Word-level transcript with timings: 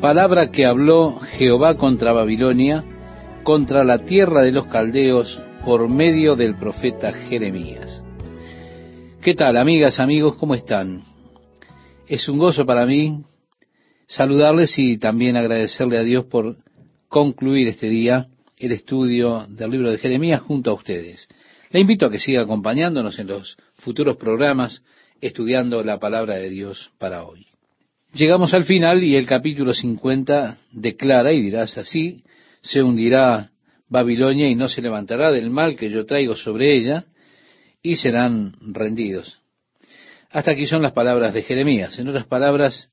Palabra 0.00 0.50
que 0.50 0.66
habló 0.66 1.18
Jehová 1.20 1.78
contra 1.78 2.12
Babilonia, 2.12 2.84
contra 3.44 3.82
la 3.82 3.98
tierra 4.00 4.42
de 4.42 4.52
los 4.52 4.66
caldeos, 4.66 5.42
por 5.64 5.88
medio 5.88 6.36
del 6.36 6.56
profeta 6.56 7.12
Jeremías. 7.12 8.04
¿Qué 9.22 9.34
tal, 9.34 9.56
amigas, 9.56 9.98
amigos? 9.98 10.36
¿Cómo 10.36 10.54
están? 10.54 11.02
Es 12.06 12.28
un 12.28 12.38
gozo 12.38 12.66
para 12.66 12.84
mí 12.84 13.22
saludarles 14.06 14.78
y 14.78 14.98
también 14.98 15.36
agradecerle 15.36 15.98
a 15.98 16.02
Dios 16.02 16.26
por 16.26 16.56
concluir 17.08 17.66
este 17.66 17.88
día 17.88 18.28
el 18.58 18.72
estudio 18.72 19.46
del 19.48 19.70
libro 19.70 19.90
de 19.90 19.98
Jeremías 19.98 20.42
junto 20.42 20.70
a 20.70 20.74
ustedes. 20.74 21.26
Le 21.70 21.80
invito 21.80 22.06
a 22.06 22.10
que 22.10 22.20
siga 22.20 22.42
acompañándonos 22.42 23.18
en 23.18 23.28
los 23.28 23.56
futuros 23.78 24.18
programas 24.18 24.82
estudiando 25.22 25.82
la 25.82 25.98
palabra 25.98 26.34
de 26.36 26.50
Dios 26.50 26.90
para 26.98 27.24
hoy. 27.24 27.46
Llegamos 28.16 28.54
al 28.54 28.64
final 28.64 29.04
y 29.04 29.14
el 29.14 29.26
capítulo 29.26 29.74
50 29.74 30.56
declara 30.72 31.34
y 31.34 31.42
dirás 31.42 31.76
así, 31.76 32.24
se 32.62 32.82
hundirá 32.82 33.50
Babilonia 33.90 34.48
y 34.48 34.54
no 34.54 34.70
se 34.70 34.80
levantará 34.80 35.30
del 35.30 35.50
mal 35.50 35.76
que 35.76 35.90
yo 35.90 36.06
traigo 36.06 36.34
sobre 36.34 36.78
ella 36.78 37.04
y 37.82 37.96
serán 37.96 38.54
rendidos. 38.72 39.38
Hasta 40.30 40.52
aquí 40.52 40.66
son 40.66 40.80
las 40.80 40.92
palabras 40.92 41.34
de 41.34 41.42
Jeremías. 41.42 41.98
En 41.98 42.08
otras 42.08 42.26
palabras, 42.26 42.88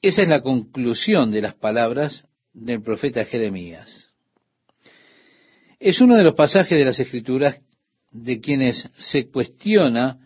esa 0.00 0.22
es 0.22 0.28
la 0.28 0.42
conclusión 0.42 1.30
de 1.30 1.42
las 1.42 1.54
palabras 1.54 2.26
del 2.52 2.82
profeta 2.82 3.24
Jeremías. 3.24 4.08
Es 5.78 6.00
uno 6.00 6.16
de 6.16 6.24
los 6.24 6.34
pasajes 6.34 6.76
de 6.76 6.84
las 6.84 6.98
Escrituras 6.98 7.60
de 8.10 8.40
quienes 8.40 8.90
se 8.96 9.30
cuestiona 9.30 10.18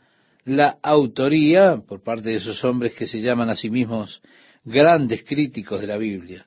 la 0.46 0.78
autoría 0.80 1.76
por 1.76 2.04
parte 2.04 2.30
de 2.30 2.36
esos 2.36 2.62
hombres 2.64 2.94
que 2.94 3.08
se 3.08 3.20
llaman 3.20 3.50
a 3.50 3.56
sí 3.56 3.68
mismos 3.68 4.22
grandes 4.64 5.24
críticos 5.24 5.80
de 5.80 5.88
la 5.88 5.96
Biblia. 5.96 6.46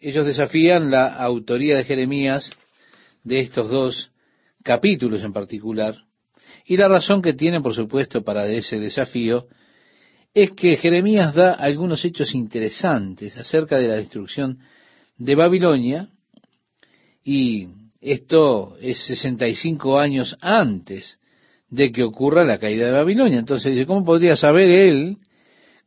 Ellos 0.00 0.24
desafían 0.24 0.90
la 0.90 1.14
autoría 1.14 1.76
de 1.76 1.84
Jeremías 1.84 2.50
de 3.22 3.40
estos 3.40 3.68
dos 3.68 4.10
capítulos 4.62 5.22
en 5.22 5.34
particular, 5.34 5.94
y 6.64 6.76
la 6.78 6.88
razón 6.88 7.20
que 7.20 7.34
tienen, 7.34 7.62
por 7.62 7.74
supuesto, 7.74 8.24
para 8.24 8.48
ese 8.48 8.80
desafío 8.80 9.46
es 10.32 10.50
que 10.52 10.76
Jeremías 10.76 11.34
da 11.34 11.52
algunos 11.52 12.04
hechos 12.04 12.34
interesantes 12.34 13.36
acerca 13.36 13.78
de 13.78 13.88
la 13.88 13.96
destrucción 13.96 14.58
de 15.18 15.34
Babilonia, 15.34 16.08
y 17.22 17.68
esto 18.00 18.76
es 18.80 18.98
65 19.06 19.98
años 19.98 20.36
antes 20.40 21.18
de 21.68 21.90
que 21.92 22.04
ocurra 22.04 22.44
la 22.44 22.58
caída 22.58 22.86
de 22.86 22.92
Babilonia. 22.92 23.38
Entonces 23.38 23.72
dice, 23.72 23.86
¿cómo 23.86 24.04
podría 24.04 24.36
saber 24.36 24.68
él 24.68 25.18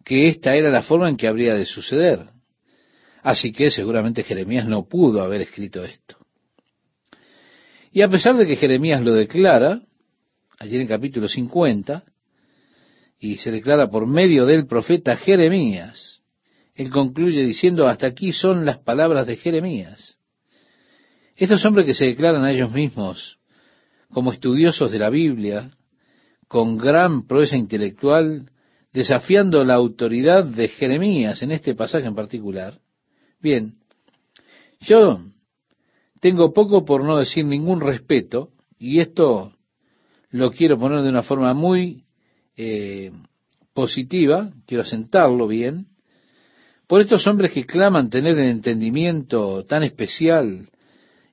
que 0.03 0.27
esta 0.27 0.55
era 0.55 0.69
la 0.69 0.83
forma 0.83 1.09
en 1.09 1.17
que 1.17 1.27
habría 1.27 1.53
de 1.53 1.65
suceder? 1.65 2.27
Así 3.21 3.51
que 3.51 3.69
seguramente 3.69 4.23
Jeremías 4.23 4.67
no 4.67 4.87
pudo 4.87 5.21
haber 5.21 5.41
escrito 5.41 5.83
esto. 5.83 6.17
Y 7.91 8.01
a 8.01 8.09
pesar 8.09 8.37
de 8.37 8.45
que 8.45 8.55
Jeremías 8.55 9.01
lo 9.01 9.13
declara, 9.13 9.81
ayer 10.59 10.81
en 10.81 10.87
capítulo 10.87 11.27
50, 11.27 12.03
y 13.19 13.37
se 13.37 13.51
declara 13.51 13.89
por 13.89 14.05
medio 14.07 14.45
del 14.45 14.67
profeta 14.67 15.17
Jeremías, 15.17 16.21
él 16.75 16.91
concluye 16.91 17.43
diciendo, 17.43 17.87
hasta 17.87 18.07
aquí 18.07 18.31
son 18.31 18.65
las 18.65 18.77
palabras 18.77 19.27
de 19.27 19.35
Jeremías. 19.35 20.17
Estos 21.35 21.65
hombres 21.65 21.85
que 21.85 21.93
se 21.93 22.05
declaran 22.05 22.43
a 22.43 22.51
ellos 22.51 22.71
mismos 22.71 23.38
como 24.11 24.31
estudiosos 24.31 24.91
de 24.91 24.99
la 24.99 25.09
Biblia, 25.09 25.71
con 26.47 26.77
gran 26.77 27.27
proeza 27.27 27.57
intelectual, 27.57 28.49
desafiando 28.91 29.63
la 29.63 29.75
autoridad 29.75 30.45
de 30.45 30.67
Jeremías 30.67 31.41
en 31.43 31.51
este 31.51 31.75
pasaje 31.75 32.07
en 32.07 32.15
particular. 32.15 32.79
Bien, 33.39 33.75
yo 34.79 35.19
tengo 36.19 36.53
poco 36.53 36.85
por 36.85 37.03
no 37.03 37.17
decir 37.17 37.45
ningún 37.45 37.81
respeto, 37.81 38.49
y 38.77 38.99
esto 38.99 39.53
lo 40.31 40.51
quiero 40.51 40.77
poner 40.77 41.01
de 41.01 41.09
una 41.09 41.23
forma 41.23 41.53
muy 41.53 42.03
eh, 42.57 43.11
positiva, 43.73 44.49
quiero 44.65 44.83
asentarlo 44.83 45.47
bien, 45.47 45.87
por 46.87 47.01
estos 47.01 47.25
hombres 47.27 47.51
que 47.51 47.65
claman 47.65 48.09
tener 48.09 48.37
el 48.39 48.49
entendimiento 48.49 49.63
tan 49.65 49.83
especial 49.83 50.69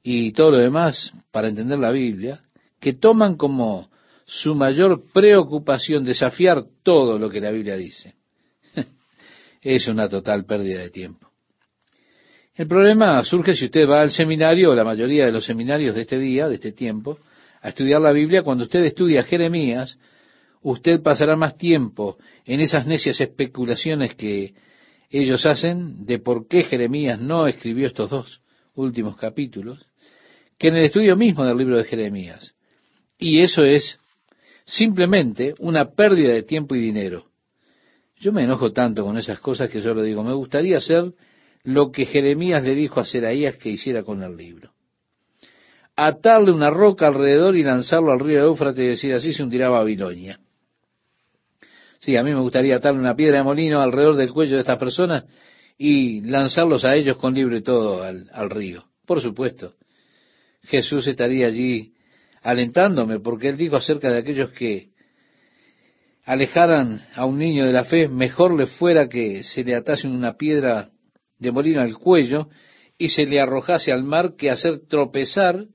y 0.02 0.32
todo 0.32 0.52
lo 0.52 0.58
demás 0.58 1.12
para 1.30 1.48
entender 1.48 1.78
la 1.78 1.90
Biblia, 1.90 2.42
que 2.80 2.94
toman 2.94 3.36
como 3.36 3.88
su 4.24 4.54
mayor 4.54 5.04
preocupación 5.12 6.04
desafiar 6.04 6.64
todo 6.82 7.18
lo 7.18 7.30
que 7.30 7.40
la 7.40 7.50
Biblia 7.50 7.76
dice. 7.76 8.14
es 9.62 9.86
una 9.88 10.08
total 10.08 10.44
pérdida 10.44 10.80
de 10.80 10.90
tiempo. 10.90 11.30
El 12.56 12.66
problema 12.66 13.22
surge 13.22 13.54
si 13.54 13.66
usted 13.66 13.86
va 13.88 14.00
al 14.00 14.10
seminario, 14.10 14.70
o 14.70 14.74
la 14.74 14.84
mayoría 14.84 15.26
de 15.26 15.32
los 15.32 15.44
seminarios 15.44 15.94
de 15.94 16.02
este 16.02 16.18
día, 16.18 16.48
de 16.48 16.54
este 16.54 16.72
tiempo, 16.72 17.18
a 17.60 17.68
estudiar 17.68 18.00
la 18.00 18.12
Biblia. 18.12 18.42
Cuando 18.42 18.64
usted 18.64 18.82
estudia 18.84 19.22
Jeremías, 19.22 19.98
usted 20.62 21.02
pasará 21.02 21.36
más 21.36 21.56
tiempo 21.56 22.16
en 22.44 22.60
esas 22.60 22.86
necias 22.86 23.20
especulaciones 23.20 24.14
que 24.14 24.54
ellos 25.10 25.44
hacen 25.46 26.06
de 26.06 26.18
por 26.18 26.48
qué 26.48 26.64
Jeremías 26.64 27.20
no 27.20 27.46
escribió 27.46 27.86
estos 27.86 28.10
dos 28.10 28.40
últimos 28.74 29.16
capítulos, 29.16 29.86
que 30.58 30.68
en 30.68 30.76
el 30.76 30.84
estudio 30.84 31.14
mismo 31.14 31.44
del 31.44 31.58
libro 31.58 31.76
de 31.76 31.84
Jeremías. 31.84 32.55
Y 33.18 33.40
eso 33.40 33.64
es 33.64 33.98
simplemente 34.64 35.54
una 35.58 35.90
pérdida 35.90 36.32
de 36.32 36.42
tiempo 36.42 36.74
y 36.74 36.80
dinero. 36.80 37.26
Yo 38.18 38.32
me 38.32 38.44
enojo 38.44 38.72
tanto 38.72 39.04
con 39.04 39.16
esas 39.18 39.40
cosas 39.40 39.70
que 39.70 39.80
yo 39.80 39.94
lo 39.94 40.02
digo. 40.02 40.22
Me 40.22 40.34
gustaría 40.34 40.78
hacer 40.78 41.12
lo 41.64 41.90
que 41.90 42.06
Jeremías 42.06 42.62
le 42.64 42.74
dijo 42.74 43.00
a 43.00 43.04
Seraías 43.04 43.56
que 43.56 43.70
hiciera 43.70 44.02
con 44.02 44.22
el 44.22 44.36
libro. 44.36 44.72
Atarle 45.96 46.52
una 46.52 46.70
roca 46.70 47.06
alrededor 47.06 47.56
y 47.56 47.62
lanzarlo 47.62 48.12
al 48.12 48.20
río 48.20 48.42
Éufrates 48.42 48.84
y 48.84 48.88
decir 48.88 49.14
así 49.14 49.32
se 49.32 49.42
hundirá 49.42 49.68
Babilonia. 49.70 50.38
Sí, 51.98 52.16
a 52.16 52.22
mí 52.22 52.30
me 52.32 52.40
gustaría 52.40 52.76
atarle 52.76 53.00
una 53.00 53.16
piedra 53.16 53.38
de 53.38 53.44
molino 53.44 53.80
alrededor 53.80 54.16
del 54.16 54.32
cuello 54.32 54.56
de 54.56 54.60
estas 54.60 54.78
personas 54.78 55.24
y 55.78 56.20
lanzarlos 56.20 56.84
a 56.84 56.94
ellos 56.94 57.16
con 57.16 57.34
libro 57.34 57.56
y 57.56 57.62
todo 57.62 58.02
al 58.02 58.50
río. 58.50 58.84
Por 59.06 59.20
supuesto. 59.20 59.74
Jesús 60.62 61.06
estaría 61.06 61.46
allí 61.46 61.95
alentándome, 62.46 63.18
porque 63.18 63.48
él 63.48 63.56
dijo 63.56 63.74
acerca 63.74 64.08
de 64.08 64.18
aquellos 64.18 64.52
que 64.52 64.90
alejaran 66.24 67.00
a 67.16 67.24
un 67.24 67.38
niño 67.38 67.66
de 67.66 67.72
la 67.72 67.84
fe, 67.84 68.08
mejor 68.08 68.56
le 68.56 68.66
fuera 68.66 69.08
que 69.08 69.42
se 69.42 69.64
le 69.64 69.74
atase 69.74 70.06
una 70.06 70.36
piedra 70.36 70.90
de 71.40 71.50
molino 71.50 71.80
al 71.80 71.98
cuello 71.98 72.48
y 72.98 73.08
se 73.08 73.26
le 73.26 73.40
arrojase 73.40 73.90
al 73.90 74.04
mar 74.04 74.36
que 74.36 74.50
hacer 74.50 74.86
tropezar 74.86 75.66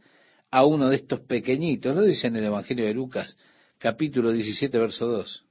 a 0.50 0.66
uno 0.66 0.88
de 0.88 0.96
estos 0.96 1.20
pequeñitos. 1.20 1.94
Lo 1.94 2.04
dice 2.04 2.28
en 2.28 2.38
el 2.38 2.46
Evangelio 2.46 2.86
de 2.86 2.94
Lucas, 2.94 3.36
capítulo 3.78 4.32
17, 4.32 4.78
verso 4.80 5.08
2. 5.08 5.44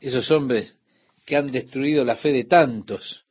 Esos 0.00 0.30
hombres 0.30 0.78
que 1.24 1.36
han 1.36 1.50
destruido 1.50 2.04
la 2.04 2.16
fe 2.16 2.32
de 2.32 2.44
tantos, 2.44 3.24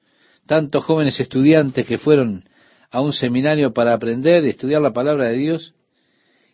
tantos 0.47 0.83
jóvenes 0.83 1.19
estudiantes 1.19 1.85
que 1.85 1.99
fueron 1.99 2.43
a 2.89 3.01
un 3.01 3.13
seminario 3.13 3.71
para 3.71 3.93
aprender 3.93 4.43
y 4.45 4.49
estudiar 4.49 4.81
la 4.81 4.93
palabra 4.93 5.25
de 5.25 5.37
Dios, 5.37 5.75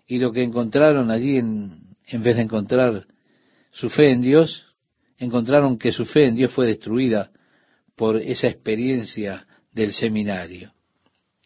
y 0.07 0.19
lo 0.19 0.31
que 0.31 0.43
encontraron 0.43 1.11
allí, 1.11 1.37
en, 1.37 1.95
en 2.07 2.23
vez 2.23 2.35
de 2.35 2.43
encontrar 2.43 3.05
su 3.71 3.89
fe 3.89 4.11
en 4.11 4.21
Dios, 4.21 4.65
encontraron 5.17 5.77
que 5.77 5.91
su 5.91 6.05
fe 6.05 6.27
en 6.27 6.35
Dios 6.35 6.51
fue 6.51 6.67
destruida 6.67 7.31
por 7.95 8.17
esa 8.17 8.47
experiencia 8.47 9.47
del 9.71 9.93
seminario. 9.93 10.73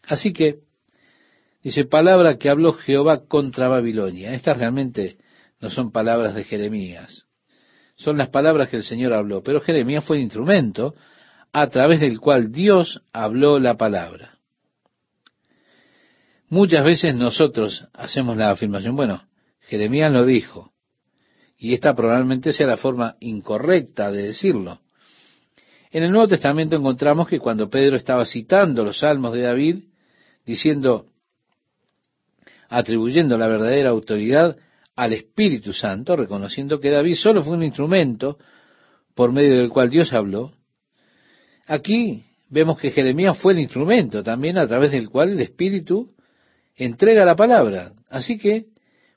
Así 0.03 0.33
que, 0.33 0.59
dice, 1.63 1.85
palabra 1.85 2.37
que 2.37 2.49
habló 2.49 2.73
Jehová 2.73 3.25
contra 3.27 3.67
Babilonia. 3.67 4.33
Estas 4.33 4.57
realmente 4.57 5.17
no 5.59 5.69
son 5.69 5.91
palabras 5.91 6.35
de 6.35 6.43
Jeremías, 6.43 7.25
son 7.95 8.17
las 8.17 8.29
palabras 8.29 8.69
que 8.69 8.77
el 8.77 8.83
Señor 8.83 9.13
habló, 9.13 9.41
pero 9.41 9.59
Jeremías 9.59 10.05
fue 10.05 10.17
el 10.17 10.23
instrumento 10.23 10.95
a 11.51 11.67
través 11.67 11.99
del 11.99 12.19
cual 12.19 12.51
Dios 12.51 13.01
habló 13.11 13.59
la 13.59 13.75
palabra. 13.75 14.36
Muchas 16.49 16.85
veces 16.85 17.13
nosotros 17.15 17.87
hacemos 17.93 18.37
la 18.37 18.51
afirmación, 18.51 18.95
bueno, 18.95 19.21
Jeremías 19.61 20.11
lo 20.13 20.25
dijo, 20.25 20.71
y 21.57 21.73
esta 21.73 21.93
probablemente 21.93 22.53
sea 22.53 22.67
la 22.67 22.77
forma 22.77 23.17
incorrecta 23.19 24.11
de 24.11 24.23
decirlo. 24.23 24.79
En 25.91 26.03
el 26.03 26.11
Nuevo 26.11 26.29
Testamento 26.29 26.77
encontramos 26.77 27.27
que 27.27 27.39
cuando 27.39 27.69
Pedro 27.69 27.97
estaba 27.97 28.25
citando 28.25 28.85
los 28.85 28.99
salmos 28.99 29.33
de 29.33 29.41
David, 29.41 29.83
diciendo, 30.45 31.07
atribuyendo 32.69 33.37
la 33.37 33.47
verdadera 33.47 33.89
autoridad 33.89 34.55
al 34.95 35.13
Espíritu 35.13 35.73
Santo, 35.73 36.15
reconociendo 36.15 36.79
que 36.79 36.91
David 36.91 37.15
solo 37.15 37.43
fue 37.43 37.57
un 37.57 37.63
instrumento 37.63 38.37
por 39.15 39.33
medio 39.33 39.57
del 39.57 39.69
cual 39.69 39.89
Dios 39.89 40.13
habló, 40.13 40.51
aquí 41.65 42.23
vemos 42.49 42.77
que 42.79 42.91
Jeremías 42.91 43.37
fue 43.37 43.51
el 43.51 43.59
instrumento 43.59 44.23
también 44.23 44.57
a 44.57 44.65
través 44.65 44.91
del 44.91 45.09
cual 45.09 45.31
el 45.31 45.41
Espíritu 45.41 46.15
entrega 46.77 47.25
la 47.25 47.35
palabra. 47.35 47.91
Así 48.09 48.37
que 48.37 48.67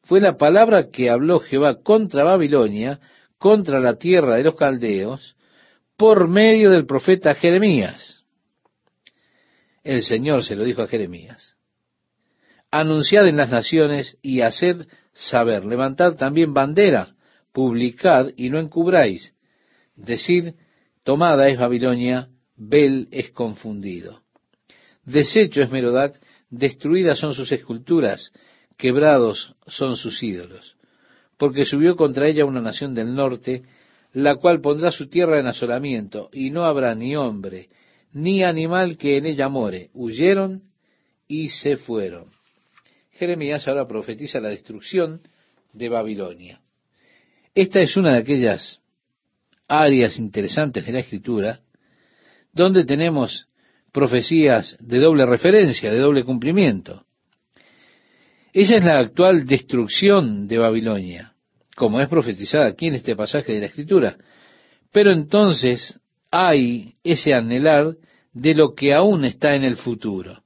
fue 0.02 0.20
la 0.20 0.36
palabra 0.36 0.90
que 0.90 1.10
habló 1.10 1.40
Jehová 1.40 1.82
contra 1.82 2.24
Babilonia, 2.24 2.98
contra 3.38 3.78
la 3.78 3.96
tierra 3.96 4.36
de 4.36 4.44
los 4.44 4.56
caldeos, 4.56 5.36
por 5.96 6.28
medio 6.28 6.70
del 6.70 6.86
profeta 6.86 7.34
Jeremías. 7.34 8.24
El 9.84 10.02
Señor 10.02 10.44
se 10.44 10.56
lo 10.56 10.64
dijo 10.64 10.82
a 10.82 10.88
Jeremías. 10.88 11.56
Anunciad 12.70 13.26
en 13.28 13.36
las 13.36 13.50
naciones 13.50 14.18
y 14.22 14.40
haced 14.40 14.86
saber. 15.12 15.64
Levantad 15.64 16.16
también 16.16 16.54
bandera, 16.54 17.14
publicad 17.52 18.28
y 18.36 18.50
no 18.50 18.58
encubráis. 18.58 19.34
Decid, 19.96 20.54
tomada 21.02 21.48
es 21.48 21.58
Babilonia, 21.58 22.28
Bel 22.56 23.08
es 23.10 23.30
confundido. 23.30 24.22
Deshecho 25.04 25.62
es 25.62 25.70
Merodac, 25.70 26.20
destruidas 26.50 27.18
son 27.18 27.34
sus 27.34 27.50
esculturas, 27.52 28.32
quebrados 28.76 29.54
son 29.66 29.96
sus 29.96 30.22
ídolos. 30.22 30.76
Porque 31.38 31.64
subió 31.64 31.96
contra 31.96 32.28
ella 32.28 32.44
una 32.44 32.60
nación 32.60 32.94
del 32.94 33.14
norte, 33.14 33.62
la 34.12 34.36
cual 34.36 34.60
pondrá 34.60 34.90
su 34.90 35.08
tierra 35.08 35.38
en 35.38 35.46
asolamiento, 35.46 36.28
y 36.32 36.50
no 36.50 36.64
habrá 36.64 36.94
ni 36.94 37.16
hombre, 37.16 37.68
ni 38.12 38.42
animal 38.42 38.96
que 38.96 39.16
en 39.16 39.26
ella 39.26 39.48
more. 39.48 39.90
Huyeron 39.94 40.64
y 41.28 41.48
se 41.48 41.76
fueron. 41.76 42.26
Jeremías 43.12 43.68
ahora 43.68 43.86
profetiza 43.86 44.40
la 44.40 44.48
destrucción 44.48 45.20
de 45.72 45.88
Babilonia. 45.88 46.60
Esta 47.54 47.80
es 47.80 47.96
una 47.96 48.14
de 48.14 48.18
aquellas 48.18 48.80
áreas 49.68 50.18
interesantes 50.18 50.84
de 50.84 50.92
la 50.92 51.00
escritura 51.00 51.60
donde 52.52 52.84
tenemos 52.84 53.46
profecías 53.92 54.76
de 54.80 54.98
doble 54.98 55.26
referencia, 55.26 55.90
de 55.90 55.98
doble 55.98 56.24
cumplimiento. 56.24 57.04
Esa 58.52 58.76
es 58.76 58.84
la 58.84 58.98
actual 58.98 59.46
destrucción 59.46 60.48
de 60.48 60.58
Babilonia, 60.58 61.34
como 61.76 62.00
es 62.00 62.08
profetizada 62.08 62.66
aquí 62.66 62.88
en 62.88 62.96
este 62.96 63.14
pasaje 63.14 63.52
de 63.52 63.60
la 63.60 63.66
Escritura. 63.66 64.16
Pero 64.92 65.12
entonces 65.12 65.98
hay 66.30 66.94
ese 67.04 67.34
anhelar 67.34 67.96
de 68.32 68.54
lo 68.54 68.74
que 68.74 68.92
aún 68.92 69.24
está 69.24 69.54
en 69.54 69.64
el 69.64 69.76
futuro. 69.76 70.42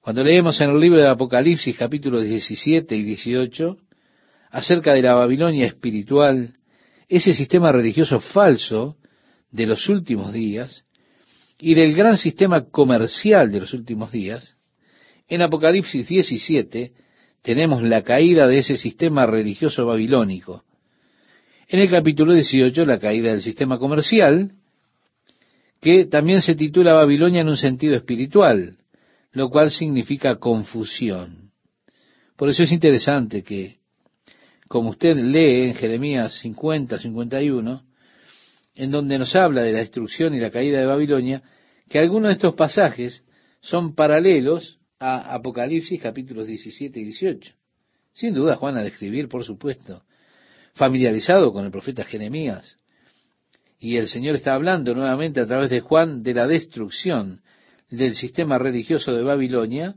Cuando 0.00 0.24
leemos 0.24 0.60
en 0.60 0.70
el 0.70 0.80
libro 0.80 1.00
de 1.00 1.08
Apocalipsis 1.08 1.76
capítulos 1.76 2.24
17 2.24 2.96
y 2.96 3.02
18 3.02 3.76
acerca 4.50 4.94
de 4.94 5.02
la 5.02 5.14
Babilonia 5.14 5.66
espiritual, 5.66 6.54
ese 7.08 7.34
sistema 7.34 7.70
religioso 7.70 8.20
falso 8.20 8.96
de 9.50 9.66
los 9.66 9.88
últimos 9.88 10.32
días 10.32 10.86
y 11.60 11.74
del 11.74 11.94
gran 11.94 12.16
sistema 12.16 12.70
comercial 12.70 13.52
de 13.52 13.60
los 13.60 13.74
últimos 13.74 14.10
días, 14.10 14.56
en 15.28 15.42
Apocalipsis 15.42 16.08
17 16.08 16.92
tenemos 17.42 17.82
la 17.82 18.02
caída 18.02 18.46
de 18.46 18.58
ese 18.58 18.76
sistema 18.76 19.26
religioso 19.26 19.86
babilónico. 19.86 20.64
En 21.68 21.80
el 21.80 21.90
capítulo 21.90 22.34
18 22.34 22.84
la 22.84 22.98
caída 22.98 23.30
del 23.30 23.42
sistema 23.42 23.78
comercial, 23.78 24.52
que 25.80 26.06
también 26.06 26.42
se 26.42 26.54
titula 26.54 26.94
Babilonia 26.94 27.40
en 27.42 27.48
un 27.48 27.56
sentido 27.56 27.94
espiritual, 27.94 28.76
lo 29.32 29.48
cual 29.48 29.70
significa 29.70 30.36
confusión. 30.36 31.52
Por 32.36 32.48
eso 32.48 32.64
es 32.64 32.72
interesante 32.72 33.42
que, 33.42 33.78
como 34.68 34.90
usted 34.90 35.16
lee 35.16 35.68
en 35.68 35.74
Jeremías 35.74 36.34
50, 36.40 36.98
51, 36.98 37.82
en 38.80 38.90
donde 38.90 39.18
nos 39.18 39.36
habla 39.36 39.62
de 39.62 39.72
la 39.72 39.80
destrucción 39.80 40.34
y 40.34 40.40
la 40.40 40.50
caída 40.50 40.80
de 40.80 40.86
Babilonia, 40.86 41.42
que 41.90 41.98
algunos 41.98 42.28
de 42.28 42.32
estos 42.32 42.54
pasajes 42.54 43.22
son 43.60 43.94
paralelos 43.94 44.78
a 44.98 45.34
Apocalipsis 45.34 46.00
capítulos 46.00 46.46
17 46.46 46.98
y 46.98 47.04
18. 47.04 47.52
Sin 48.14 48.32
duda, 48.32 48.56
Juan 48.56 48.78
al 48.78 48.86
escribir, 48.86 49.28
por 49.28 49.44
supuesto, 49.44 50.02
familiarizado 50.72 51.52
con 51.52 51.66
el 51.66 51.70
profeta 51.70 52.04
Jeremías, 52.04 52.78
y 53.78 53.98
el 53.98 54.08
Señor 54.08 54.36
está 54.36 54.54
hablando 54.54 54.94
nuevamente 54.94 55.40
a 55.40 55.46
través 55.46 55.68
de 55.68 55.80
Juan 55.80 56.22
de 56.22 56.32
la 56.32 56.46
destrucción 56.46 57.42
del 57.90 58.14
sistema 58.14 58.56
religioso 58.56 59.12
de 59.12 59.22
Babilonia 59.22 59.94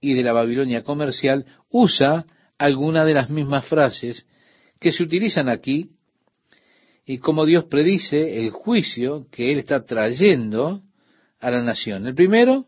y 0.00 0.14
de 0.14 0.24
la 0.24 0.32
Babilonia 0.32 0.82
comercial, 0.82 1.46
usa 1.70 2.26
algunas 2.58 3.06
de 3.06 3.14
las 3.14 3.30
mismas 3.30 3.64
frases 3.66 4.26
que 4.80 4.90
se 4.90 5.04
utilizan 5.04 5.48
aquí 5.48 5.92
y 7.08 7.16
como 7.20 7.46
Dios 7.46 7.64
predice 7.64 8.38
el 8.38 8.50
juicio 8.50 9.28
que 9.30 9.50
Él 9.50 9.60
está 9.60 9.82
trayendo 9.86 10.82
a 11.40 11.50
la 11.50 11.62
nación. 11.62 12.06
El 12.06 12.14
primero, 12.14 12.66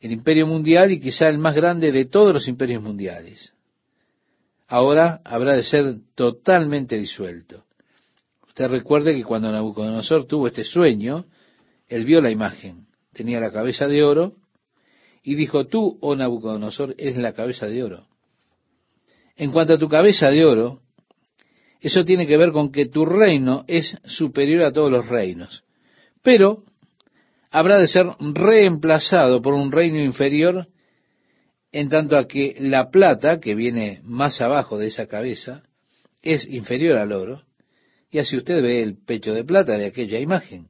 el 0.00 0.12
imperio 0.12 0.46
mundial 0.46 0.92
y 0.92 0.98
quizá 0.98 1.28
el 1.28 1.36
más 1.36 1.54
grande 1.54 1.92
de 1.92 2.06
todos 2.06 2.32
los 2.32 2.48
imperios 2.48 2.82
mundiales. 2.82 3.52
Ahora 4.66 5.20
habrá 5.24 5.52
de 5.52 5.62
ser 5.62 5.96
totalmente 6.14 6.96
disuelto. 6.96 7.66
Usted 8.46 8.66
recuerde 8.68 9.14
que 9.14 9.24
cuando 9.24 9.52
Nabucodonosor 9.52 10.26
tuvo 10.26 10.46
este 10.46 10.64
sueño, 10.64 11.26
él 11.86 12.06
vio 12.06 12.22
la 12.22 12.30
imagen. 12.30 12.86
Tenía 13.12 13.40
la 13.40 13.52
cabeza 13.52 13.86
de 13.88 14.04
oro 14.04 14.36
y 15.22 15.34
dijo, 15.34 15.66
tú, 15.66 15.98
oh 16.00 16.16
Nabucodonosor, 16.16 16.94
eres 16.96 17.18
la 17.18 17.34
cabeza 17.34 17.66
de 17.66 17.82
oro. 17.82 18.06
En 19.36 19.52
cuanto 19.52 19.74
a 19.74 19.78
tu 19.78 19.86
cabeza 19.86 20.30
de 20.30 20.46
oro, 20.46 20.80
eso 21.80 22.04
tiene 22.04 22.26
que 22.26 22.36
ver 22.36 22.52
con 22.52 22.72
que 22.72 22.86
tu 22.86 23.04
reino 23.06 23.64
es 23.68 23.96
superior 24.04 24.62
a 24.62 24.72
todos 24.72 24.90
los 24.90 25.08
reinos. 25.08 25.64
Pero 26.22 26.64
habrá 27.50 27.78
de 27.78 27.88
ser 27.88 28.06
reemplazado 28.18 29.40
por 29.40 29.54
un 29.54 29.70
reino 29.70 29.98
inferior 30.00 30.66
en 31.70 31.88
tanto 31.88 32.16
a 32.16 32.26
que 32.26 32.56
la 32.58 32.90
plata, 32.90 33.40
que 33.40 33.54
viene 33.54 34.00
más 34.02 34.40
abajo 34.40 34.78
de 34.78 34.86
esa 34.86 35.06
cabeza, 35.06 35.62
es 36.22 36.48
inferior 36.48 36.96
al 36.96 37.12
oro, 37.12 37.42
y 38.10 38.18
así 38.18 38.36
usted 38.36 38.62
ve 38.62 38.82
el 38.82 38.96
pecho 38.96 39.34
de 39.34 39.44
plata 39.44 39.76
de 39.76 39.86
aquella 39.86 40.18
imagen. 40.18 40.68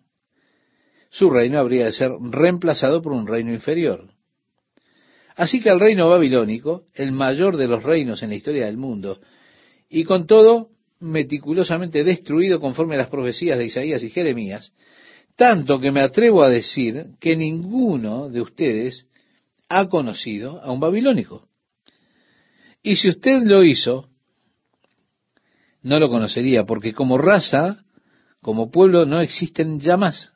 Su 1.10 1.30
reino 1.30 1.58
habría 1.58 1.86
de 1.86 1.92
ser 1.92 2.10
reemplazado 2.20 3.00
por 3.00 3.12
un 3.12 3.26
reino 3.26 3.52
inferior. 3.52 4.10
Así 5.36 5.60
que 5.60 5.70
el 5.70 5.80
reino 5.80 6.08
babilónico, 6.08 6.86
el 6.94 7.12
mayor 7.12 7.56
de 7.56 7.68
los 7.68 7.84
reinos 7.84 8.22
en 8.22 8.30
la 8.30 8.34
historia 8.34 8.66
del 8.66 8.76
mundo, 8.76 9.20
y 9.88 10.04
con 10.04 10.26
todo 10.26 10.70
meticulosamente 11.00 12.04
destruido 12.04 12.60
conforme 12.60 12.94
a 12.94 12.98
las 12.98 13.08
profecías 13.08 13.58
de 13.58 13.66
Isaías 13.66 14.02
y 14.02 14.10
Jeremías, 14.10 14.72
tanto 15.36 15.78
que 15.78 15.92
me 15.92 16.00
atrevo 16.00 16.42
a 16.42 16.48
decir 16.48 17.10
que 17.20 17.36
ninguno 17.36 18.28
de 18.28 18.40
ustedes 18.40 19.06
ha 19.68 19.88
conocido 19.88 20.60
a 20.62 20.72
un 20.72 20.80
babilónico. 20.80 21.48
Y 22.82 22.96
si 22.96 23.08
usted 23.08 23.42
lo 23.44 23.62
hizo, 23.62 24.08
no 25.82 25.98
lo 26.00 26.08
conocería, 26.08 26.64
porque 26.64 26.92
como 26.92 27.18
raza, 27.18 27.84
como 28.40 28.70
pueblo, 28.70 29.04
no 29.04 29.20
existen 29.20 29.80
ya 29.80 29.96
más. 29.96 30.32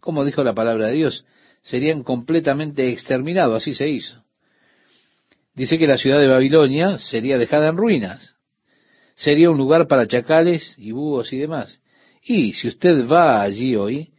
Como 0.00 0.24
dijo 0.24 0.42
la 0.42 0.54
palabra 0.54 0.86
de 0.88 0.94
Dios, 0.94 1.24
serían 1.62 2.02
completamente 2.02 2.90
exterminados, 2.90 3.62
así 3.62 3.74
se 3.74 3.88
hizo. 3.88 4.24
Dice 5.54 5.78
que 5.78 5.86
la 5.86 5.98
ciudad 5.98 6.20
de 6.20 6.28
Babilonia 6.28 6.98
sería 6.98 7.36
dejada 7.36 7.68
en 7.68 7.76
ruinas, 7.76 8.37
sería 9.18 9.50
un 9.50 9.58
lugar 9.58 9.88
para 9.88 10.06
chacales 10.06 10.76
y 10.78 10.92
búhos 10.92 11.32
y 11.32 11.38
demás. 11.38 11.80
Y 12.22 12.52
si 12.52 12.68
usted 12.68 13.06
va 13.08 13.42
allí 13.42 13.74
hoy, 13.74 14.12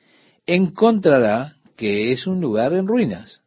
encontrará 0.46 1.56
que 1.78 2.12
es 2.12 2.28
un 2.28 2.42
lugar 2.42 2.74
en 2.74 2.86
ruinas, 2.86 3.42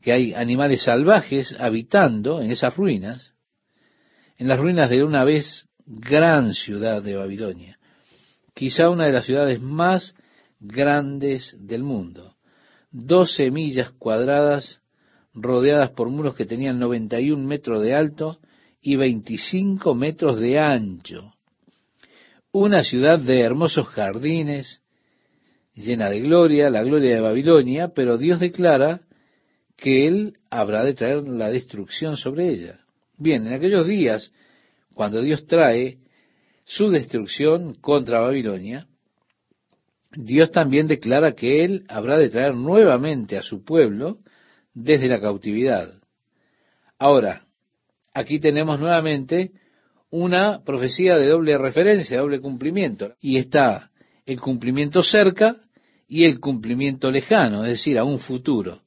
que 0.00 0.12
hay 0.12 0.32
animales 0.32 0.84
salvajes 0.84 1.54
habitando 1.58 2.40
en 2.40 2.50
esas 2.50 2.74
ruinas, 2.74 3.34
en 4.38 4.48
las 4.48 4.58
ruinas 4.58 4.88
de 4.88 5.04
una 5.04 5.24
vez 5.24 5.66
gran 5.84 6.54
ciudad 6.54 7.02
de 7.02 7.16
Babilonia, 7.16 7.78
quizá 8.54 8.88
una 8.88 9.04
de 9.04 9.12
las 9.12 9.26
ciudades 9.26 9.60
más 9.60 10.14
grandes 10.60 11.54
del 11.58 11.82
mundo. 11.82 12.36
Doce 12.90 13.50
millas 13.50 13.90
cuadradas 13.90 14.80
rodeadas 15.34 15.90
por 15.90 16.08
muros 16.08 16.34
que 16.34 16.46
tenían 16.46 16.78
91 16.78 17.46
metros 17.46 17.82
de 17.82 17.94
alto 17.94 18.38
y 18.80 18.96
25 18.96 19.94
metros 19.94 20.38
de 20.38 20.58
ancho. 20.58 21.34
Una 22.52 22.82
ciudad 22.82 23.18
de 23.18 23.40
hermosos 23.40 23.86
jardines, 23.88 24.82
llena 25.74 26.08
de 26.10 26.20
gloria, 26.20 26.70
la 26.70 26.82
gloria 26.82 27.14
de 27.14 27.20
Babilonia, 27.20 27.88
pero 27.88 28.18
Dios 28.18 28.40
declara 28.40 29.02
que 29.76 30.06
Él 30.06 30.38
habrá 30.50 30.84
de 30.84 30.94
traer 30.94 31.22
la 31.24 31.50
destrucción 31.50 32.16
sobre 32.16 32.48
ella. 32.48 32.80
Bien, 33.16 33.46
en 33.46 33.52
aquellos 33.52 33.86
días 33.86 34.32
cuando 34.94 35.22
Dios 35.22 35.46
trae 35.46 35.98
su 36.64 36.90
destrucción 36.90 37.74
contra 37.74 38.20
Babilonia, 38.20 38.88
Dios 40.10 40.50
también 40.50 40.88
declara 40.88 41.32
que 41.32 41.64
Él 41.64 41.84
habrá 41.88 42.16
de 42.18 42.30
traer 42.30 42.54
nuevamente 42.54 43.36
a 43.36 43.42
su 43.42 43.62
pueblo 43.64 44.18
desde 44.74 45.08
la 45.08 45.20
cautividad. 45.20 45.92
Ahora, 46.98 47.47
aquí 48.18 48.40
tenemos 48.40 48.80
nuevamente 48.80 49.52
una 50.10 50.62
profecía 50.64 51.16
de 51.16 51.28
doble 51.28 51.56
referencia, 51.56 52.18
doble 52.18 52.40
cumplimiento. 52.40 53.14
Y 53.20 53.36
está 53.36 53.90
el 54.26 54.40
cumplimiento 54.40 55.02
cerca 55.02 55.56
y 56.08 56.24
el 56.24 56.40
cumplimiento 56.40 57.10
lejano, 57.10 57.64
es 57.64 57.72
decir, 57.72 57.98
a 57.98 58.04
un 58.04 58.18
futuro. 58.18 58.82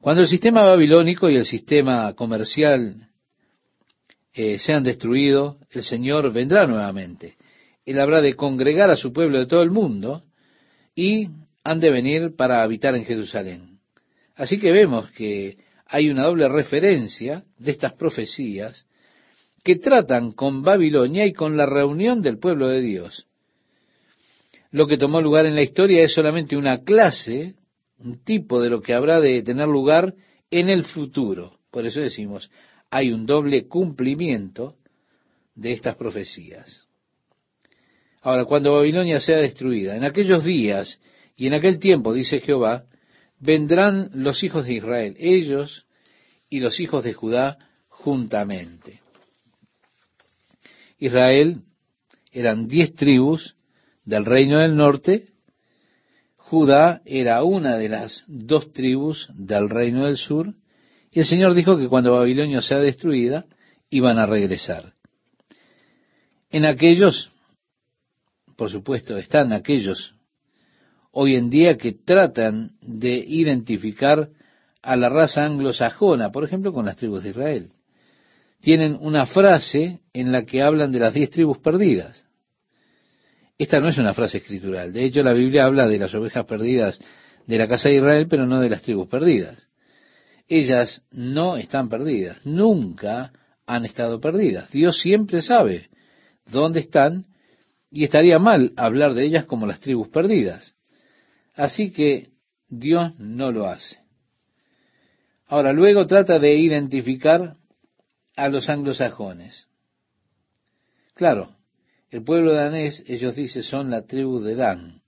Cuando 0.00 0.22
el 0.22 0.28
sistema 0.28 0.64
babilónico 0.64 1.28
y 1.28 1.36
el 1.36 1.44
sistema 1.44 2.14
comercial 2.14 3.08
eh, 4.32 4.58
sean 4.58 4.82
destruidos, 4.82 5.56
el 5.70 5.82
Señor 5.82 6.32
vendrá 6.32 6.66
nuevamente. 6.66 7.36
Él 7.84 8.00
habrá 8.00 8.22
de 8.22 8.34
congregar 8.34 8.90
a 8.90 8.96
su 8.96 9.12
pueblo 9.12 9.38
de 9.38 9.46
todo 9.46 9.62
el 9.62 9.70
mundo 9.70 10.22
y 10.94 11.28
han 11.64 11.80
de 11.80 11.90
venir 11.90 12.34
para 12.36 12.62
habitar 12.62 12.94
en 12.94 13.04
Jerusalén. 13.04 13.80
Así 14.36 14.58
que 14.58 14.72
vemos 14.72 15.10
que 15.10 15.58
hay 15.90 16.08
una 16.08 16.24
doble 16.24 16.48
referencia 16.48 17.44
de 17.58 17.72
estas 17.72 17.94
profecías 17.94 18.86
que 19.64 19.74
tratan 19.74 20.30
con 20.30 20.62
Babilonia 20.62 21.26
y 21.26 21.32
con 21.32 21.56
la 21.56 21.66
reunión 21.66 22.22
del 22.22 22.38
pueblo 22.38 22.68
de 22.68 22.80
Dios. 22.80 23.26
Lo 24.70 24.86
que 24.86 24.96
tomó 24.96 25.20
lugar 25.20 25.46
en 25.46 25.56
la 25.56 25.62
historia 25.62 26.02
es 26.04 26.14
solamente 26.14 26.56
una 26.56 26.84
clase, 26.84 27.56
un 27.98 28.22
tipo 28.22 28.60
de 28.62 28.70
lo 28.70 28.80
que 28.80 28.94
habrá 28.94 29.20
de 29.20 29.42
tener 29.42 29.66
lugar 29.66 30.14
en 30.52 30.68
el 30.68 30.84
futuro. 30.84 31.58
Por 31.72 31.84
eso 31.84 32.00
decimos, 32.00 32.52
hay 32.88 33.10
un 33.10 33.26
doble 33.26 33.66
cumplimiento 33.66 34.76
de 35.56 35.72
estas 35.72 35.96
profecías. 35.96 36.86
Ahora, 38.22 38.44
cuando 38.44 38.74
Babilonia 38.74 39.18
sea 39.18 39.38
destruida, 39.38 39.96
en 39.96 40.04
aquellos 40.04 40.44
días 40.44 41.00
y 41.36 41.48
en 41.48 41.54
aquel 41.54 41.80
tiempo, 41.80 42.14
dice 42.14 42.38
Jehová, 42.38 42.84
vendrán 43.40 44.10
los 44.14 44.44
hijos 44.44 44.66
de 44.66 44.74
Israel, 44.74 45.16
ellos 45.18 45.86
y 46.48 46.60
los 46.60 46.78
hijos 46.78 47.02
de 47.02 47.14
Judá 47.14 47.58
juntamente. 47.88 49.00
Israel 50.98 51.62
eran 52.30 52.68
diez 52.68 52.94
tribus 52.94 53.56
del 54.04 54.24
reino 54.24 54.58
del 54.58 54.76
norte, 54.76 55.26
Judá 56.36 57.00
era 57.04 57.42
una 57.44 57.76
de 57.76 57.88
las 57.88 58.24
dos 58.26 58.72
tribus 58.72 59.28
del 59.34 59.70
reino 59.70 60.06
del 60.06 60.16
sur, 60.16 60.54
y 61.10 61.20
el 61.20 61.26
Señor 61.26 61.54
dijo 61.54 61.78
que 61.78 61.88
cuando 61.88 62.12
Babilonia 62.12 62.60
sea 62.60 62.78
destruida, 62.78 63.46
iban 63.88 64.18
a 64.18 64.26
regresar. 64.26 64.94
En 66.50 66.64
aquellos, 66.64 67.30
por 68.56 68.70
supuesto, 68.70 69.16
están 69.16 69.52
aquellos 69.52 70.14
hoy 71.12 71.36
en 71.36 71.50
día 71.50 71.76
que 71.76 71.92
tratan 71.92 72.70
de 72.80 73.14
identificar 73.14 74.28
a 74.82 74.96
la 74.96 75.08
raza 75.08 75.44
anglosajona, 75.44 76.30
por 76.30 76.44
ejemplo, 76.44 76.72
con 76.72 76.86
las 76.86 76.96
tribus 76.96 77.24
de 77.24 77.30
Israel. 77.30 77.70
Tienen 78.60 78.96
una 79.00 79.26
frase 79.26 80.00
en 80.12 80.32
la 80.32 80.44
que 80.44 80.62
hablan 80.62 80.92
de 80.92 81.00
las 81.00 81.14
diez 81.14 81.30
tribus 81.30 81.58
perdidas. 81.58 82.24
Esta 83.58 83.80
no 83.80 83.88
es 83.88 83.98
una 83.98 84.14
frase 84.14 84.38
escritural. 84.38 84.92
De 84.92 85.04
hecho, 85.04 85.22
la 85.22 85.32
Biblia 85.32 85.64
habla 85.64 85.86
de 85.86 85.98
las 85.98 86.14
ovejas 86.14 86.46
perdidas 86.46 86.98
de 87.46 87.58
la 87.58 87.68
casa 87.68 87.88
de 87.88 87.96
Israel, 87.96 88.26
pero 88.28 88.46
no 88.46 88.60
de 88.60 88.70
las 88.70 88.82
tribus 88.82 89.08
perdidas. 89.08 89.68
Ellas 90.48 91.02
no 91.10 91.56
están 91.56 91.88
perdidas, 91.88 92.44
nunca 92.46 93.32
han 93.66 93.84
estado 93.84 94.20
perdidas. 94.20 94.70
Dios 94.70 94.98
siempre 94.98 95.42
sabe 95.42 95.90
dónde 96.50 96.80
están 96.80 97.26
y 97.90 98.04
estaría 98.04 98.38
mal 98.38 98.72
hablar 98.76 99.14
de 99.14 99.24
ellas 99.24 99.44
como 99.44 99.66
las 99.66 99.80
tribus 99.80 100.08
perdidas. 100.08 100.74
Así 101.60 101.90
que 101.90 102.30
Dios 102.70 103.18
no 103.18 103.52
lo 103.52 103.66
hace. 103.66 103.98
Ahora, 105.46 105.74
luego 105.74 106.06
trata 106.06 106.38
de 106.38 106.56
identificar 106.56 107.52
a 108.34 108.48
los 108.48 108.70
anglosajones. 108.70 109.68
Claro, 111.12 111.54
el 112.08 112.24
pueblo 112.24 112.54
danés, 112.54 113.04
ellos 113.06 113.36
dicen, 113.36 113.62
son 113.62 113.90
la 113.90 114.06
tribu 114.06 114.40
de 114.40 114.54
Dan, 114.54 115.02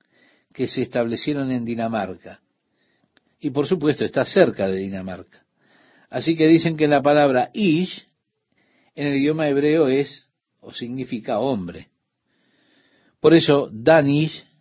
que 0.52 0.68
se 0.68 0.82
establecieron 0.82 1.50
en 1.50 1.64
Dinamarca. 1.64 2.42
Y 3.40 3.48
por 3.48 3.66
supuesto 3.66 4.04
está 4.04 4.26
cerca 4.26 4.68
de 4.68 4.76
Dinamarca. 4.76 5.46
Así 6.10 6.36
que 6.36 6.46
dicen 6.48 6.76
que 6.76 6.86
la 6.86 7.00
palabra 7.00 7.48
ish 7.54 8.06
en 8.94 9.06
el 9.06 9.16
idioma 9.16 9.48
hebreo 9.48 9.88
es 9.88 10.28
o 10.60 10.70
significa 10.70 11.38
hombre. 11.38 11.88
Por 13.20 13.32
eso 13.32 13.70
Danish 13.72 14.51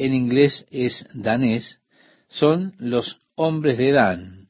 en 0.00 0.14
inglés 0.14 0.66
es 0.70 1.06
danés, 1.12 1.78
son 2.26 2.74
los 2.78 3.20
hombres 3.34 3.76
de 3.76 3.92
Dan. 3.92 4.48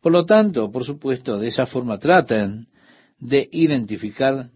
Por 0.00 0.12
lo 0.12 0.24
tanto, 0.24 0.72
por 0.72 0.84
supuesto, 0.84 1.38
de 1.38 1.48
esa 1.48 1.66
forma 1.66 1.98
tratan 1.98 2.68
de 3.18 3.46
identificar 3.52 4.48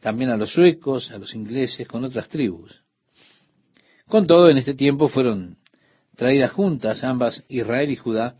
también 0.00 0.30
a 0.30 0.38
los 0.38 0.50
suecos, 0.50 1.10
a 1.10 1.18
los 1.18 1.34
ingleses, 1.34 1.86
con 1.86 2.04
otras 2.04 2.30
tribus. 2.30 2.82
Con 4.08 4.26
todo, 4.26 4.48
en 4.48 4.56
este 4.56 4.72
tiempo 4.72 5.08
fueron 5.08 5.58
traídas 6.16 6.52
juntas 6.52 7.04
ambas 7.04 7.44
Israel 7.48 7.90
y 7.90 7.96
Judá, 7.96 8.38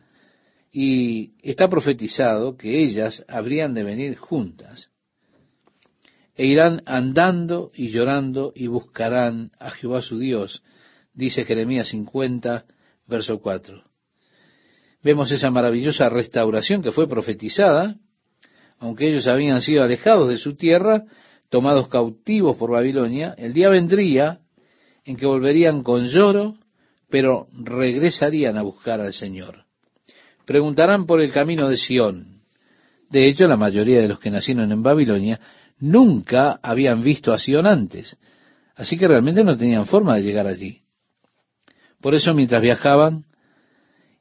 y 0.73 1.34
está 1.42 1.68
profetizado 1.68 2.56
que 2.56 2.82
ellas 2.82 3.23
habrían 3.28 3.75
de 3.75 3.84
venir 3.84 4.16
juntas, 4.16 4.90
e 6.34 6.46
irán 6.46 6.82
andando 6.87 7.73
y 7.75 7.88
llorando 7.88 8.52
y 8.56 8.68
buscarán 8.68 9.52
a 9.58 9.70
Jehová 9.70 10.00
su 10.00 10.18
Dios, 10.18 10.62
dice 11.14 11.44
Jeremías 11.44 11.88
50, 11.88 12.64
verso 13.06 13.40
4. 13.40 13.83
Vemos 15.02 15.30
esa 15.30 15.50
maravillosa 15.50 16.09
restauración 16.09 16.83
que 16.83 16.92
fue 16.92 17.09
profetizada, 17.09 17.97
aunque 18.78 19.09
ellos 19.09 19.26
habían 19.26 19.62
sido 19.62 19.83
alejados 19.83 20.28
de 20.28 20.37
su 20.37 20.56
tierra, 20.56 21.04
tomados 21.49 21.88
cautivos 21.88 22.56
por 22.56 22.71
Babilonia, 22.71 23.35
el 23.38 23.52
día 23.52 23.68
vendría 23.68 24.40
en 25.04 25.16
que 25.16 25.26
volverían 25.26 25.83
con 25.83 26.06
lloro, 26.06 26.54
pero 27.09 27.47
regresarían 27.52 28.56
a 28.56 28.62
buscar 28.62 29.00
al 29.00 29.12
Señor. 29.12 29.64
Preguntarán 30.47 31.06
por 31.06 31.21
el 31.21 31.30
camino 31.33 31.68
de 31.68 31.76
Sión. 31.76 32.40
De 33.11 33.28
hecho, 33.28 33.47
la 33.47 33.56
mayoría 33.56 34.00
de 34.00 34.09
los 34.09 34.18
que 34.18 34.30
nacieron 34.30 34.73
en 34.73 34.83
Babilonia 34.83 35.38
nunca 35.78 36.59
habían 36.62 37.02
visto 37.02 37.33
a 37.33 37.38
Sión 37.38 37.66
antes, 37.66 38.16
así 38.75 38.97
que 38.97 39.06
realmente 39.06 39.44
no 39.44 39.56
tenían 39.56 39.87
forma 39.87 40.16
de 40.16 40.23
llegar 40.23 40.47
allí. 40.47 40.84
Por 42.04 42.14
eso, 42.14 42.34
mientras 42.34 42.61
viajaban, 42.61 43.25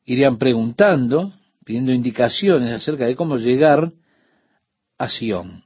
irían 0.05 0.37
preguntando, 0.37 1.33
pidiendo 1.65 1.91
indicaciones 1.91 2.71
acerca 2.71 3.05
de 3.05 3.17
cómo 3.17 3.35
llegar 3.35 3.91
a 4.97 5.09
Sión. 5.09 5.65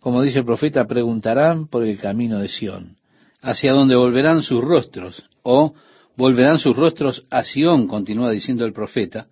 Como 0.00 0.22
dice 0.22 0.40
el 0.40 0.44
profeta, 0.44 0.88
preguntarán 0.88 1.68
por 1.68 1.86
el 1.86 2.00
camino 2.00 2.40
de 2.40 2.48
Sión, 2.48 2.96
hacia 3.42 3.72
donde 3.72 3.94
volverán 3.94 4.42
sus 4.42 4.60
rostros, 4.60 5.22
o 5.44 5.72
volverán 6.16 6.58
sus 6.58 6.74
rostros 6.74 7.24
a 7.30 7.44
Sión, 7.44 7.86
continúa 7.86 8.32
diciendo 8.32 8.64
el 8.64 8.72
profeta, 8.72 9.28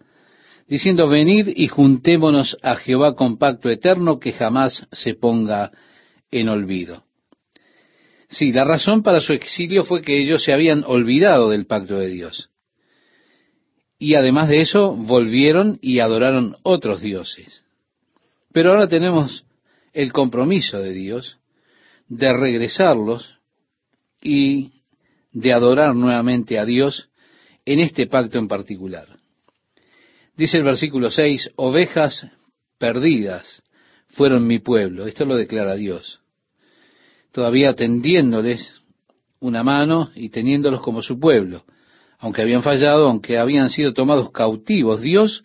diciendo, 0.69 1.09
venid 1.09 1.49
y 1.49 1.67
juntémonos 1.67 2.57
a 2.63 2.77
Jehová 2.77 3.17
con 3.17 3.39
pacto 3.39 3.71
eterno 3.71 4.21
que 4.21 4.31
jamás 4.31 4.87
se 4.93 5.15
ponga 5.15 5.73
en 6.31 6.49
olvido. 6.49 7.08
Sí, 8.29 8.53
la 8.53 8.65
razón 8.65 9.03
para 9.03 9.21
su 9.21 9.33
exilio 9.33 9.85
fue 9.85 10.03
que 10.03 10.21
ellos 10.21 10.45
se 10.45 10.53
habían 10.53 10.85
olvidado 10.85 11.49
del 11.49 11.67
pacto 11.67 11.99
de 11.99 12.09
Dios. 12.09 12.51
Y 13.99 14.15
además 14.15 14.49
de 14.49 14.61
eso, 14.61 14.95
volvieron 14.95 15.79
y 15.81 16.01
adoraron 16.01 16.57
otros 16.63 17.01
dioses. 17.01 17.65
Pero 18.53 18.71
ahora 18.71 18.87
tenemos 18.87 19.45
el 19.93 20.13
compromiso 20.13 20.79
de 20.79 20.93
Dios 20.93 21.39
de 22.09 22.33
regresarlos 22.33 23.39
y 24.21 24.73
de 25.33 25.53
adorar 25.53 25.95
nuevamente 25.95 26.59
a 26.59 26.65
Dios 26.65 27.09
en 27.65 27.81
este 27.81 28.07
pacto 28.07 28.39
en 28.39 28.49
particular. 28.49 29.09
Dice 30.37 30.59
el 30.59 30.65
versículo 30.65 31.11
6, 31.11 31.53
ovejas 31.57 32.27
perdidas 32.79 33.63
fueron 34.09 34.47
mi 34.47 34.59
pueblo. 34.59 35.07
Esto 35.07 35.25
lo 35.25 35.37
declara 35.37 35.75
Dios. 35.75 36.18
Todavía 37.33 37.75
tendiéndoles 37.75 38.83
una 39.41 39.63
mano 39.63 40.11
y 40.15 40.31
teniéndolos 40.31 40.81
como 40.81 41.03
su 41.03 41.19
pueblo 41.19 41.65
aunque 42.19 42.43
habían 42.43 42.63
fallado, 42.63 43.09
aunque 43.09 43.39
habían 43.39 43.71
sido 43.71 43.93
tomados 43.93 44.31
cautivos, 44.33 45.01
Dios 45.01 45.43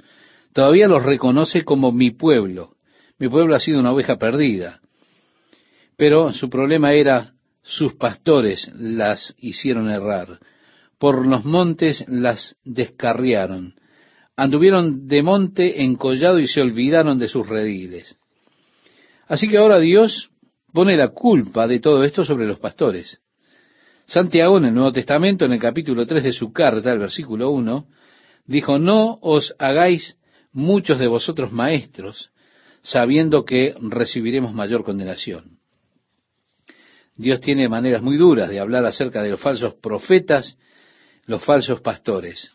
todavía 0.53 0.87
los 0.87 1.03
reconoce 1.03 1.63
como 1.63 1.91
mi 1.91 2.11
pueblo. 2.11 2.75
Mi 3.19 3.29
pueblo 3.29 3.55
ha 3.55 3.59
sido 3.59 3.79
una 3.79 3.91
oveja 3.91 4.17
perdida. 4.17 4.81
Pero 5.95 6.33
su 6.33 6.49
problema 6.49 6.93
era 6.93 7.33
sus 7.61 7.93
pastores 7.93 8.69
las 8.75 9.35
hicieron 9.37 9.89
errar. 9.89 10.39
Por 10.97 11.27
los 11.27 11.45
montes 11.45 12.03
las 12.07 12.55
descarriaron. 12.65 13.75
Anduvieron 14.35 15.07
de 15.07 15.21
monte 15.21 15.83
en 15.83 15.95
collado 15.95 16.39
y 16.39 16.47
se 16.47 16.61
olvidaron 16.61 17.19
de 17.19 17.27
sus 17.27 17.47
rediles. 17.47 18.17
Así 19.27 19.47
que 19.47 19.57
ahora 19.57 19.79
Dios 19.79 20.31
pone 20.73 20.97
la 20.97 21.09
culpa 21.09 21.67
de 21.67 21.79
todo 21.79 22.03
esto 22.03 22.25
sobre 22.25 22.47
los 22.47 22.59
pastores. 22.59 23.21
Santiago 24.05 24.57
en 24.57 24.65
el 24.65 24.73
Nuevo 24.73 24.91
Testamento, 24.91 25.45
en 25.45 25.53
el 25.53 25.59
capítulo 25.59 26.05
3 26.05 26.23
de 26.23 26.33
su 26.33 26.51
carta, 26.51 26.91
el 26.91 26.99
versículo 26.99 27.51
1, 27.51 27.87
dijo, 28.45 28.79
no 28.79 29.19
os 29.21 29.55
hagáis 29.59 30.17
muchos 30.51 30.99
de 30.99 31.07
vosotros 31.07 31.51
maestros, 31.51 32.31
sabiendo 32.81 33.45
que 33.45 33.75
recibiremos 33.79 34.53
mayor 34.53 34.83
condenación. 34.83 35.59
Dios 37.15 37.39
tiene 37.39 37.69
maneras 37.69 38.01
muy 38.01 38.17
duras 38.17 38.49
de 38.49 38.59
hablar 38.59 38.85
acerca 38.85 39.21
de 39.21 39.29
los 39.29 39.39
falsos 39.39 39.75
profetas, 39.75 40.57
los 41.25 41.43
falsos 41.43 41.79
pastores. 41.81 42.51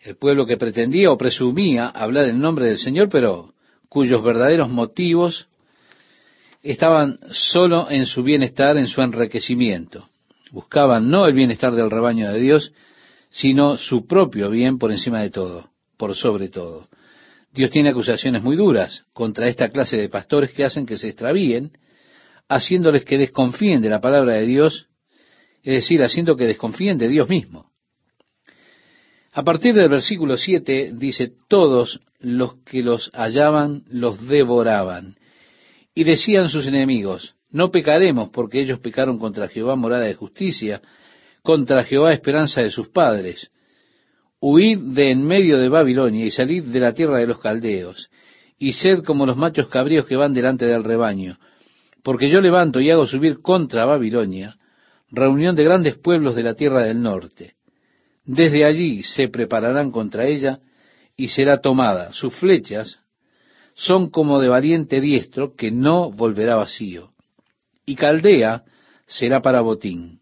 El 0.00 0.16
pueblo 0.16 0.46
que 0.46 0.56
pretendía 0.56 1.12
o 1.12 1.16
presumía 1.16 1.86
hablar 1.86 2.26
en 2.26 2.40
nombre 2.40 2.66
del 2.66 2.78
Señor, 2.78 3.08
pero 3.08 3.54
cuyos 3.88 4.22
verdaderos 4.22 4.68
motivos 4.68 5.48
estaban 6.62 7.18
solo 7.30 7.90
en 7.90 8.06
su 8.06 8.22
bienestar, 8.22 8.76
en 8.76 8.86
su 8.86 9.02
enriquecimiento. 9.02 10.08
Buscaban 10.50 11.10
no 11.10 11.26
el 11.26 11.34
bienestar 11.34 11.74
del 11.74 11.90
rebaño 11.90 12.30
de 12.32 12.40
Dios, 12.40 12.72
sino 13.30 13.76
su 13.76 14.06
propio 14.06 14.50
bien 14.50 14.78
por 14.78 14.92
encima 14.92 15.20
de 15.20 15.30
todo. 15.30 15.70
por 15.96 16.16
sobre 16.16 16.48
todo. 16.48 16.88
Dios 17.52 17.70
tiene 17.70 17.90
acusaciones 17.90 18.42
muy 18.42 18.56
duras 18.56 19.04
contra 19.12 19.46
esta 19.46 19.68
clase 19.68 19.96
de 19.96 20.08
pastores 20.08 20.50
que 20.50 20.64
hacen 20.64 20.84
que 20.84 20.98
se 20.98 21.08
extravíen, 21.08 21.70
haciéndoles 22.48 23.04
que 23.04 23.18
desconfíen 23.18 23.80
de 23.82 23.88
la 23.88 24.00
palabra 24.00 24.32
de 24.32 24.46
Dios, 24.46 24.88
es 25.62 25.74
decir, 25.74 26.02
haciendo 26.02 26.36
que 26.36 26.46
desconfíen 26.46 26.98
de 26.98 27.08
Dios 27.08 27.28
mismo. 27.28 27.70
A 29.32 29.44
partir 29.44 29.74
del 29.74 29.88
versículo 29.88 30.36
7 30.36 30.92
dice, 30.94 31.32
todos 31.48 32.00
los 32.18 32.56
que 32.64 32.82
los 32.82 33.10
hallaban 33.14 33.84
los 33.88 34.26
devoraban. 34.26 35.16
Y 35.94 36.04
decían 36.04 36.48
sus 36.48 36.66
enemigos, 36.66 37.34
no 37.50 37.70
pecaremos 37.70 38.30
porque 38.30 38.60
ellos 38.60 38.78
pecaron 38.78 39.18
contra 39.18 39.48
Jehová 39.48 39.76
morada 39.76 40.04
de 40.04 40.14
justicia, 40.14 40.80
contra 41.42 41.84
Jehová 41.84 42.12
esperanza 42.12 42.62
de 42.62 42.70
sus 42.70 42.88
padres. 42.88 43.50
Huid 44.40 44.78
de 44.78 45.10
en 45.10 45.24
medio 45.24 45.58
de 45.58 45.68
Babilonia 45.68 46.24
y 46.24 46.30
salid 46.30 46.64
de 46.64 46.80
la 46.80 46.94
tierra 46.94 47.18
de 47.18 47.26
los 47.26 47.40
caldeos, 47.40 48.10
y 48.58 48.72
sed 48.72 49.04
como 49.04 49.26
los 49.26 49.36
machos 49.36 49.68
cabríos 49.68 50.06
que 50.06 50.16
van 50.16 50.32
delante 50.32 50.66
del 50.66 50.84
rebaño, 50.84 51.38
porque 52.02 52.28
yo 52.28 52.40
levanto 52.40 52.80
y 52.80 52.90
hago 52.90 53.06
subir 53.06 53.40
contra 53.40 53.84
Babilonia 53.84 54.56
reunión 55.12 55.54
de 55.54 55.64
grandes 55.64 55.96
pueblos 55.98 56.34
de 56.34 56.42
la 56.42 56.54
tierra 56.54 56.82
del 56.82 57.00
norte. 57.02 57.54
Desde 58.24 58.64
allí 58.64 59.02
se 59.02 59.28
prepararán 59.28 59.90
contra 59.90 60.26
ella 60.26 60.60
y 61.16 61.28
será 61.28 61.60
tomada. 61.60 62.12
Sus 62.12 62.34
flechas 62.34 63.00
son 63.74 64.08
como 64.08 64.40
de 64.40 64.48
valiente 64.48 65.00
diestro 65.00 65.54
que 65.54 65.70
no 65.70 66.10
volverá 66.10 66.56
vacío. 66.56 67.12
Y 67.86 67.96
Caldea 67.96 68.64
será 69.06 69.42
para 69.42 69.60
botín. 69.60 70.20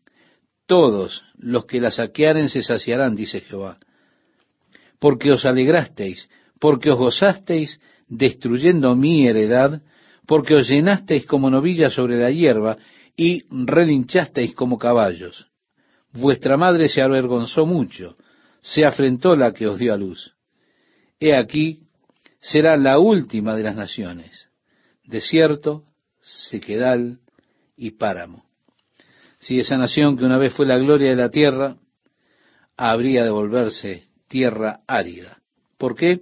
Todos 0.67 1.25
los 1.37 1.67
que 1.67 1.81
la 1.81 1.91
saquearen 1.91 2.49
se 2.49 2.63
saciarán, 2.63 3.17
dice 3.17 3.41
Jehová. 3.41 3.79
Porque 4.99 5.33
os 5.33 5.45
alegrasteis, 5.45 6.29
porque 6.59 6.91
os 6.91 6.99
gozasteis 6.99 7.81
destruyendo 8.09 8.95
mi 8.95 9.27
heredad, 9.27 9.83
porque 10.27 10.55
os 10.55 10.69
llenasteis 10.69 11.27
como 11.27 11.51
novillas 11.51 11.93
sobre 11.93 12.17
la 12.17 12.31
hierba 12.31 12.77
y 13.17 13.45
relinchasteis 13.51 14.55
como 14.55 14.79
caballos. 14.79 15.49
Vuestra 16.13 16.57
madre 16.57 16.89
se 16.89 17.03
avergonzó 17.03 17.67
mucho, 17.67 18.17
se 18.61 18.85
afrentó 18.85 19.37
la 19.37 19.53
que 19.53 19.67
os 19.67 19.79
dio 19.79 19.93
a 19.95 19.97
luz. 19.97 20.35
He 21.19 21.35
aquí, 21.35 21.83
será 22.41 22.77
la 22.77 22.99
última 22.99 23.55
de 23.55 23.63
las 23.63 23.77
naciones, 23.77 24.49
desierto, 25.05 25.85
sequedal 26.21 27.21
y 27.77 27.93
páramo. 27.93 28.45
Si 29.39 29.59
esa 29.59 29.77
nación 29.77 30.17
que 30.17 30.25
una 30.25 30.39
vez 30.39 30.53
fue 30.53 30.67
la 30.67 30.79
gloria 30.79 31.11
de 31.11 31.17
la 31.17 31.31
tierra, 31.31 31.77
habría 32.77 33.25
de 33.25 33.31
volverse 33.31 34.05
tierra 34.29 34.81
árida. 34.87 35.39
¿Por 35.79 35.97
qué? 35.97 36.21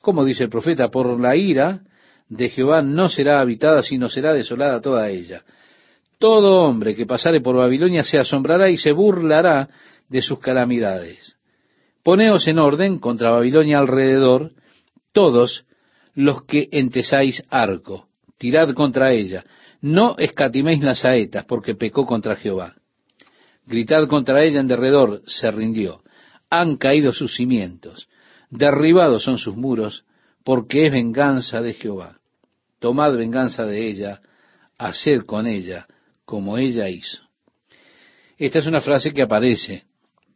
Como 0.00 0.24
dice 0.24 0.44
el 0.44 0.50
profeta, 0.50 0.88
por 0.88 1.20
la 1.20 1.36
ira 1.36 1.82
de 2.28 2.48
Jehová 2.48 2.82
no 2.82 3.08
será 3.08 3.40
habitada, 3.40 3.82
sino 3.82 4.08
será 4.08 4.32
desolada 4.32 4.80
toda 4.80 5.08
ella. 5.08 5.44
Todo 6.18 6.64
hombre 6.64 6.94
que 6.94 7.06
pasare 7.06 7.40
por 7.40 7.56
Babilonia 7.56 8.02
se 8.02 8.18
asombrará 8.18 8.70
y 8.70 8.76
se 8.76 8.92
burlará 8.92 9.68
de 10.08 10.22
sus 10.22 10.38
calamidades. 10.40 11.36
Poneos 12.02 12.46
en 12.48 12.58
orden 12.58 12.98
contra 12.98 13.30
Babilonia 13.30 13.78
alrededor, 13.78 14.52
todos 15.18 15.64
los 16.14 16.44
que 16.44 16.68
entesáis 16.70 17.42
arco, 17.50 18.06
tirad 18.38 18.72
contra 18.72 19.10
ella, 19.10 19.44
no 19.80 20.14
escatiméis 20.16 20.80
las 20.80 21.00
saetas, 21.00 21.44
porque 21.44 21.74
pecó 21.74 22.06
contra 22.06 22.36
Jehová. 22.36 22.76
Gritad 23.66 24.06
contra 24.06 24.44
ella 24.44 24.60
en 24.60 24.68
derredor, 24.68 25.22
se 25.26 25.50
rindió. 25.50 26.04
Han 26.50 26.76
caído 26.76 27.12
sus 27.12 27.34
cimientos, 27.34 28.08
derribados 28.48 29.24
son 29.24 29.38
sus 29.38 29.56
muros, 29.56 30.04
porque 30.44 30.86
es 30.86 30.92
venganza 30.92 31.62
de 31.62 31.74
Jehová. 31.74 32.18
Tomad 32.78 33.16
venganza 33.16 33.66
de 33.66 33.88
ella, 33.88 34.20
haced 34.78 35.22
con 35.22 35.48
ella 35.48 35.88
como 36.24 36.58
ella 36.58 36.88
hizo. 36.88 37.24
Esta 38.36 38.60
es 38.60 38.66
una 38.66 38.80
frase 38.80 39.12
que 39.12 39.22
aparece 39.22 39.82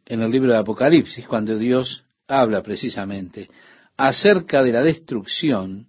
en 0.05 0.21
el 0.21 0.29
libro 0.29 0.51
de 0.51 0.57
Apocalipsis, 0.57 1.25
cuando 1.25 1.57
Dios 1.57 2.03
habla 2.27 2.61
precisamente 2.61 3.47
acerca 3.97 4.63
de 4.63 4.71
la 4.71 4.83
destrucción 4.83 5.87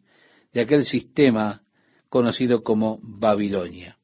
de 0.52 0.60
aquel 0.60 0.84
sistema 0.84 1.62
conocido 2.08 2.62
como 2.62 2.98
Babilonia. 3.02 3.98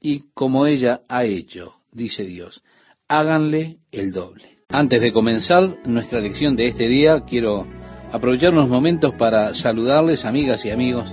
Y 0.00 0.24
como 0.34 0.66
ella 0.66 1.00
ha 1.08 1.24
hecho, 1.24 1.74
dice 1.90 2.24
Dios, 2.24 2.62
háganle 3.08 3.78
el 3.92 4.12
doble. 4.12 4.58
Antes 4.68 5.00
de 5.00 5.12
comenzar 5.12 5.76
nuestra 5.86 6.20
lección 6.20 6.56
de 6.56 6.68
este 6.68 6.88
día, 6.88 7.20
quiero 7.20 7.66
aprovechar 8.12 8.52
unos 8.52 8.68
momentos 8.68 9.14
para 9.14 9.54
saludarles, 9.54 10.24
amigas 10.24 10.64
y 10.64 10.70
amigos, 10.70 11.08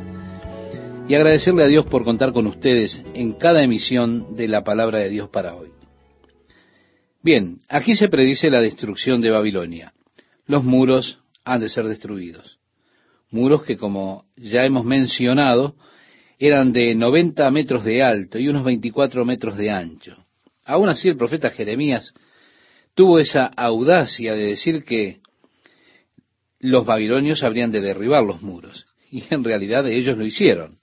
y 1.08 1.16
agradecerle 1.16 1.64
a 1.64 1.68
Dios 1.68 1.86
por 1.86 2.04
contar 2.04 2.34
con 2.34 2.48
ustedes 2.48 3.04
en 3.14 3.34
cada 3.34 3.64
emisión 3.64 4.36
de 4.36 4.48
la 4.48 4.64
palabra 4.64 5.00
de 5.00 5.10
Dios 5.10 5.30
para 5.30 5.56
hoy. 5.56 5.70
Bien, 7.22 7.62
aquí 7.70 7.96
se 7.96 8.10
predice 8.10 8.50
la 8.50 8.60
destrucción 8.60 9.22
de 9.22 9.32
Babilonia. 9.32 9.94
Los 10.46 10.64
muros 10.66 11.23
han 11.46 11.62
de 11.62 11.70
ser 11.70 11.86
destruidos. 11.86 12.60
Muros 13.32 13.64
que, 13.64 13.78
como 13.78 14.26
ya 14.36 14.64
hemos 14.64 14.86
mencionado, 14.86 15.76
eran 16.40 16.74
de 16.74 16.94
90 16.96 17.50
metros 17.52 17.84
de 17.84 18.04
alto 18.04 18.38
y 18.38 18.48
unos 18.48 18.64
24 18.64 19.26
metros 19.26 19.58
de 19.58 19.72
ancho. 19.72 20.26
Aún 20.66 20.90
así, 20.90 21.10
el 21.10 21.18
profeta 21.18 21.50
Jeremías 21.50 22.14
tuvo 22.96 23.20
esa 23.20 23.46
audacia 23.46 24.34
de 24.34 24.48
decir 24.48 24.84
que 24.84 25.20
los 26.60 26.86
babilonios 26.86 27.44
habrían 27.44 27.72
de 27.72 27.82
derribar 27.82 28.24
los 28.24 28.42
muros. 28.42 28.86
Y 29.12 29.24
en 29.30 29.44
realidad 29.44 29.88
ellos 29.88 30.18
lo 30.18 30.26
hicieron. 30.26 30.80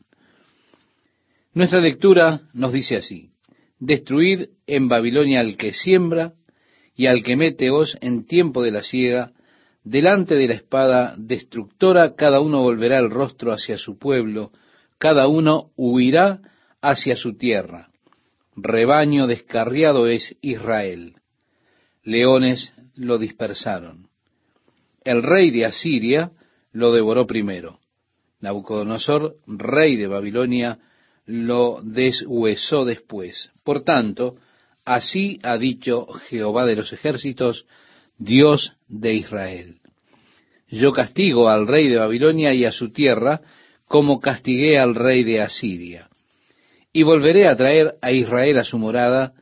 Nuestra 1.53 1.81
lectura 1.81 2.43
nos 2.53 2.73
dice 2.73 2.97
así, 2.97 3.31
destruid 3.81 4.51
en 4.69 4.87
Babilonia 4.87 5.41
al 5.41 5.57
que 5.57 5.73
siembra 5.73 6.35
y 6.95 7.07
al 7.07 7.25
que 7.25 7.35
mete 7.35 7.71
hoz 7.71 7.99
en 8.01 8.27
tiempo 8.27 8.63
de 8.63 8.71
la 8.71 8.85
siega, 8.85 9.33
delante 9.91 10.37
de 10.37 10.47
la 10.47 10.55
espada 10.55 11.15
destructora 11.19 12.15
cada 12.15 12.39
uno 12.41 12.63
volverá 12.63 12.99
el 12.99 13.11
rostro 13.11 13.53
hacia 13.53 13.77
su 13.77 13.99
pueblo, 13.99 14.53
cada 14.99 15.27
uno 15.27 15.73
huirá 15.77 16.39
hacia 16.81 17.17
su 17.17 17.37
tierra. 17.37 17.89
Rebaño 18.55 19.27
descarriado 19.27 20.07
es 20.07 20.37
Israel. 20.43 21.17
Leones 22.05 22.73
lo 22.95 23.19
dispersaron. 23.19 24.09
El 25.03 25.25
rey 25.25 25.51
de 25.51 25.65
Asiria 25.65 26.31
lo 26.71 26.93
devoró 26.93 27.27
primero. 27.27 27.81
Nabucodonosor, 28.39 29.39
rey 29.49 29.97
de 29.97 30.07
Babilonia, 30.07 30.79
lo 31.27 31.81
deshuesó 31.83 32.85
después. 32.85 33.51
Por 33.65 33.83
tanto, 33.83 34.37
así 34.85 35.41
ha 35.43 35.59
dicho 35.59 36.07
Jehová 36.29 36.65
de 36.65 36.77
los 36.77 36.93
ejércitos, 36.93 37.67
Dios 38.19 38.75
de 38.87 39.15
Israel. 39.15 39.80
Yo 40.71 40.93
castigo 40.93 41.49
al 41.49 41.67
rey 41.67 41.89
de 41.89 41.97
Babilonia 41.97 42.55
y 42.55 42.65
a 42.65 42.73
su 42.73 42.93
tierra, 42.93 43.41
como 43.87 44.21
castigué 44.21 44.79
al 44.79 44.95
rey 44.95 45.25
de 45.25 45.41
Asiria. 45.41 46.09
Y 46.93 47.03
volveré 47.03 47.49
a 47.49 47.57
traer 47.57 47.95
a 48.01 48.13
Israel 48.13 48.59
a 48.59 48.65
su 48.65 48.79
morada, 48.79 49.33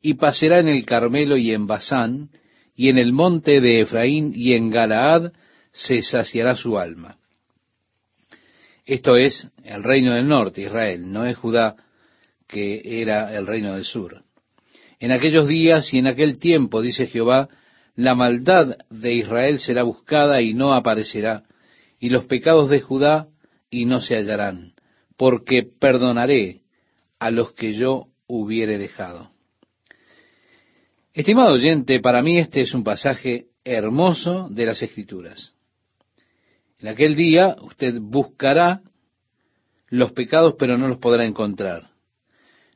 y 0.00 0.14
pasará 0.14 0.60
en 0.60 0.68
el 0.68 0.86
Carmelo 0.86 1.36
y 1.36 1.52
en 1.52 1.66
Basán, 1.66 2.30
y 2.74 2.88
en 2.88 2.98
el 2.98 3.12
monte 3.12 3.60
de 3.60 3.80
Efraín 3.80 4.32
y 4.34 4.54
en 4.54 4.70
Galaad 4.70 5.32
se 5.72 6.02
saciará 6.02 6.54
su 6.54 6.78
alma. 6.78 7.16
Esto 8.86 9.16
es 9.16 9.46
el 9.64 9.82
reino 9.82 10.14
del 10.14 10.28
norte, 10.28 10.62
Israel, 10.62 11.12
no 11.12 11.26
es 11.26 11.36
Judá 11.36 11.76
que 12.48 13.02
era 13.02 13.36
el 13.36 13.46
reino 13.46 13.74
del 13.74 13.84
sur. 13.84 14.22
En 14.98 15.12
aquellos 15.12 15.46
días 15.46 15.92
y 15.92 15.98
en 15.98 16.06
aquel 16.06 16.38
tiempo, 16.38 16.80
dice 16.80 17.06
Jehová, 17.06 17.48
la 17.98 18.14
maldad 18.14 18.78
de 18.90 19.12
Israel 19.12 19.58
será 19.58 19.82
buscada 19.82 20.40
y 20.40 20.54
no 20.54 20.72
aparecerá, 20.72 21.42
y 21.98 22.10
los 22.10 22.26
pecados 22.26 22.70
de 22.70 22.80
Judá 22.80 23.26
y 23.70 23.86
no 23.86 24.00
se 24.00 24.14
hallarán, 24.14 24.74
porque 25.16 25.64
perdonaré 25.64 26.60
a 27.18 27.32
los 27.32 27.54
que 27.54 27.72
yo 27.72 28.06
hubiere 28.28 28.78
dejado. 28.78 29.32
Estimado 31.12 31.54
oyente, 31.54 31.98
para 31.98 32.22
mí 32.22 32.38
este 32.38 32.60
es 32.60 32.72
un 32.72 32.84
pasaje 32.84 33.46
hermoso 33.64 34.48
de 34.48 34.66
las 34.66 34.80
Escrituras. 34.80 35.56
En 36.78 36.86
aquel 36.86 37.16
día 37.16 37.56
usted 37.60 37.98
buscará 38.00 38.80
los 39.88 40.12
pecados, 40.12 40.54
pero 40.56 40.78
no 40.78 40.86
los 40.86 40.98
podrá 40.98 41.24
encontrar. 41.24 41.90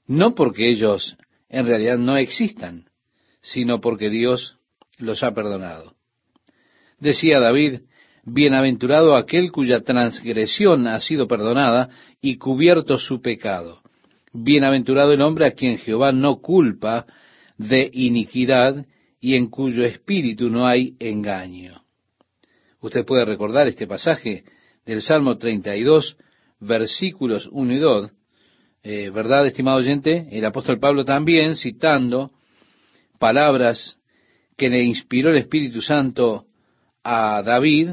No 0.05 0.35
porque 0.35 0.69
ellos 0.69 1.17
en 1.49 1.65
realidad 1.65 1.97
no 1.97 2.17
existan, 2.17 2.91
sino 3.41 3.81
porque 3.81 4.11
Dios 4.11 4.59
los 5.03 5.23
ha 5.23 5.33
perdonado. 5.33 5.95
Decía 6.99 7.41
David, 7.41 7.81
Bienaventurado 8.25 9.17
aquel 9.17 9.51
cuya 9.51 9.81
transgresión 9.81 10.87
ha 10.87 11.01
sido 11.01 11.27
perdonada 11.27 11.91
y 12.21 12.37
cubierto 12.37 12.97
su 12.97 13.21
pecado. 13.21 13.83
Bienaventurado 14.33 15.13
el 15.13 15.23
hombre 15.23 15.47
a 15.47 15.53
quien 15.53 15.79
Jehová 15.79 16.13
no 16.13 16.41
culpa 16.41 17.05
de 17.59 17.91
iniquidad 17.93 18.87
y 19.21 19.35
en 19.35 19.51
cuyo 19.51 19.85
espíritu 19.85 20.49
no 20.51 20.67
hay 20.67 20.95
engaño. 21.01 21.83
Usted 22.81 23.05
puede 23.05 23.25
recordar 23.25 23.67
este 23.67 23.89
pasaje 23.89 24.45
del 24.87 25.03
Salmo 25.03 25.37
32, 25.37 26.17
versículos 26.61 27.49
1 27.51 27.73
y 27.73 27.79
2, 27.79 28.13
eh, 28.85 29.11
¿verdad, 29.11 29.47
estimado 29.47 29.79
oyente? 29.79 30.29
El 30.31 30.45
apóstol 30.45 30.79
Pablo 30.79 31.05
también, 31.05 31.57
citando 31.57 32.31
palabras 33.19 33.99
que 34.63 34.69
le 34.69 34.85
inspiró 34.85 35.31
el 35.31 35.39
Espíritu 35.39 35.83
Santo 35.83 36.47
a 37.03 37.43
David, 37.43 37.91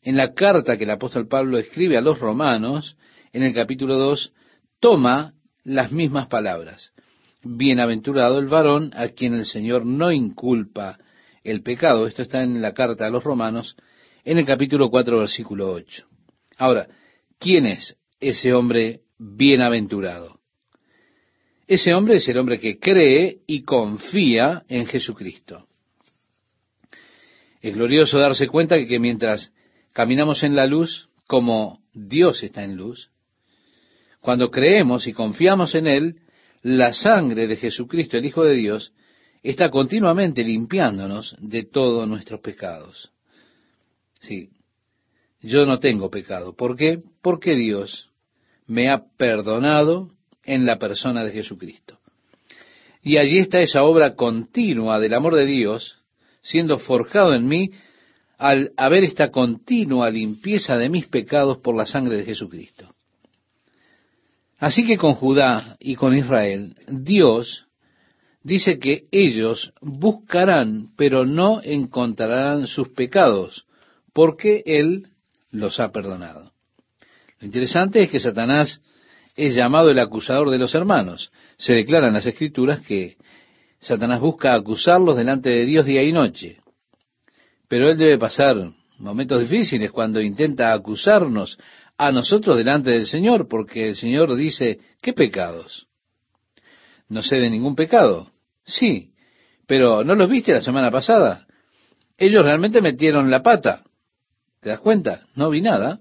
en 0.00 0.16
la 0.16 0.32
carta 0.32 0.78
que 0.78 0.84
el 0.84 0.90
apóstol 0.92 1.28
Pablo 1.28 1.58
escribe 1.58 1.98
a 1.98 2.00
los 2.00 2.18
romanos, 2.18 2.96
en 3.34 3.42
el 3.42 3.52
capítulo 3.52 3.98
2, 3.98 4.32
toma 4.80 5.34
las 5.62 5.92
mismas 5.92 6.28
palabras. 6.28 6.94
Bienaventurado 7.42 8.38
el 8.38 8.46
varón 8.46 8.92
a 8.94 9.08
quien 9.08 9.34
el 9.34 9.44
Señor 9.44 9.84
no 9.84 10.10
inculpa 10.10 10.98
el 11.44 11.62
pecado. 11.62 12.06
Esto 12.06 12.22
está 12.22 12.42
en 12.42 12.62
la 12.62 12.72
carta 12.72 13.06
a 13.06 13.10
los 13.10 13.22
romanos, 13.22 13.76
en 14.24 14.38
el 14.38 14.46
capítulo 14.46 14.88
4, 14.88 15.18
versículo 15.18 15.70
8. 15.70 16.06
Ahora, 16.56 16.88
¿quién 17.38 17.66
es 17.66 17.98
ese 18.20 18.54
hombre 18.54 19.02
bienaventurado? 19.18 20.40
Ese 21.66 21.92
hombre 21.92 22.16
es 22.16 22.28
el 22.30 22.38
hombre 22.38 22.58
que 22.58 22.78
cree 22.78 23.40
y 23.46 23.64
confía 23.64 24.62
en 24.66 24.86
Jesucristo. 24.86 25.66
Es 27.60 27.76
glorioso 27.76 28.18
darse 28.18 28.48
cuenta 28.48 28.76
que, 28.76 28.86
que 28.86 28.98
mientras 28.98 29.52
caminamos 29.92 30.42
en 30.42 30.56
la 30.56 30.66
luz, 30.66 31.08
como 31.26 31.80
Dios 31.92 32.42
está 32.42 32.64
en 32.64 32.76
luz, 32.76 33.10
cuando 34.20 34.50
creemos 34.50 35.06
y 35.06 35.12
confiamos 35.12 35.74
en 35.74 35.86
Él, 35.86 36.16
la 36.62 36.92
sangre 36.92 37.46
de 37.46 37.56
Jesucristo, 37.56 38.16
el 38.16 38.26
Hijo 38.26 38.44
de 38.44 38.54
Dios, 38.54 38.92
está 39.42 39.70
continuamente 39.70 40.44
limpiándonos 40.44 41.36
de 41.38 41.64
todos 41.64 42.06
nuestros 42.06 42.40
pecados. 42.40 43.12
Sí, 44.20 44.50
yo 45.40 45.64
no 45.64 45.78
tengo 45.78 46.10
pecado. 46.10 46.54
¿Por 46.54 46.76
qué? 46.76 47.02
Porque 47.22 47.56
Dios 47.56 48.10
me 48.66 48.90
ha 48.90 49.04
perdonado 49.16 50.10
en 50.44 50.66
la 50.66 50.78
persona 50.78 51.24
de 51.24 51.32
Jesucristo. 51.32 51.98
Y 53.02 53.16
allí 53.16 53.38
está 53.38 53.60
esa 53.60 53.82
obra 53.82 54.14
continua 54.14 55.00
del 55.00 55.14
amor 55.14 55.34
de 55.34 55.46
Dios 55.46 55.99
siendo 56.42 56.78
forjado 56.78 57.34
en 57.34 57.46
mí 57.46 57.70
al 58.38 58.72
haber 58.76 59.04
esta 59.04 59.30
continua 59.30 60.10
limpieza 60.10 60.76
de 60.76 60.88
mis 60.88 61.06
pecados 61.06 61.58
por 61.58 61.76
la 61.76 61.86
sangre 61.86 62.16
de 62.16 62.24
Jesucristo. 62.24 62.88
Así 64.58 64.86
que 64.86 64.96
con 64.96 65.14
Judá 65.14 65.76
y 65.78 65.94
con 65.94 66.16
Israel, 66.16 66.74
Dios 66.86 67.66
dice 68.42 68.78
que 68.78 69.04
ellos 69.10 69.72
buscarán, 69.80 70.88
pero 70.96 71.24
no 71.24 71.60
encontrarán 71.62 72.66
sus 72.66 72.88
pecados, 72.88 73.66
porque 74.12 74.62
Él 74.66 75.08
los 75.50 75.80
ha 75.80 75.92
perdonado. 75.92 76.52
Lo 77.40 77.46
interesante 77.46 78.02
es 78.02 78.10
que 78.10 78.20
Satanás 78.20 78.80
es 79.36 79.54
llamado 79.54 79.90
el 79.90 79.98
acusador 79.98 80.50
de 80.50 80.58
los 80.58 80.74
hermanos. 80.74 81.32
Se 81.56 81.72
declara 81.74 82.08
en 82.08 82.14
las 82.14 82.26
Escrituras 82.26 82.80
que 82.80 83.16
Satanás 83.80 84.20
busca 84.20 84.54
acusarlos 84.54 85.16
delante 85.16 85.48
de 85.48 85.64
Dios 85.64 85.86
día 85.86 86.02
y 86.02 86.12
noche. 86.12 86.58
Pero 87.66 87.90
él 87.90 87.96
debe 87.96 88.18
pasar 88.18 88.56
momentos 88.98 89.40
difíciles 89.40 89.90
cuando 89.90 90.20
intenta 90.20 90.72
acusarnos 90.72 91.58
a 91.96 92.12
nosotros 92.12 92.56
delante 92.56 92.90
del 92.90 93.06
Señor, 93.06 93.48
porque 93.48 93.88
el 93.88 93.96
Señor 93.96 94.34
dice, 94.36 94.80
¿qué 95.00 95.12
pecados? 95.12 95.86
No 97.08 97.22
sé 97.22 97.36
de 97.36 97.50
ningún 97.50 97.74
pecado. 97.74 98.30
Sí, 98.64 99.12
pero 99.66 100.04
¿no 100.04 100.14
los 100.14 100.28
viste 100.28 100.52
la 100.52 100.62
semana 100.62 100.90
pasada? 100.90 101.46
Ellos 102.18 102.44
realmente 102.44 102.82
metieron 102.82 103.30
la 103.30 103.42
pata. 103.42 103.84
¿Te 104.60 104.68
das 104.68 104.80
cuenta? 104.80 105.26
No 105.34 105.48
vi 105.48 105.62
nada. 105.62 106.00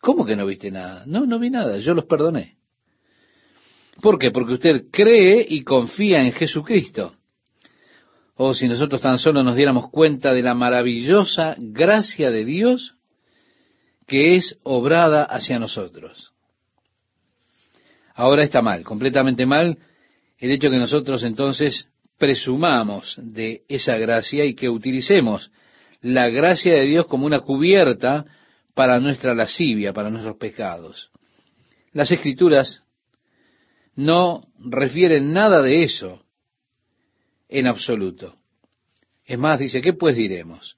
¿Cómo 0.00 0.24
que 0.24 0.36
no 0.36 0.46
viste 0.46 0.70
nada? 0.70 1.02
No, 1.06 1.26
no 1.26 1.40
vi 1.40 1.50
nada, 1.50 1.78
yo 1.78 1.92
los 1.94 2.04
perdoné. 2.04 2.55
¿Por 4.00 4.18
qué? 4.18 4.30
Porque 4.30 4.54
usted 4.54 4.84
cree 4.90 5.44
y 5.48 5.64
confía 5.64 6.22
en 6.22 6.32
Jesucristo. 6.32 7.14
O 8.34 8.52
si 8.52 8.68
nosotros 8.68 9.00
tan 9.00 9.18
solo 9.18 9.42
nos 9.42 9.56
diéramos 9.56 9.90
cuenta 9.90 10.32
de 10.32 10.42
la 10.42 10.54
maravillosa 10.54 11.56
gracia 11.58 12.30
de 12.30 12.44
Dios 12.44 12.94
que 14.06 14.36
es 14.36 14.58
obrada 14.62 15.24
hacia 15.24 15.58
nosotros. 15.58 16.32
Ahora 18.14 18.44
está 18.44 18.62
mal, 18.62 18.84
completamente 18.84 19.46
mal, 19.46 19.78
el 20.38 20.50
hecho 20.50 20.70
que 20.70 20.76
nosotros 20.76 21.22
entonces 21.22 21.88
presumamos 22.18 23.16
de 23.18 23.62
esa 23.68 23.96
gracia 23.96 24.44
y 24.44 24.54
que 24.54 24.68
utilicemos 24.68 25.50
la 26.00 26.28
gracia 26.28 26.74
de 26.74 26.86
Dios 26.86 27.06
como 27.06 27.26
una 27.26 27.40
cubierta 27.40 28.24
para 28.74 29.00
nuestra 29.00 29.34
lascivia, 29.34 29.92
para 29.92 30.10
nuestros 30.10 30.36
pecados. 30.36 31.10
Las 31.92 32.10
escrituras 32.10 32.82
no 33.96 34.42
refieren 34.58 35.32
nada 35.32 35.62
de 35.62 35.82
eso 35.82 36.22
en 37.48 37.66
absoluto. 37.66 38.36
Es 39.24 39.38
más, 39.38 39.58
dice, 39.58 39.80
¿qué 39.80 39.92
pues 39.92 40.14
diremos? 40.14 40.76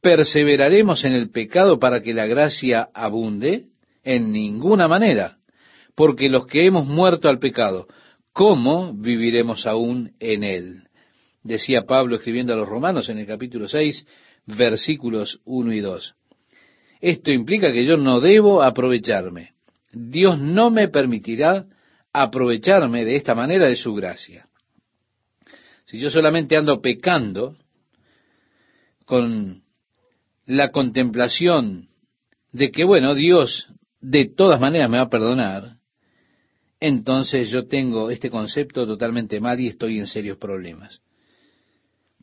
¿Perseveraremos 0.00 1.04
en 1.04 1.14
el 1.14 1.30
pecado 1.30 1.78
para 1.78 2.02
que 2.02 2.14
la 2.14 2.26
gracia 2.26 2.88
abunde? 2.94 3.66
En 4.04 4.30
ninguna 4.30 4.86
manera, 4.86 5.38
porque 5.96 6.28
los 6.28 6.46
que 6.46 6.64
hemos 6.64 6.86
muerto 6.86 7.28
al 7.28 7.40
pecado, 7.40 7.88
¿cómo 8.32 8.94
viviremos 8.94 9.66
aún 9.66 10.12
en 10.20 10.44
él? 10.44 10.84
Decía 11.42 11.82
Pablo 11.82 12.14
escribiendo 12.14 12.52
a 12.52 12.56
los 12.56 12.68
romanos 12.68 13.08
en 13.08 13.18
el 13.18 13.26
capítulo 13.26 13.66
6, 13.66 14.06
versículos 14.46 15.40
1 15.44 15.72
y 15.72 15.80
2. 15.80 16.14
Esto 17.00 17.32
implica 17.32 17.72
que 17.72 17.84
yo 17.84 17.96
no 17.96 18.20
debo 18.20 18.62
aprovecharme. 18.62 19.54
Dios 19.92 20.38
no 20.38 20.70
me 20.70 20.86
permitirá 20.88 21.66
aprovecharme 22.22 23.04
de 23.04 23.16
esta 23.16 23.34
manera 23.34 23.68
de 23.68 23.76
su 23.76 23.94
gracia. 23.94 24.48
Si 25.84 25.98
yo 25.98 26.10
solamente 26.10 26.56
ando 26.56 26.80
pecando 26.80 27.56
con 29.04 29.62
la 30.46 30.70
contemplación 30.70 31.88
de 32.52 32.70
que, 32.70 32.84
bueno, 32.84 33.14
Dios 33.14 33.68
de 34.00 34.28
todas 34.34 34.60
maneras 34.60 34.88
me 34.88 34.96
va 34.96 35.04
a 35.04 35.10
perdonar, 35.10 35.76
entonces 36.80 37.50
yo 37.50 37.66
tengo 37.66 38.10
este 38.10 38.30
concepto 38.30 38.86
totalmente 38.86 39.38
mal 39.40 39.60
y 39.60 39.68
estoy 39.68 39.98
en 39.98 40.06
serios 40.06 40.38
problemas. 40.38 41.02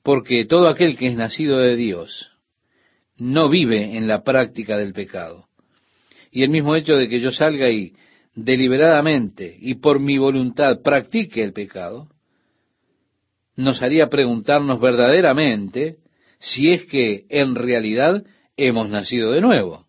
Porque 0.01 0.45
todo 0.45 0.69
aquel 0.69 0.97
que 0.97 1.07
es 1.07 1.15
nacido 1.15 1.59
de 1.59 1.75
Dios 1.75 2.31
no 3.17 3.47
vive 3.47 3.95
en 3.95 4.07
la 4.07 4.23
práctica 4.23 4.75
del 4.77 4.93
pecado. 4.93 5.47
Y 6.31 6.41
el 6.41 6.49
mismo 6.49 6.75
hecho 6.75 6.95
de 6.95 7.07
que 7.07 7.19
yo 7.19 7.31
salga 7.31 7.69
y 7.69 7.93
deliberadamente 8.35 9.55
y 9.59 9.75
por 9.75 9.99
mi 9.99 10.17
voluntad 10.17 10.81
practique 10.81 11.43
el 11.43 11.53
pecado, 11.53 12.07
nos 13.55 13.81
haría 13.81 14.09
preguntarnos 14.09 14.79
verdaderamente 14.79 15.97
si 16.39 16.71
es 16.71 16.85
que 16.85 17.25
en 17.29 17.55
realidad 17.55 18.23
hemos 18.57 18.89
nacido 18.89 19.31
de 19.31 19.41
nuevo. 19.41 19.85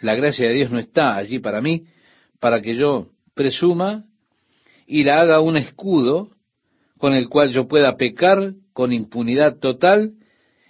La 0.00 0.14
gracia 0.14 0.48
de 0.48 0.54
Dios 0.54 0.70
no 0.70 0.78
está 0.78 1.16
allí 1.16 1.38
para 1.38 1.60
mí, 1.60 1.86
para 2.40 2.60
que 2.60 2.74
yo 2.76 3.08
presuma 3.34 4.04
y 4.86 5.04
la 5.04 5.20
haga 5.20 5.40
un 5.40 5.56
escudo 5.56 6.28
con 6.98 7.14
el 7.14 7.28
cual 7.28 7.50
yo 7.50 7.66
pueda 7.66 7.96
pecar 7.96 8.54
con 8.72 8.92
impunidad 8.92 9.58
total 9.58 10.14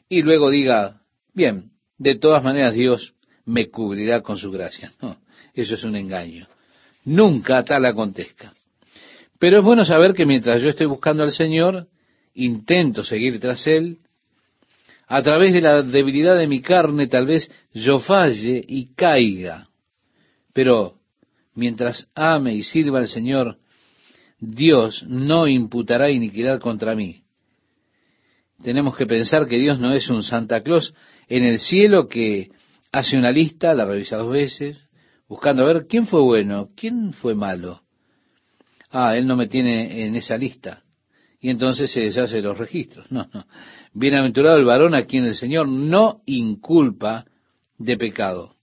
y 0.08 0.22
luego 0.22 0.50
diga, 0.50 1.02
bien, 1.34 1.72
de 1.98 2.16
todas 2.18 2.44
maneras 2.44 2.74
Dios 2.74 3.14
me 3.44 3.70
cubrirá 3.70 4.20
con 4.20 4.38
su 4.38 4.50
gracia. 4.50 4.92
No, 5.02 5.18
eso 5.54 5.74
es 5.74 5.84
un 5.84 5.96
engaño. 5.96 6.46
Nunca 7.04 7.64
tal 7.64 7.84
acontezca. 7.86 8.52
Pero 9.38 9.58
es 9.58 9.64
bueno 9.64 9.84
saber 9.84 10.14
que 10.14 10.26
mientras 10.26 10.62
yo 10.62 10.68
estoy 10.68 10.86
buscando 10.86 11.22
al 11.22 11.32
Señor, 11.32 11.88
intento 12.34 13.02
seguir 13.04 13.40
tras 13.40 13.66
Él, 13.66 13.98
a 15.08 15.20
través 15.22 15.52
de 15.52 15.60
la 15.60 15.82
debilidad 15.82 16.38
de 16.38 16.46
mi 16.46 16.62
carne 16.62 17.06
tal 17.06 17.26
vez 17.26 17.50
yo 17.74 17.98
falle 17.98 18.64
y 18.66 18.94
caiga. 18.94 19.68
Pero 20.54 20.94
mientras 21.54 22.08
ame 22.14 22.54
y 22.54 22.62
sirva 22.62 23.00
al 23.00 23.08
Señor, 23.08 23.58
Dios 24.38 25.04
no 25.06 25.46
imputará 25.46 26.10
iniquidad 26.10 26.60
contra 26.60 26.94
mí. 26.94 27.22
Tenemos 28.62 28.96
que 28.96 29.06
pensar 29.06 29.46
que 29.48 29.58
Dios 29.58 29.80
no 29.80 29.92
es 29.92 30.08
un 30.08 30.22
Santa 30.22 30.62
Claus 30.62 30.94
en 31.28 31.44
el 31.44 31.58
cielo 31.58 32.08
que 32.08 32.50
hace 32.92 33.16
una 33.16 33.32
lista, 33.32 33.74
la 33.74 33.84
revisa 33.84 34.16
dos 34.16 34.32
veces, 34.32 34.78
buscando 35.32 35.62
a 35.62 35.72
ver 35.72 35.86
quién 35.86 36.06
fue 36.06 36.20
bueno, 36.20 36.68
quién 36.76 37.14
fue 37.14 37.34
malo. 37.34 37.80
Ah, 38.90 39.16
Él 39.16 39.26
no 39.26 39.34
me 39.34 39.46
tiene 39.46 40.04
en 40.04 40.14
esa 40.14 40.36
lista. 40.36 40.82
Y 41.40 41.48
entonces 41.48 41.90
se 41.90 42.00
deshace 42.02 42.42
los 42.42 42.58
registros. 42.58 43.10
No, 43.10 43.26
no. 43.32 43.46
Bienaventurado 43.94 44.58
el 44.58 44.66
varón 44.66 44.94
a 44.94 45.06
quien 45.06 45.24
el 45.24 45.34
Señor 45.34 45.68
no 45.68 46.20
inculpa 46.26 47.24
de 47.78 47.96
pecado. 47.96 48.56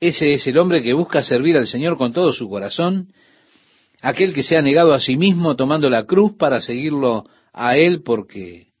Ese 0.00 0.32
es 0.32 0.44
el 0.48 0.58
hombre 0.58 0.82
que 0.82 0.92
busca 0.92 1.22
servir 1.22 1.56
al 1.56 1.68
Señor 1.68 1.96
con 1.96 2.12
todo 2.12 2.32
su 2.32 2.48
corazón, 2.48 3.12
aquel 4.00 4.34
que 4.34 4.42
se 4.42 4.56
ha 4.56 4.60
negado 4.60 4.94
a 4.94 4.98
sí 4.98 5.16
mismo 5.16 5.54
tomando 5.54 5.88
la 5.88 6.04
cruz 6.04 6.32
para 6.32 6.60
seguirlo 6.60 7.26
a 7.52 7.76
Él 7.76 8.02
porque 8.02 8.72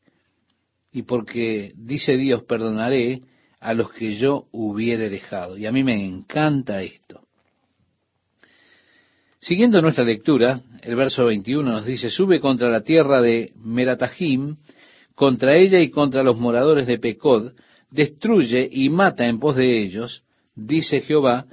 y 0.90 1.02
porque 1.02 1.72
dice 1.76 2.16
Dios, 2.16 2.42
perdonaré 2.42 3.22
a 3.62 3.74
los 3.74 3.92
que 3.92 4.16
yo 4.16 4.46
hubiere 4.50 5.08
dejado. 5.08 5.56
Y 5.56 5.66
a 5.66 5.72
mí 5.72 5.84
me 5.84 6.04
encanta 6.04 6.82
esto. 6.82 7.20
Siguiendo 9.38 9.80
nuestra 9.80 10.04
lectura, 10.04 10.60
el 10.82 10.96
verso 10.96 11.26
21 11.26 11.70
nos 11.70 11.86
dice, 11.86 12.10
sube 12.10 12.40
contra 12.40 12.68
la 12.68 12.82
tierra 12.82 13.20
de 13.20 13.52
Meratahim, 13.56 14.56
contra 15.14 15.56
ella 15.56 15.80
y 15.80 15.90
contra 15.90 16.22
los 16.22 16.38
moradores 16.38 16.86
de 16.86 16.98
Pecod, 16.98 17.52
destruye 17.90 18.68
y 18.70 18.88
mata 18.88 19.26
en 19.26 19.38
pos 19.38 19.56
de 19.56 19.80
ellos, 19.80 20.24
dice 20.54 21.00
Jehová, 21.00 21.46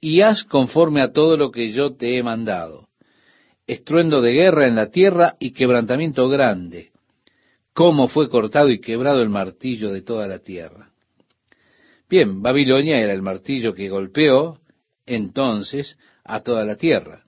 y 0.00 0.20
haz 0.20 0.44
conforme 0.44 1.00
a 1.00 1.12
todo 1.12 1.36
lo 1.36 1.50
que 1.50 1.72
yo 1.72 1.94
te 1.94 2.16
he 2.16 2.22
mandado. 2.22 2.88
Estruendo 3.66 4.20
de 4.20 4.32
guerra 4.32 4.66
en 4.66 4.74
la 4.74 4.90
tierra 4.90 5.36
y 5.38 5.52
quebrantamiento 5.52 6.28
grande, 6.28 6.90
cómo 7.72 8.08
fue 8.08 8.28
cortado 8.28 8.70
y 8.70 8.80
quebrado 8.80 9.22
el 9.22 9.28
martillo 9.28 9.92
de 9.92 10.02
toda 10.02 10.26
la 10.26 10.40
tierra. 10.40 10.91
Bien, 12.12 12.42
Babilonia 12.42 13.00
era 13.00 13.14
el 13.14 13.22
martillo 13.22 13.72
que 13.72 13.88
golpeó 13.88 14.60
entonces 15.06 15.96
a 16.22 16.42
toda 16.42 16.62
la 16.66 16.76
tierra. 16.76 17.24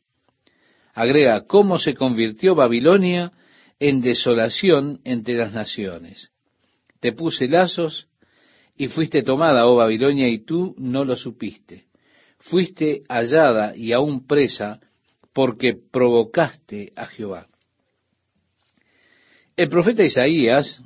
Agrega, 0.92 1.46
cómo 1.46 1.78
se 1.78 1.94
convirtió 1.94 2.54
Babilonia 2.54 3.32
en 3.80 4.02
desolación 4.02 5.00
entre 5.04 5.36
las 5.36 5.54
naciones. 5.54 6.32
Te 7.00 7.12
puse 7.12 7.48
lazos 7.48 8.08
y 8.76 8.88
fuiste 8.88 9.22
tomada, 9.22 9.66
oh 9.66 9.76
Babilonia, 9.76 10.28
y 10.28 10.44
tú 10.44 10.74
no 10.76 11.06
lo 11.06 11.16
supiste. 11.16 11.86
Fuiste 12.36 13.04
hallada 13.08 13.74
y 13.74 13.92
aún 13.94 14.26
presa 14.26 14.80
porque 15.32 15.78
provocaste 15.90 16.92
a 16.94 17.06
Jehová. 17.06 17.48
El 19.56 19.70
profeta 19.70 20.04
Isaías, 20.04 20.82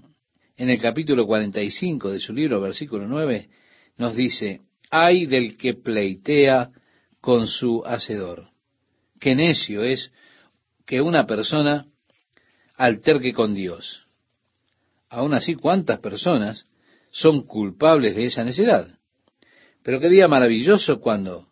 en 0.57 0.71
el 0.71 0.81
capítulo 0.81 1.27
45 1.27 2.13
de 2.13 2.21
su 2.21 2.33
libro, 2.33 2.61
versículo 2.61 3.09
9, 3.09 3.49
nos 3.99 4.15
dice, 4.15 4.63
ay 4.91 5.27
del 5.27 5.57
que 5.57 5.75
pleitea 5.75 6.71
con 7.21 7.47
su 7.47 7.83
hacedor. 7.85 8.49
Qué 9.21 9.35
necio 9.35 9.83
es 9.83 10.13
que 10.87 11.01
una 11.01 11.27
persona 11.27 11.87
alterque 12.77 13.33
con 13.33 13.55
Dios. 13.55 14.07
Aún 15.11 15.35
así, 15.35 15.55
¿cuántas 15.55 16.01
personas 16.01 16.67
son 17.11 17.43
culpables 17.43 18.15
de 18.15 18.27
esa 18.27 18.45
necedad? 18.45 18.89
Pero 19.83 20.01
qué 20.01 20.09
día 20.09 20.29
maravilloso 20.29 21.01
cuando 21.01 21.49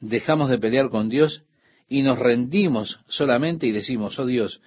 dejamos 0.00 0.50
de 0.50 0.58
pelear 0.58 0.90
con 0.90 1.08
Dios 1.08 1.44
y 1.88 2.02
nos 2.02 2.18
rendimos 2.18 3.00
solamente 3.06 3.66
y 3.66 3.72
decimos, 3.72 4.18
oh 4.18 4.26
Dios, 4.26 4.60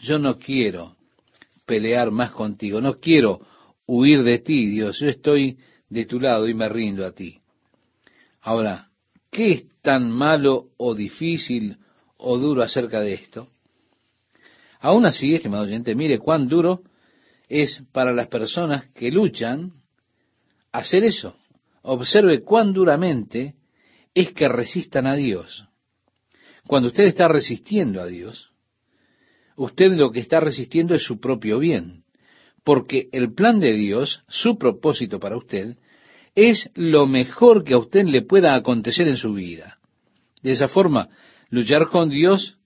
yo 0.00 0.18
no 0.18 0.38
quiero 0.38 0.96
pelear 1.64 2.10
más 2.10 2.32
contigo, 2.32 2.80
no 2.80 2.98
quiero 2.98 3.46
huir 3.86 4.22
de 4.24 4.38
ti, 4.38 4.66
Dios, 4.66 4.98
yo 4.98 5.08
estoy 5.08 5.58
de 5.90 6.06
tu 6.06 6.18
lado 6.18 6.48
y 6.48 6.54
me 6.54 6.68
rindo 6.68 7.04
a 7.04 7.12
ti. 7.12 7.38
Ahora, 8.40 8.88
¿qué 9.30 9.52
es 9.52 9.64
tan 9.82 10.10
malo 10.10 10.68
o 10.78 10.94
difícil 10.94 11.76
o 12.16 12.38
duro 12.38 12.62
acerca 12.62 13.00
de 13.00 13.14
esto? 13.14 13.48
Aún 14.80 15.04
así, 15.04 15.34
estimado 15.34 15.64
oyente, 15.64 15.94
mire 15.94 16.18
cuán 16.18 16.48
duro 16.48 16.82
es 17.48 17.82
para 17.92 18.12
las 18.12 18.28
personas 18.28 18.86
que 18.94 19.10
luchan 19.10 19.72
hacer 20.72 21.04
eso. 21.04 21.36
Observe 21.82 22.42
cuán 22.42 22.72
duramente 22.72 23.56
es 24.14 24.32
que 24.32 24.48
resistan 24.48 25.06
a 25.06 25.16
Dios. 25.16 25.66
Cuando 26.66 26.88
usted 26.88 27.04
está 27.04 27.26
resistiendo 27.28 28.00
a 28.00 28.06
Dios, 28.06 28.50
usted 29.56 29.92
lo 29.92 30.10
que 30.12 30.20
está 30.20 30.40
resistiendo 30.40 30.94
es 30.94 31.02
su 31.02 31.18
propio 31.18 31.58
bien, 31.58 32.04
porque 32.64 33.08
el 33.12 33.32
plan 33.34 33.60
de 33.60 33.72
Dios, 33.72 34.24
su 34.28 34.58
propósito 34.58 35.18
para 35.18 35.36
usted, 35.36 35.76
es 36.34 36.70
lo 36.74 37.06
mejor 37.06 37.64
que 37.64 37.74
a 37.74 37.78
usted 37.78 38.04
le 38.04 38.22
pueda 38.22 38.54
acontecer 38.54 39.08
en 39.08 39.16
su 39.16 39.34
vida. 39.34 39.78
De 40.42 40.52
esa 40.52 40.68
forma, 40.68 41.08
luchar 41.48 41.88
con 41.88 42.08
Dios 42.08 42.58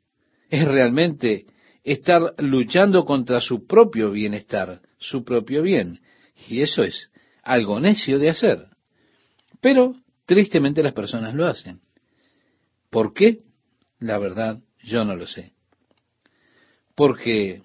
es 0.51 0.67
realmente 0.67 1.47
estar 1.83 2.35
luchando 2.39 3.05
contra 3.05 3.41
su 3.41 3.67
propio 3.67 4.11
bienestar, 4.11 4.81
su 4.99 5.25
propio 5.25 5.63
bien. 5.63 6.01
Y 6.49 6.61
eso 6.61 6.83
es 6.83 7.11
algo 7.43 7.81
necio 7.81 8.19
de 8.19 8.31
hacer. 8.31 8.69
Pero 9.61 9.95
tristemente 10.27 10.83
las 10.83 10.93
personas 10.93 11.35
lo 11.35 11.47
hacen. 11.47 11.81
¿Por 12.91 13.13
qué? 13.13 13.41
La 13.99 14.19
verdad, 14.19 14.61
yo 14.83 15.05
no 15.05 15.17
lo 15.17 15.27
sé 15.27 15.55
porque 16.95 17.63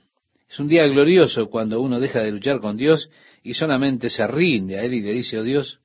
es 0.50 0.60
un 0.60 0.68
día 0.68 0.88
glorioso 0.88 1.50
cuando 1.50 1.80
uno 1.80 2.00
deja 2.00 2.22
de 2.22 2.32
luchar 2.32 2.60
con 2.60 2.76
Dios 2.76 3.10
y 3.44 3.54
solamente 3.54 4.10
se 4.10 4.26
rinde 4.26 4.80
a 4.80 4.84
Él 4.84 4.96
y 4.96 5.02
le 5.02 5.12
dice, 5.14 5.38
oh 5.38 5.44
Dios, 5.44 5.80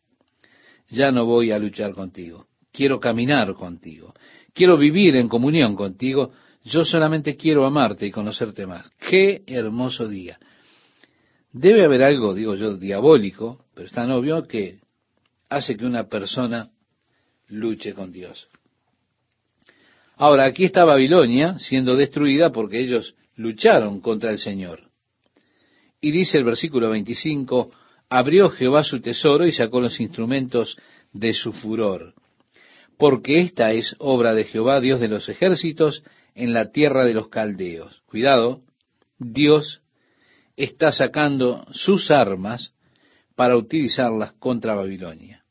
ya 0.88 1.12
no 1.12 1.27
voy 1.27 1.50
a 1.50 1.59
luchar 1.59 1.92
contigo, 1.92 2.46
quiero 2.72 2.98
caminar 2.98 3.53
contigo, 3.55 4.14
quiero 4.55 4.79
vivir 4.79 5.16
en 5.16 5.29
comunión 5.29 5.77
contigo, 5.77 6.33
yo 6.64 6.85
solamente 6.85 7.37
quiero 7.37 7.66
amarte 7.66 8.07
y 8.07 8.11
conocerte 8.11 8.66
más. 8.66 8.88
Qué 8.98 9.42
hermoso 9.46 10.09
día. 10.09 10.38
Debe 11.53 11.85
haber 11.85 12.03
algo, 12.03 12.33
digo 12.35 12.55
yo, 12.55 12.79
diabólico, 12.79 13.66
pero 13.74 13.87
es 13.87 13.92
tan 13.92 14.11
obvio 14.11 14.48
que 14.48 14.79
hace 15.50 15.77
que 15.77 15.85
una 15.85 16.09
persona 16.09 16.70
luche 17.48 17.92
con 17.92 18.12
Dios. 18.12 18.48
Ahora, 20.16 20.46
aquí 20.46 20.64
está 20.64 20.85
Babilonia 20.85 21.59
siendo 21.59 21.96
destruida 21.96 22.50
porque 22.50 22.81
ellos 22.81 23.14
lucharon 23.37 24.01
contra 24.01 24.31
el 24.31 24.38
Señor. 24.38 24.90
Y 26.01 26.11
dice 26.11 26.38
el 26.38 26.44
versículo 26.44 26.90
25, 26.90 27.70
abrió 28.09 28.51
Jehová 28.51 28.85
su 28.85 29.01
tesoro 29.01 29.47
y 29.47 29.53
sacó 29.53 29.81
los 29.81 30.01
instrumentos 30.01 30.77
de 31.12 31.33
su 31.33 31.53
furor, 31.53 32.14
porque 32.99 33.38
esta 33.38 33.73
es 33.73 33.94
obra 33.99 34.35
de 34.35 34.44
Jehová, 34.44 34.81
Dios 34.81 35.01
de 35.01 35.09
los 35.09 35.29
ejércitos, 35.29 36.03
en 36.35 36.53
la 36.53 36.70
tierra 36.70 37.05
de 37.05 37.14
los 37.14 37.29
caldeos. 37.29 38.03
Cuidado, 38.07 38.62
Dios 39.18 39.83
está 40.57 40.92
sacando 40.92 41.64
sus 41.73 42.11
armas 42.11 42.75
para 43.35 43.57
utilizarlas 43.57 44.33
contra 44.35 44.75
Babilonia. 44.75 45.44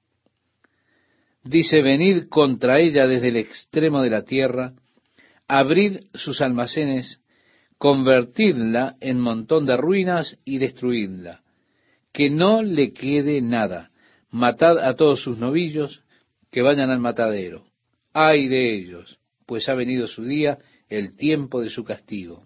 Dice, 1.43 1.82
venid 1.82 2.30
contra 2.30 2.80
ella 2.80 3.06
desde 3.08 3.30
el 3.30 3.38
extremo 3.38 4.02
de 4.02 4.10
la 4.10 4.24
tierra, 4.24 4.74
abrid 5.48 6.06
sus 6.13 6.41
almacenes 6.41 7.19
convertidla 7.84 8.96
en 9.02 9.19
montón 9.19 9.65
de 9.65 9.76
ruinas 9.76 10.38
y 10.46 10.58
destruidla, 10.58 11.41
que 12.13 12.30
no 12.30 12.63
le 12.63 12.93
quede 12.93 13.41
nada. 13.41 13.91
Matad 14.32 14.78
a 14.80 14.96
todos 14.96 15.22
sus 15.22 15.38
novillos, 15.38 16.02
que 16.50 16.62
vayan 16.62 16.91
al 16.91 17.02
matadero. 17.02 17.65
Ay 18.13 18.48
de 18.48 18.74
ellos, 18.74 19.19
pues 19.46 19.67
ha 19.67 19.74
venido 19.74 20.08
su 20.08 20.24
día, 20.24 20.60
el 20.88 21.17
tiempo 21.17 21.60
de 21.60 21.69
su 21.69 21.84
castigo. 21.84 22.46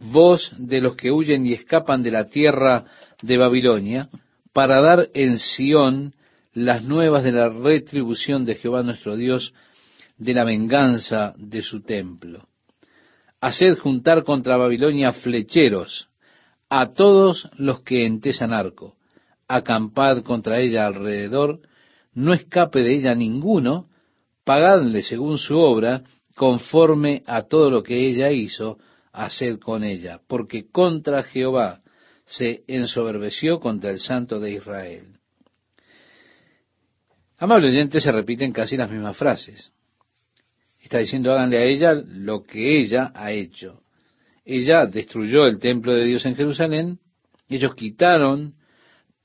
Voz 0.00 0.52
de 0.58 0.80
los 0.80 0.96
que 0.96 1.12
huyen 1.12 1.46
y 1.46 1.52
escapan 1.52 2.02
de 2.02 2.10
la 2.10 2.24
tierra 2.24 2.84
de 3.22 3.36
Babilonia, 3.36 4.08
para 4.52 4.80
dar 4.80 5.08
en 5.14 5.38
Sión 5.38 6.14
las 6.52 6.82
nuevas 6.82 7.22
de 7.22 7.30
la 7.30 7.48
retribución 7.48 8.44
de 8.44 8.56
Jehová 8.56 8.82
nuestro 8.82 9.14
Dios, 9.14 9.54
de 10.18 10.34
la 10.34 10.42
venganza 10.42 11.32
de 11.36 11.62
su 11.62 11.82
templo 11.82 12.48
haced 13.42 13.78
juntar 13.80 14.22
contra 14.22 14.56
Babilonia 14.56 15.12
flecheros, 15.12 16.08
a 16.70 16.92
todos 16.92 17.50
los 17.58 17.80
que 17.80 18.06
entesan 18.06 18.54
arco, 18.54 18.94
acampad 19.48 20.22
contra 20.22 20.60
ella 20.60 20.86
alrededor, 20.86 21.60
no 22.14 22.32
escape 22.32 22.82
de 22.82 22.94
ella 22.94 23.14
ninguno, 23.16 23.88
pagadle 24.44 25.02
según 25.02 25.38
su 25.38 25.58
obra, 25.58 26.04
conforme 26.36 27.24
a 27.26 27.42
todo 27.42 27.68
lo 27.68 27.82
que 27.82 28.08
ella 28.08 28.30
hizo, 28.30 28.78
haced 29.12 29.58
con 29.58 29.82
ella, 29.82 30.20
porque 30.28 30.70
contra 30.70 31.24
Jehová 31.24 31.82
se 32.24 32.62
ensoberbeció 32.68 33.58
contra 33.58 33.90
el 33.90 33.98
Santo 33.98 34.38
de 34.38 34.52
Israel. 34.52 35.18
Amable 37.38 37.70
oyente, 37.70 38.00
se 38.00 38.12
repiten 38.12 38.52
casi 38.52 38.76
las 38.76 38.88
mismas 38.88 39.16
frases. 39.16 39.72
Está 40.82 40.98
diciendo, 40.98 41.32
háganle 41.32 41.58
a 41.58 41.64
ella 41.64 41.94
lo 41.94 42.42
que 42.42 42.80
ella 42.80 43.12
ha 43.14 43.32
hecho. 43.32 43.82
Ella 44.44 44.86
destruyó 44.86 45.46
el 45.46 45.58
templo 45.58 45.94
de 45.94 46.04
Dios 46.04 46.26
en 46.26 46.34
Jerusalén, 46.34 46.98
ellos 47.48 47.74
quitaron 47.74 48.54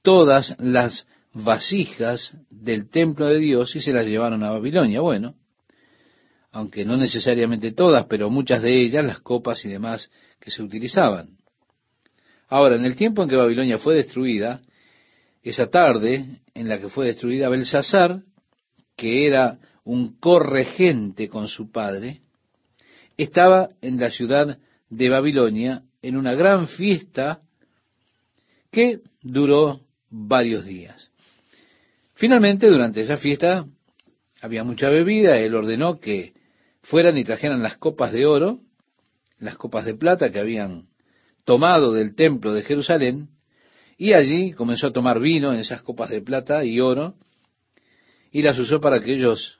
todas 0.04 0.56
las 0.60 1.08
vasijas 1.34 2.38
del 2.50 2.90
templo 2.90 3.26
de 3.26 3.40
Dios 3.40 3.76
y 3.76 3.82
se 3.82 3.92
las 3.92 4.06
llevaron 4.06 4.44
a 4.44 4.52
Babilonia. 4.52 5.02
Bueno, 5.02 5.36
aunque 6.52 6.86
no 6.86 6.96
necesariamente 6.96 7.72
todas, 7.72 8.06
pero 8.06 8.30
muchas 8.30 8.62
de 8.62 8.84
ellas, 8.84 9.04
las 9.04 9.20
copas 9.20 9.66
y 9.66 9.70
demás 9.70 10.12
que 10.40 10.52
se 10.52 10.62
utilizaban. 10.62 11.38
Ahora, 12.48 12.76
en 12.76 12.86
el 12.86 12.96
tiempo 12.96 13.24
en 13.24 13.30
que 13.30 13.36
Babilonia 13.36 13.78
fue 13.78 13.96
destruida, 13.96 14.62
esa 15.44 15.68
tarde 15.68 16.26
en 16.54 16.70
la 16.70 16.80
que 16.80 16.90
fue 16.90 17.08
destruida 17.08 17.50
Belsasar, 17.50 18.22
que 18.96 19.28
era 19.28 19.60
un 19.88 20.20
corregente 20.20 21.30
con 21.30 21.48
su 21.48 21.72
padre, 21.72 22.20
estaba 23.16 23.70
en 23.82 23.98
la 23.98 24.12
ciudad 24.12 24.60
de 24.90 25.10
Babilonia 25.10 25.84
en 26.02 26.18
una 26.18 26.34
gran 26.34 26.68
fiesta 26.68 27.40
que 28.70 29.00
duró 29.22 29.80
varios 30.10 30.66
días. 30.66 31.10
Finalmente, 32.16 32.68
durante 32.68 33.00
esa 33.00 33.16
fiesta, 33.16 33.66
había 34.42 34.66
mucha 34.66 34.90
bebida, 34.90 35.38
él 35.38 35.56
ordenó 35.56 36.02
que 36.02 36.34
fueran 36.82 37.18
y 37.18 37.24
trajeran 37.24 37.64
las 37.64 37.78
copas 37.78 38.12
de 38.12 38.26
oro, 38.26 38.60
las 39.40 39.56
copas 39.56 39.86
de 39.86 39.96
plata 39.96 40.32
que 40.32 40.40
habían 40.40 40.88
tomado 41.46 41.94
del 41.94 42.14
templo 42.14 42.54
de 42.54 42.64
Jerusalén, 42.64 43.30
y 43.98 44.12
allí 44.12 44.52
comenzó 44.52 44.88
a 44.88 44.94
tomar 44.94 45.22
vino 45.22 45.54
en 45.54 45.60
esas 45.60 45.82
copas 45.82 46.10
de 46.10 46.22
plata 46.22 46.66
y 46.66 46.82
oro, 46.82 47.16
y 48.34 48.42
las 48.42 48.60
usó 48.60 48.82
para 48.82 49.00
que 49.00 49.14
ellos, 49.14 49.60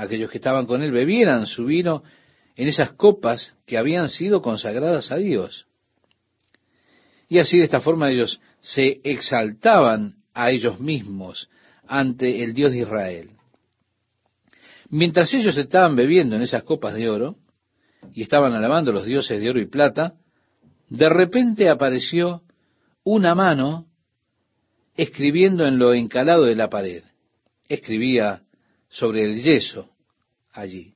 aquellos 0.00 0.30
que 0.30 0.38
estaban 0.38 0.66
con 0.66 0.82
él, 0.82 0.92
bebieran 0.92 1.46
su 1.46 1.66
vino 1.66 2.02
en 2.56 2.68
esas 2.68 2.92
copas 2.92 3.54
que 3.66 3.76
habían 3.76 4.08
sido 4.08 4.40
consagradas 4.40 5.12
a 5.12 5.16
Dios. 5.16 5.66
Y 7.28 7.38
así 7.38 7.58
de 7.58 7.64
esta 7.64 7.80
forma 7.80 8.10
ellos 8.10 8.40
se 8.60 9.00
exaltaban 9.04 10.16
a 10.32 10.50
ellos 10.50 10.80
mismos 10.80 11.50
ante 11.86 12.42
el 12.42 12.54
Dios 12.54 12.72
de 12.72 12.78
Israel. 12.78 13.30
Mientras 14.88 15.32
ellos 15.34 15.56
estaban 15.56 15.94
bebiendo 15.94 16.34
en 16.34 16.42
esas 16.42 16.62
copas 16.62 16.94
de 16.94 17.08
oro 17.08 17.36
y 18.14 18.22
estaban 18.22 18.54
alabando 18.54 18.90
a 18.90 18.94
los 18.94 19.04
dioses 19.04 19.38
de 19.38 19.50
oro 19.50 19.60
y 19.60 19.66
plata, 19.66 20.14
de 20.88 21.08
repente 21.08 21.68
apareció 21.68 22.42
una 23.04 23.34
mano 23.34 23.86
escribiendo 24.96 25.66
en 25.66 25.78
lo 25.78 25.92
encalado 25.92 26.44
de 26.44 26.56
la 26.56 26.70
pared. 26.70 27.04
Escribía 27.68 28.42
sobre 28.88 29.24
el 29.24 29.42
yeso 29.42 29.89
allí. 30.52 30.94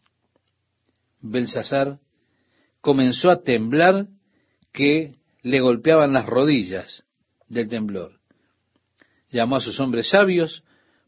Belsasar 1.21 1.99
comenzó 2.81 3.31
a 3.31 3.43
temblar 3.43 4.09
que 4.73 5.15
le 5.43 5.61
golpeaban 5.61 6.13
las 6.13 6.27
rodillas 6.27 7.05
del 7.49 7.69
temblor. 7.69 8.21
Llamó 9.31 9.57
a 9.57 9.61
sus 9.61 9.81
hombres 9.81 10.09
sabios 10.09 10.65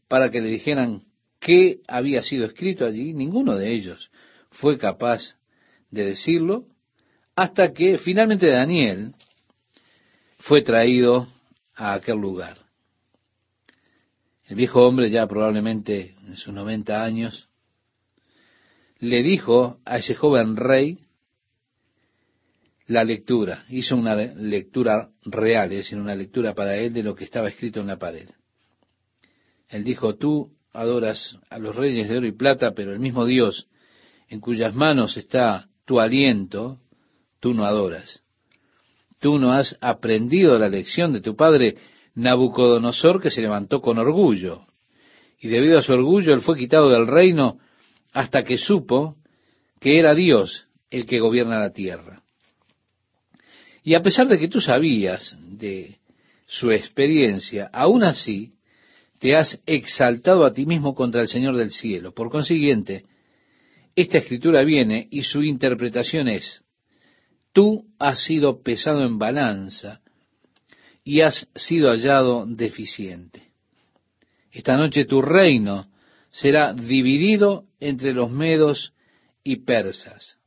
para 0.07 0.31
que 0.31 0.41
le 0.41 0.49
dijeran 0.49 1.03
qué 1.39 1.81
había 1.87 2.23
sido 2.23 2.45
escrito 2.45 2.85
allí. 2.85 3.13
Ninguno 3.13 3.55
de 3.55 3.73
ellos 3.73 4.11
fue 4.49 4.77
capaz 4.77 5.35
de 5.91 6.05
decirlo 6.05 6.65
hasta 7.35 7.71
que 7.73 7.97
finalmente 7.97 8.49
Daniel 8.49 9.13
fue 10.39 10.63
traído 10.63 11.27
a 11.75 11.93
aquel 11.93 12.17
lugar. 12.17 12.57
El 14.45 14.55
viejo 14.55 14.87
hombre, 14.87 15.09
ya 15.09 15.27
probablemente 15.27 16.15
en 16.25 16.37
sus 16.37 16.53
90 16.53 17.03
años, 17.03 17.49
le 18.99 19.23
dijo 19.23 19.79
a 19.85 19.97
ese 19.97 20.15
joven 20.15 20.55
rey 20.55 20.99
la 22.87 23.03
lectura. 23.03 23.65
Hizo 23.69 23.95
una 23.95 24.15
lectura 24.15 25.09
real, 25.25 25.71
es 25.71 25.79
decir, 25.79 25.97
una 25.97 26.15
lectura 26.15 26.53
para 26.53 26.75
él 26.77 26.93
de 26.93 27.03
lo 27.03 27.15
que 27.15 27.25
estaba 27.25 27.49
escrito 27.49 27.81
en 27.81 27.87
la 27.87 27.97
pared. 27.97 28.29
Él 29.69 29.83
dijo, 29.83 30.15
tú 30.15 30.51
adoras 30.71 31.37
a 31.49 31.59
los 31.59 31.75
reyes 31.75 32.07
de 32.07 32.17
oro 32.17 32.27
y 32.27 32.31
plata, 32.31 32.71
pero 32.73 32.93
el 32.93 32.99
mismo 32.99 33.25
Dios 33.25 33.67
en 34.29 34.39
cuyas 34.39 34.75
manos 34.75 35.17
está 35.17 35.69
tu 35.85 35.99
aliento, 35.99 36.79
tú 37.39 37.53
no 37.53 37.65
adoras. 37.65 38.23
Tú 39.19 39.39
no 39.39 39.53
has 39.53 39.77
aprendido 39.81 40.59
la 40.59 40.69
lección 40.69 41.13
de 41.13 41.21
tu 41.21 41.35
padre 41.35 41.75
Nabucodonosor 42.15 43.21
que 43.21 43.31
se 43.31 43.41
levantó 43.41 43.81
con 43.81 43.97
orgullo. 43.97 44.61
Y 45.39 45.49
debido 45.49 45.77
a 45.77 45.81
su 45.81 45.93
orgullo 45.93 46.33
él 46.33 46.41
fue 46.41 46.57
quitado 46.57 46.89
del 46.89 47.07
reino 47.07 47.59
hasta 48.13 48.43
que 48.43 48.57
supo 48.57 49.17
que 49.79 49.99
era 49.99 50.15
Dios 50.15 50.65
el 50.89 51.05
que 51.05 51.19
gobierna 51.19 51.59
la 51.59 51.73
tierra. 51.73 52.23
Y 53.83 53.93
a 53.93 54.01
pesar 54.01 54.27
de 54.27 54.39
que 54.39 54.47
tú 54.47 54.59
sabías 54.59 55.37
de 55.41 55.99
su 56.45 56.71
experiencia, 56.71 57.69
aún 57.71 58.03
así 58.03 58.53
te 59.19 59.35
has 59.35 59.59
exaltado 59.65 60.45
a 60.45 60.53
ti 60.53 60.65
mismo 60.65 60.93
contra 60.93 61.21
el 61.21 61.27
Señor 61.27 61.55
del 61.55 61.71
cielo. 61.71 62.13
Por 62.13 62.29
consiguiente, 62.29 63.05
esta 63.95 64.19
escritura 64.19 64.63
viene 64.63 65.07
y 65.09 65.23
su 65.23 65.43
interpretación 65.43 66.27
es, 66.27 66.63
tú 67.51 67.85
has 67.97 68.23
sido 68.23 68.61
pesado 68.61 69.03
en 69.03 69.17
balanza 69.17 70.01
y 71.03 71.21
has 71.21 71.47
sido 71.55 71.89
hallado 71.89 72.45
deficiente. 72.45 73.43
Esta 74.51 74.77
noche 74.77 75.05
tu 75.05 75.21
reino 75.21 75.87
será 76.37 76.71
dividido 76.73 77.65
entre 77.79 78.13
los 78.13 78.29
medos 78.29 78.93
y 79.43 79.63
persas. 79.65 80.37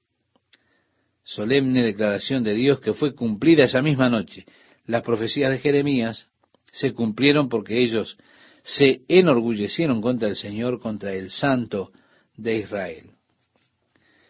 Solemne 1.25 1.83
declaración 1.83 2.45
de 2.45 2.55
Dios 2.55 2.79
que 2.79 2.93
fue 2.93 3.13
cumplida 3.13 3.65
esa 3.65 3.83
misma 3.83 4.09
noche. 4.09 4.47
Las 4.87 5.03
profecías 5.03 5.51
de 5.51 5.59
Jeremías 5.59 6.29
se 6.71 6.93
cumplieron 6.93 7.49
porque 7.49 7.83
ellos 7.83 8.17
se 8.63 9.03
enorgullecieron 9.09 10.01
contra 10.01 10.29
el 10.29 10.37
Señor, 10.37 10.81
contra 10.81 11.13
el 11.13 11.29
Santo 11.29 11.91
de 12.37 12.59
Israel. 12.59 13.11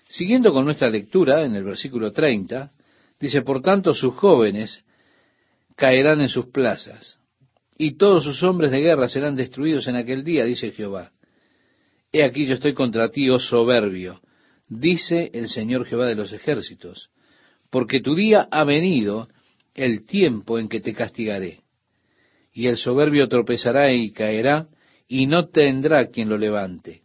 Siguiendo 0.08 0.54
con 0.54 0.64
nuestra 0.64 0.88
lectura, 0.88 1.44
en 1.44 1.54
el 1.56 1.64
versículo 1.64 2.10
30, 2.10 2.72
dice, 3.20 3.42
por 3.42 3.60
tanto 3.60 3.92
sus 3.92 4.14
jóvenes 4.14 4.82
caerán 5.76 6.22
en 6.22 6.28
sus 6.28 6.46
plazas, 6.46 7.18
y 7.76 7.98
todos 7.98 8.24
sus 8.24 8.42
hombres 8.42 8.70
de 8.70 8.80
guerra 8.80 9.08
serán 9.10 9.36
destruidos 9.36 9.86
en 9.88 9.96
aquel 9.96 10.24
día, 10.24 10.44
dice 10.44 10.70
Jehová. 10.70 11.12
He 12.12 12.24
aquí 12.24 12.46
yo 12.46 12.54
estoy 12.54 12.74
contra 12.74 13.10
ti, 13.10 13.28
oh 13.30 13.38
soberbio, 13.38 14.20
dice 14.68 15.30
el 15.32 15.48
Señor 15.48 15.86
Jehová 15.86 16.06
de 16.06 16.16
los 16.16 16.32
ejércitos, 16.32 17.10
porque 17.70 18.00
tu 18.00 18.14
día 18.14 18.48
ha 18.50 18.64
venido 18.64 19.28
el 19.74 20.04
tiempo 20.04 20.58
en 20.58 20.68
que 20.68 20.80
te 20.80 20.92
castigaré. 20.92 21.60
Y 22.52 22.66
el 22.66 22.76
soberbio 22.76 23.28
tropezará 23.28 23.92
y 23.92 24.10
caerá, 24.10 24.68
y 25.06 25.26
no 25.26 25.48
tendrá 25.48 26.08
quien 26.08 26.28
lo 26.28 26.36
levante. 26.36 27.02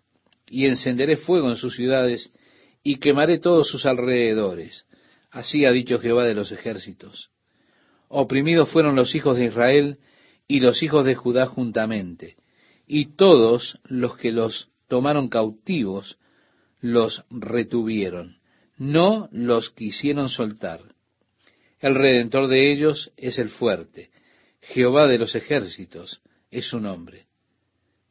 Y 0.48 0.66
encenderé 0.66 1.18
fuego 1.18 1.50
en 1.50 1.56
sus 1.56 1.76
ciudades, 1.76 2.32
y 2.84 2.98
quemaré 2.98 3.40
todos 3.40 3.68
sus 3.68 3.86
alrededores. 3.86 4.86
Así 5.30 5.66
ha 5.66 5.72
dicho 5.72 6.00
Jehová 6.00 6.24
de 6.24 6.34
los 6.34 6.52
ejércitos. 6.52 7.30
Oprimidos 8.08 8.70
fueron 8.70 8.96
los 8.96 9.14
hijos 9.16 9.38
de 9.38 9.46
Israel 9.46 9.98
y 10.48 10.60
los 10.60 10.82
hijos 10.82 11.06
de 11.06 11.16
Judá 11.16 11.48
juntamente, 11.48 12.38
y 12.88 13.16
todos 13.16 13.80
los 13.84 14.18
que 14.18 14.32
los 14.32 14.70
tomaron 14.88 15.30
cautivos, 15.30 16.18
los 16.82 17.26
retuvieron, 17.30 18.38
no 18.78 19.30
los 19.32 19.70
quisieron 19.72 20.30
soltar. 20.30 20.82
El 21.80 21.96
redentor 21.96 22.48
de 22.48 22.72
ellos 22.72 23.12
es 23.18 23.40
el 23.40 23.50
fuerte, 23.50 24.10
Jehová 24.62 25.08
de 25.08 25.20
los 25.20 25.36
ejércitos 25.36 26.22
es 26.50 26.68
su 26.68 26.80
nombre. 26.80 27.26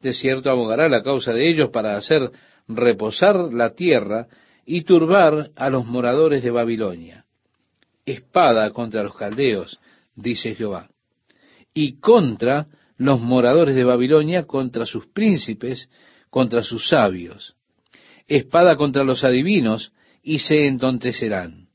De 0.01 0.13
cierto 0.13 0.49
abogará 0.49 0.87
la 0.87 1.03
causa 1.03 1.33
de 1.33 1.49
ellos 1.49 1.69
para 1.69 1.97
hacer 1.97 2.31
reposar 2.67 3.35
la 3.53 3.73
tierra 3.73 4.27
y 4.65 4.81
turbar 4.81 5.51
a 5.55 5.69
los 5.69 5.85
moradores 5.85 6.43
de 6.43 6.51
Babilonia. 6.51 7.25
Espada 8.05 8.69
contra 8.71 9.03
los 9.03 9.15
caldeos, 9.15 9.79
dice 10.15 10.55
Jehová, 10.55 10.89
y 11.73 11.99
contra 11.99 12.67
los 12.97 13.19
moradores 13.19 13.75
de 13.75 13.83
Babilonia, 13.83 14.45
contra 14.45 14.85
sus 14.85 15.07
príncipes, 15.07 15.89
contra 16.35 16.63
sus 16.63 16.89
sabios, 16.89 17.55
espada 18.27 18.75
contra 18.75 19.05
los 19.05 19.23
adivinos, 19.23 19.93
y 20.21 20.39
se 20.39 20.67
entontecerán, 20.67 21.69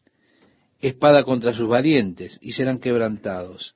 espada 0.80 1.24
contra 1.24 1.54
sus 1.54 1.66
valientes, 1.66 2.38
y 2.42 2.52
serán 2.52 2.78
quebrantados, 2.78 3.74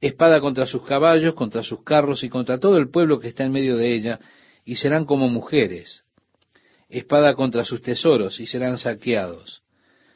espada 0.00 0.40
contra 0.40 0.64
sus 0.64 0.82
caballos, 0.86 1.34
contra 1.34 1.62
sus 1.62 1.84
carros, 1.84 2.24
y 2.24 2.30
contra 2.30 2.58
todo 2.58 2.78
el 2.78 2.88
pueblo 2.88 3.18
que 3.18 3.28
está 3.28 3.44
en 3.44 3.52
medio 3.52 3.76
de 3.76 3.94
ella, 3.94 4.18
y 4.64 4.76
serán 4.76 5.04
como 5.04 5.28
mujeres, 5.28 6.04
espada 6.88 7.34
contra 7.34 7.62
sus 7.62 7.82
tesoros, 7.82 8.40
y 8.40 8.46
serán 8.46 8.78
saqueados, 8.78 9.62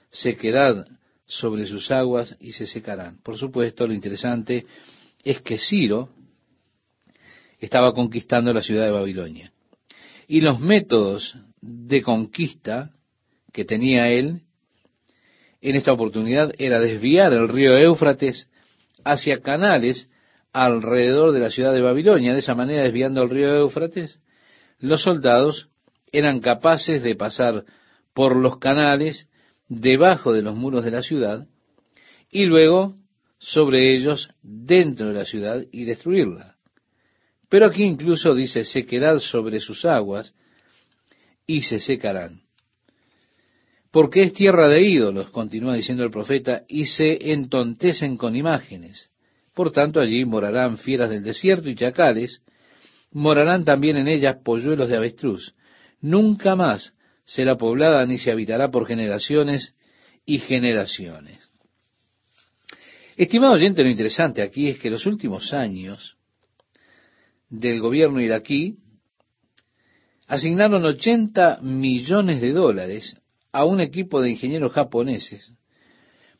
sequedad 0.09 0.87
sobre 1.27 1.67
sus 1.67 1.91
aguas, 1.91 2.35
y 2.41 2.53
se 2.53 2.65
secarán. 2.65 3.21
Por 3.23 3.37
supuesto, 3.37 3.87
lo 3.87 3.93
interesante 3.93 4.65
es 5.23 5.43
que 5.43 5.59
Ciro 5.59 6.09
estaba 7.59 7.93
conquistando 7.93 8.55
la 8.55 8.63
ciudad 8.63 8.87
de 8.87 8.93
Babilonia. 8.93 9.53
Y 10.27 10.41
los 10.41 10.61
métodos 10.61 11.37
de 11.61 12.03
conquista 12.03 12.91
que 13.53 13.65
tenía 13.65 14.09
él 14.09 14.43
en 15.61 15.77
esta 15.77 15.93
oportunidad 15.93 16.53
era 16.59 16.81
desviar 16.81 17.33
el 17.33 17.49
río 17.49 17.77
Éufrates 17.77 18.49
hacia 19.05 19.41
canales 19.41 20.09
alrededor 20.53 21.33
de 21.33 21.41
la 21.41 21.51
ciudad 21.51 21.73
de 21.73 21.81
Babilonia. 21.81 22.33
De 22.33 22.41
esa 22.41 22.55
manera, 22.55 22.83
desviando 22.83 23.23
el 23.23 23.31
río 23.31 23.55
Éufrates, 23.57 24.21
los 24.79 25.03
soldados 25.03 25.69
eran 26.13 26.41
capaces 26.41 27.03
de 27.03 27.15
pasar 27.15 27.65
por 28.15 28.37
los 28.37 28.59
canales 28.59 29.29
debajo 29.69 30.33
de 30.33 30.43
los 30.43 30.55
muros 30.55 30.85
de 30.85 30.91
la 30.91 31.03
ciudad 31.03 31.47
y 32.31 32.45
luego 32.45 32.97
sobre 33.39 33.95
ellos 33.95 34.31
dentro 34.43 35.09
de 35.09 35.15
la 35.15 35.25
ciudad 35.25 35.65
y 35.71 35.85
destruirla. 35.85 36.56
Pero 37.57 37.69
aquí 37.69 37.85
incluso 37.85 38.35
dice 38.35 38.65
sequedad 38.65 39.19
sobre 39.19 39.61
sus 39.61 39.87
aguas 39.87 40.35
y 41.47 41.63
se 41.63 41.81
secarán. 41.81 42.43
Porque 43.91 44.21
es 44.21 44.35
tierra 44.35 44.69
de 44.69 44.83
ídolos, 44.83 45.31
continúa 45.31 45.75
diciendo 45.75 46.05
el 46.05 46.11
profeta, 46.11 46.65
y 46.69 46.85
se 46.85 47.33
entontecen 47.33 48.19
con 48.19 48.37
imágenes. 48.37 49.09
Por 49.55 49.73
tanto, 49.73 50.01
allí 50.01 50.27
morarán 50.27 50.77
fieras 50.77 51.09
del 51.09 51.23
desierto 51.23 51.71
y 51.71 51.77
chacales, 51.77 52.43
morarán 53.13 53.65
también 53.65 53.97
en 53.97 54.09
ellas 54.09 54.37
polluelos 54.45 54.91
de 54.91 54.99
avestruz. 54.99 55.55
Nunca 56.03 56.57
más 56.57 56.93
será 57.25 57.57
poblada 57.57 58.05
ni 58.05 58.19
se 58.19 58.31
habitará 58.31 58.71
por 58.71 58.87
generaciones 58.87 59.73
y 60.27 60.41
generaciones. 60.41 61.39
Estimado 63.17 63.55
oyente, 63.55 63.83
lo 63.83 63.89
interesante 63.89 64.43
aquí 64.43 64.69
es 64.69 64.79
que 64.79 64.91
los 64.91 65.07
últimos 65.07 65.55
años 65.55 66.16
del 67.49 67.81
gobierno 67.81 68.21
iraquí 68.21 68.79
asignaron 70.27 70.85
80 70.85 71.61
millones 71.63 72.41
de 72.41 72.53
dólares 72.53 73.17
a 73.53 73.65
un 73.65 73.81
equipo 73.81 74.21
de 74.21 74.31
ingenieros 74.31 74.73
japoneses 74.73 75.53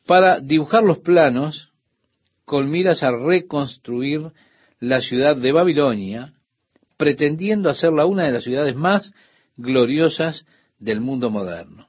para 0.05 0.39
dibujar 0.39 0.83
los 0.83 0.99
planos 0.99 1.71
con 2.45 2.69
miras 2.69 3.03
a 3.03 3.11
reconstruir 3.11 4.31
la 4.79 5.01
ciudad 5.01 5.35
de 5.35 5.51
Babilonia, 5.51 6.33
pretendiendo 6.97 7.69
hacerla 7.69 8.05
una 8.05 8.25
de 8.25 8.31
las 8.31 8.43
ciudades 8.43 8.75
más 8.75 9.11
gloriosas 9.57 10.45
del 10.79 11.01
mundo 11.01 11.29
moderno. 11.29 11.87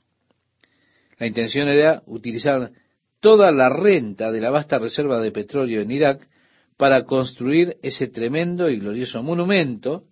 La 1.19 1.27
intención 1.27 1.69
era 1.69 2.03
utilizar 2.07 2.73
toda 3.21 3.53
la 3.53 3.69
renta 3.69 4.33
de 4.33 4.41
la 4.41 4.51
vasta 4.51 4.79
reserva 4.79 5.21
de 5.21 5.33
petróleo 5.33 5.81
en 5.81 5.91
Irak 5.91 6.27
para 6.79 7.05
construir 7.05 7.77
ese 7.83 8.07
tremendo 8.07 8.71
y 8.71 8.79
glorioso 8.79 9.23
monumento 9.23 10.05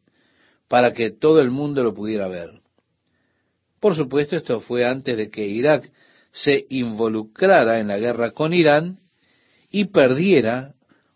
para 0.69 0.93
que 0.93 1.13
todo 1.13 1.41
el 1.41 1.51
mundo 1.51 1.83
lo 1.85 1.95
pudiera 1.95 2.27
ver. 2.27 2.61
Por 3.81 3.95
supuesto, 3.95 4.37
esto 4.37 4.61
fue 4.61 4.85
antes 4.85 5.17
de 5.17 5.31
que 5.31 5.47
Irak 5.47 5.91
se 6.33 6.67
involucrara 6.69 7.79
en 7.79 7.89
la 7.89 7.99
guerra 7.99 8.33
con 8.33 8.53
Irán 8.53 8.99
y 9.71 9.87
perdiera 9.87 10.75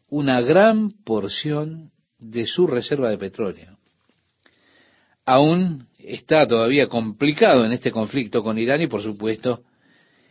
una 0.08 0.40
gran 0.40 0.92
porción 1.04 1.90
de 2.18 2.46
su 2.46 2.68
reserva 2.68 3.10
de 3.10 3.18
petróleo. 3.18 3.76
Aún 5.26 5.88
está 5.98 6.46
todavía 6.46 6.86
complicado 6.86 7.64
en 7.64 7.72
este 7.72 7.90
conflicto 7.90 8.42
con 8.42 8.56
Irán 8.56 8.82
y 8.82 8.86
por 8.86 9.02
supuesto 9.02 9.64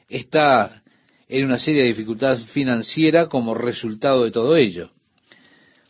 está 0.07 0.82
en 1.28 1.45
una 1.45 1.59
seria 1.59 1.84
dificultad 1.84 2.38
financiera 2.53 3.28
como 3.28 3.53
resultado 3.53 4.24
de 4.24 4.32
todo 4.32 4.55
ello. 4.55 4.91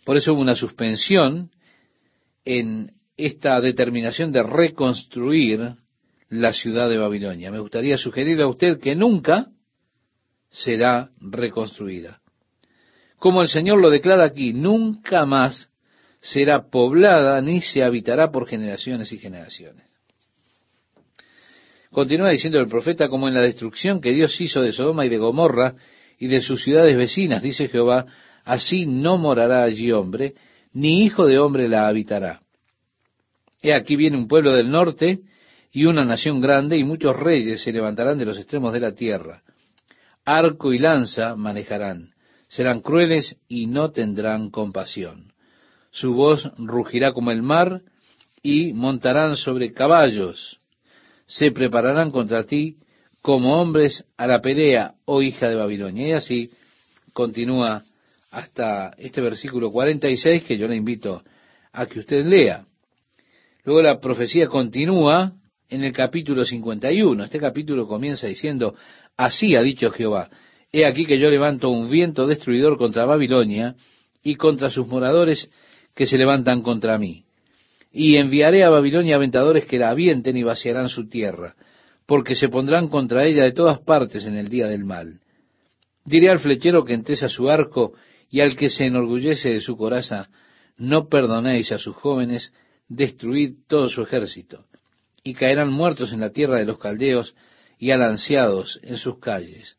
Por 0.10 0.18
eso 0.18 0.34
hubo 0.34 0.42
una 0.42 0.56
suspensión 0.56 1.52
en 2.44 2.94
esta 3.16 3.62
determinación 3.62 4.32
de 4.32 4.42
reconstruir 4.42 5.76
la 6.30 6.52
ciudad 6.52 6.90
de 6.90 6.98
Babilonia. 6.98 7.52
Me 7.52 7.60
gustaría 7.60 7.96
sugerirle 7.96 8.42
a 8.42 8.48
usted 8.48 8.80
que 8.80 8.96
nunca 8.96 9.50
será 10.50 11.12
reconstruida. 11.22 12.22
Como 13.20 13.44
el 13.44 13.50
Señor 13.50 13.80
lo 13.80 13.92
declara 13.92 14.26
aquí, 14.26 14.52
nunca 14.52 15.28
más 15.28 15.70
será 16.20 16.72
poblada 16.72 17.40
ni 17.44 17.62
se 17.62 17.84
habitará 17.84 18.32
por 18.32 18.48
generaciones 18.48 19.12
y 19.12 19.20
generaciones. 19.20 19.86
Continúa 21.92 22.32
diciendo 22.32 22.60
el 22.60 22.68
profeta 22.68 23.10
como 23.10 23.28
en 23.28 23.36
la 23.36 23.42
destrucción 23.42 24.02
que 24.02 24.12
Dios 24.12 24.42
hizo 24.42 24.64
de 24.64 24.72
Sodoma 24.72 25.06
y 25.06 25.10
de 25.10 25.20
Gomorra 25.20 25.76
y 26.18 26.26
de 26.26 26.42
sus 26.42 26.64
ciudades 26.64 26.98
vecinas, 26.98 27.44
dice 27.44 27.68
Jehová, 27.68 28.08
así 28.50 28.88
no 28.88 29.20
morará 29.20 29.64
allí 29.64 29.92
hombre, 29.92 30.34
ni 30.74 31.04
hijo 31.06 31.28
de 31.28 31.38
hombre 31.38 31.70
la 31.70 31.88
habitará. 31.88 32.42
He 33.62 33.74
aquí 33.74 33.96
viene 33.96 34.18
un 34.18 34.28
pueblo 34.28 34.54
del 34.54 34.72
norte 34.72 35.20
y 35.72 35.86
una 35.86 36.04
nación 36.04 36.42
grande, 36.42 36.76
y 36.76 36.84
muchos 36.84 37.16
reyes 37.16 37.62
se 37.62 37.72
levantarán 37.72 38.18
de 38.18 38.26
los 38.26 38.38
extremos 38.38 38.74
de 38.74 38.80
la 38.80 38.96
tierra. 38.96 39.44
Arco 40.26 40.74
y 40.74 40.80
lanza 40.80 41.36
manejarán, 41.36 42.14
serán 42.48 42.82
crueles 42.82 43.38
y 43.48 43.68
no 43.68 43.92
tendrán 43.92 44.50
compasión. 44.50 45.32
Su 45.92 46.14
voz 46.14 46.52
rugirá 46.58 47.14
como 47.14 47.30
el 47.30 47.44
mar, 47.44 47.84
y 48.42 48.74
montarán 48.74 49.36
sobre 49.36 49.74
caballos, 49.74 50.60
se 51.28 51.52
prepararán 51.52 52.10
contra 52.10 52.46
ti 52.46 52.78
como 53.22 53.62
hombres 53.62 54.06
a 54.18 54.26
la 54.26 54.42
pelea, 54.42 54.96
oh 55.06 55.22
hija 55.22 55.50
de 55.50 55.56
Babilonia. 55.56 56.08
Y 56.08 56.12
así 56.14 56.52
continúa 57.14 57.84
hasta 58.32 58.94
este 58.98 59.22
versículo 59.22 59.72
46 59.72 60.44
que 60.44 60.58
yo 60.58 60.68
le 60.68 60.76
invito 60.76 61.24
a 61.72 61.86
que 61.86 62.00
usted 62.00 62.26
lea. 62.26 62.66
Luego 63.64 63.82
la 63.82 64.00
profecía 64.00 64.48
continúa 64.48 65.34
en 65.70 65.84
el 65.84 65.94
capítulo 65.94 66.44
51. 66.44 67.24
Este 67.24 67.40
capítulo 67.40 67.88
comienza 67.88 68.28
diciendo, 68.28 68.76
así 69.18 69.56
ha 69.56 69.62
dicho 69.62 69.92
Jehová, 69.92 70.30
he 70.72 70.86
aquí 70.86 71.06
que 71.06 71.20
yo 71.20 71.30
levanto 71.30 71.70
un 71.70 71.90
viento 71.90 72.28
destruidor 72.28 72.78
contra 72.78 73.06
Babilonia 73.06 73.76
y 74.24 74.36
contra 74.36 74.70
sus 74.70 74.88
moradores 74.88 75.50
que 75.96 76.06
se 76.06 76.18
levantan 76.18 76.62
contra 76.62 76.98
mí. 76.98 77.26
Y 77.92 78.18
enviaré 78.18 78.64
a 78.64 78.70
Babilonia 78.70 79.16
aventadores 79.16 79.66
que 79.66 79.80
la 79.80 79.90
avienten 79.90 80.38
y 80.38 80.44
vaciarán 80.44 80.90
su 80.90 81.08
tierra, 81.10 81.56
porque 82.06 82.36
se 82.36 82.50
pondrán 82.50 82.88
contra 82.88 83.26
ella 83.26 83.44
de 83.44 83.52
todas 83.52 83.80
partes 83.80 84.26
en 84.26 84.38
el 84.38 84.50
día 84.50 84.68
del 84.68 84.84
mal. 84.84 85.20
Diré 86.06 86.30
al 86.30 86.40
flechero 86.40 86.86
que 86.86 86.94
entesa 86.94 87.28
su 87.28 87.50
arco 87.50 87.94
y 88.30 88.42
al 88.42 88.56
que 88.56 88.70
se 88.70 88.86
enorgullece 88.86 89.50
de 89.50 89.62
su 89.62 89.76
coraza, 89.76 90.30
no 90.78 91.08
perdonéis 91.10 91.72
a 91.72 91.78
sus 91.78 91.96
jóvenes, 91.96 92.54
destruid 92.88 93.56
todo 93.68 93.90
su 93.90 94.02
ejército 94.02 94.66
y 95.24 95.34
caerán 95.34 95.72
muertos 95.72 96.14
en 96.14 96.22
la 96.22 96.32
tierra 96.32 96.58
de 96.58 96.66
los 96.66 96.80
caldeos 96.80 97.36
y 97.78 97.92
alanceados 97.92 98.80
en 98.84 98.98
sus 98.98 99.20
calles. 99.20 99.78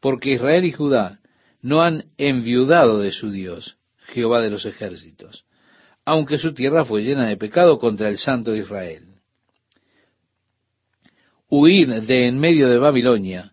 Porque 0.00 0.32
Israel 0.32 0.64
y 0.64 0.72
Judá 0.72 1.20
no 1.62 1.82
han 1.82 2.06
enviudado 2.18 2.98
de 2.98 3.12
su 3.12 3.30
Dios, 3.30 3.78
Jehová 4.06 4.40
de 4.40 4.50
los 4.50 4.66
ejércitos, 4.66 5.44
aunque 6.04 6.38
su 6.38 6.52
tierra 6.52 6.84
fue 6.84 7.02
llena 7.02 7.26
de 7.28 7.36
pecado 7.36 7.78
contra 7.78 8.08
el 8.08 8.18
Santo 8.18 8.52
de 8.52 8.58
Israel. 8.58 9.14
Huid 11.48 12.02
de 12.02 12.28
en 12.28 12.38
medio 12.38 12.68
de 12.68 12.78
Babilonia, 12.78 13.52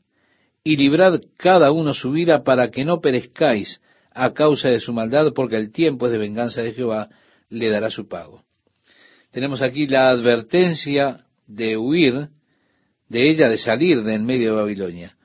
y 0.64 0.78
librad 0.78 1.22
cada 1.38 1.72
uno 1.72 1.94
su 1.94 2.12
vida 2.12 2.44
para 2.44 2.70
que 2.70 2.86
no 2.86 3.00
perezcáis 3.00 3.80
a 4.14 4.34
causa 4.34 4.70
de 4.70 4.80
su 4.80 4.94
maldad, 4.94 5.34
porque 5.34 5.56
el 5.56 5.72
tiempo 5.72 6.06
es 6.06 6.12
de 6.12 6.18
venganza 6.18 6.62
de 6.62 6.74
Jehová, 6.74 7.10
le 7.50 7.70
dará 7.70 7.90
su 7.90 8.08
pago. 8.08 8.44
Tenemos 9.32 9.62
aquí 9.62 9.88
la 9.88 10.10
advertencia 10.10 11.26
de 11.48 11.78
huir 11.78 12.30
de 13.08 13.30
ella, 13.30 13.50
de 13.50 13.58
salir 13.58 14.04
de 14.04 14.16
en 14.16 14.26
medio 14.26 14.52
de 14.52 14.62
Babilonia. 14.62 15.16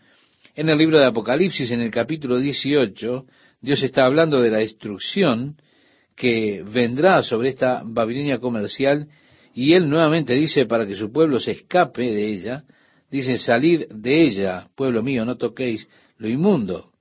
En 0.54 0.68
el 0.68 0.78
libro 0.78 0.98
de 0.98 1.06
Apocalipsis, 1.06 1.70
en 1.70 1.80
el 1.80 1.90
capítulo 1.90 2.38
18, 2.38 3.26
Dios 3.60 3.82
está 3.82 4.06
hablando 4.06 4.40
de 4.40 4.50
la 4.50 4.58
destrucción 4.58 5.56
que 6.14 6.64
vendrá 6.66 7.22
sobre 7.22 7.50
esta 7.50 7.82
Babilonia 7.84 8.38
comercial 8.38 9.08
y 9.54 9.74
él 9.74 9.88
nuevamente 9.88 10.34
dice 10.34 10.66
para 10.66 10.86
que 10.86 10.94
su 10.94 11.12
pueblo 11.12 11.38
se 11.38 11.52
escape 11.52 12.02
de 12.02 12.26
ella, 12.26 12.64
dice 13.10 13.38
salid 13.38 13.86
de 13.90 14.22
ella, 14.24 14.68
pueblo 14.74 15.02
mío, 15.02 15.24
no 15.24 15.36
toquéis 15.36 15.86
lo 16.18 16.28
inmundo. 16.28 16.92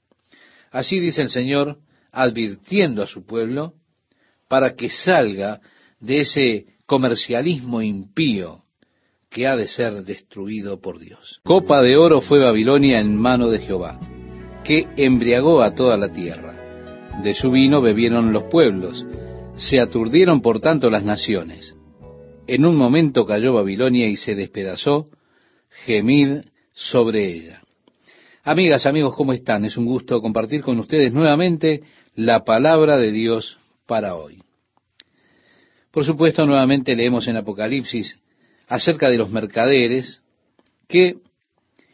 Así 0.75 0.99
dice 0.99 1.21
el 1.21 1.29
Señor, 1.29 1.77
advirtiendo 2.11 3.01
a 3.01 3.07
su 3.07 3.25
pueblo 3.25 3.75
para 4.49 4.75
que 4.75 4.89
salga 4.89 5.61
de 6.01 6.19
ese 6.19 6.65
comercialismo 6.85 7.81
impío 7.81 8.63
que 9.29 9.47
ha 9.47 9.55
de 9.55 9.69
ser 9.69 10.03
destruido 10.03 10.81
por 10.81 10.99
Dios. 10.99 11.39
Copa 11.45 11.81
de 11.81 11.95
oro 11.95 12.19
fue 12.19 12.39
Babilonia 12.39 12.99
en 12.99 13.15
mano 13.15 13.47
de 13.47 13.59
Jehová, 13.59 14.01
que 14.65 14.85
embriagó 14.97 15.61
a 15.61 15.73
toda 15.75 15.95
la 15.95 16.11
tierra. 16.11 17.21
De 17.23 17.33
su 17.33 17.51
vino 17.51 17.79
bebieron 17.79 18.33
los 18.33 18.43
pueblos, 18.51 19.05
se 19.55 19.79
aturdieron 19.79 20.41
por 20.41 20.59
tanto 20.59 20.89
las 20.89 21.05
naciones. 21.05 21.73
En 22.47 22.65
un 22.65 22.75
momento 22.75 23.25
cayó 23.25 23.53
Babilonia 23.53 24.09
y 24.09 24.17
se 24.17 24.35
despedazó, 24.35 25.07
gemid 25.85 26.41
sobre 26.73 27.33
ella. 27.33 27.61
Amigas, 28.47 28.85
amigos, 28.85 29.15
¿cómo 29.15 29.33
están? 29.33 29.65
Es 29.65 29.75
un 29.75 29.87
gusto 29.87 30.21
compartir 30.21 30.61
con 30.61 30.77
ustedes 30.77 31.11
nuevamente 31.11 31.81
la 32.13 32.43
palabra 32.43 32.95
de 32.95 33.11
Dios 33.11 33.57
para 33.87 34.13
hoy. 34.13 34.43
Por 35.89 36.05
supuesto, 36.05 36.45
nuevamente 36.45 36.95
leemos 36.95 37.27
en 37.27 37.37
Apocalipsis 37.37 38.21
acerca 38.67 39.09
de 39.09 39.17
los 39.17 39.31
mercaderes 39.31 40.21
que 40.87 41.15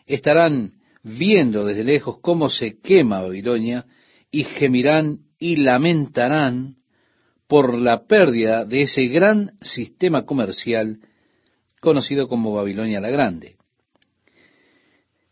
estarán 0.06 0.74
viendo 1.04 1.66
desde 1.66 1.86
lejos 1.86 2.18
cómo 2.20 2.50
se 2.50 2.82
quema 2.82 3.22
Babilonia 3.22 3.86
y 4.30 4.44
gemirán 4.44 5.20
y 5.40 5.56
lamentarán 5.56 6.76
por 7.48 7.78
la 7.78 8.04
pérdida 8.08 8.66
de 8.66 8.82
ese 8.82 9.06
gran 9.06 9.54
sistema 9.62 10.26
comercial 10.26 11.00
conocido 11.80 12.28
como 12.28 12.52
Babilonia 12.52 13.00
la 13.00 13.10
Grande. 13.10 13.56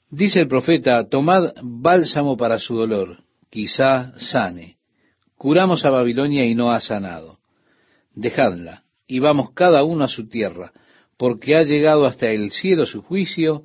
Dice 0.09 0.41
el 0.41 0.47
profeta, 0.47 1.07
tomad 1.07 1.53
bálsamo 1.61 2.35
para 2.37 2.59
su 2.59 2.75
dolor, 2.75 3.19
quizá 3.49 4.13
sane. 4.17 4.77
Curamos 5.37 5.85
a 5.85 5.89
Babilonia 5.89 6.45
y 6.45 6.55
no 6.55 6.71
ha 6.71 6.79
sanado 6.79 7.39
dejadla, 8.19 8.83
y 9.07 9.19
vamos 9.19 9.51
cada 9.53 9.83
uno 9.83 10.03
a 10.03 10.07
su 10.07 10.27
tierra, 10.27 10.71
porque 11.17 11.55
ha 11.55 11.63
llegado 11.63 12.05
hasta 12.05 12.29
el 12.29 12.51
cielo 12.51 12.85
su 12.85 13.01
juicio, 13.01 13.63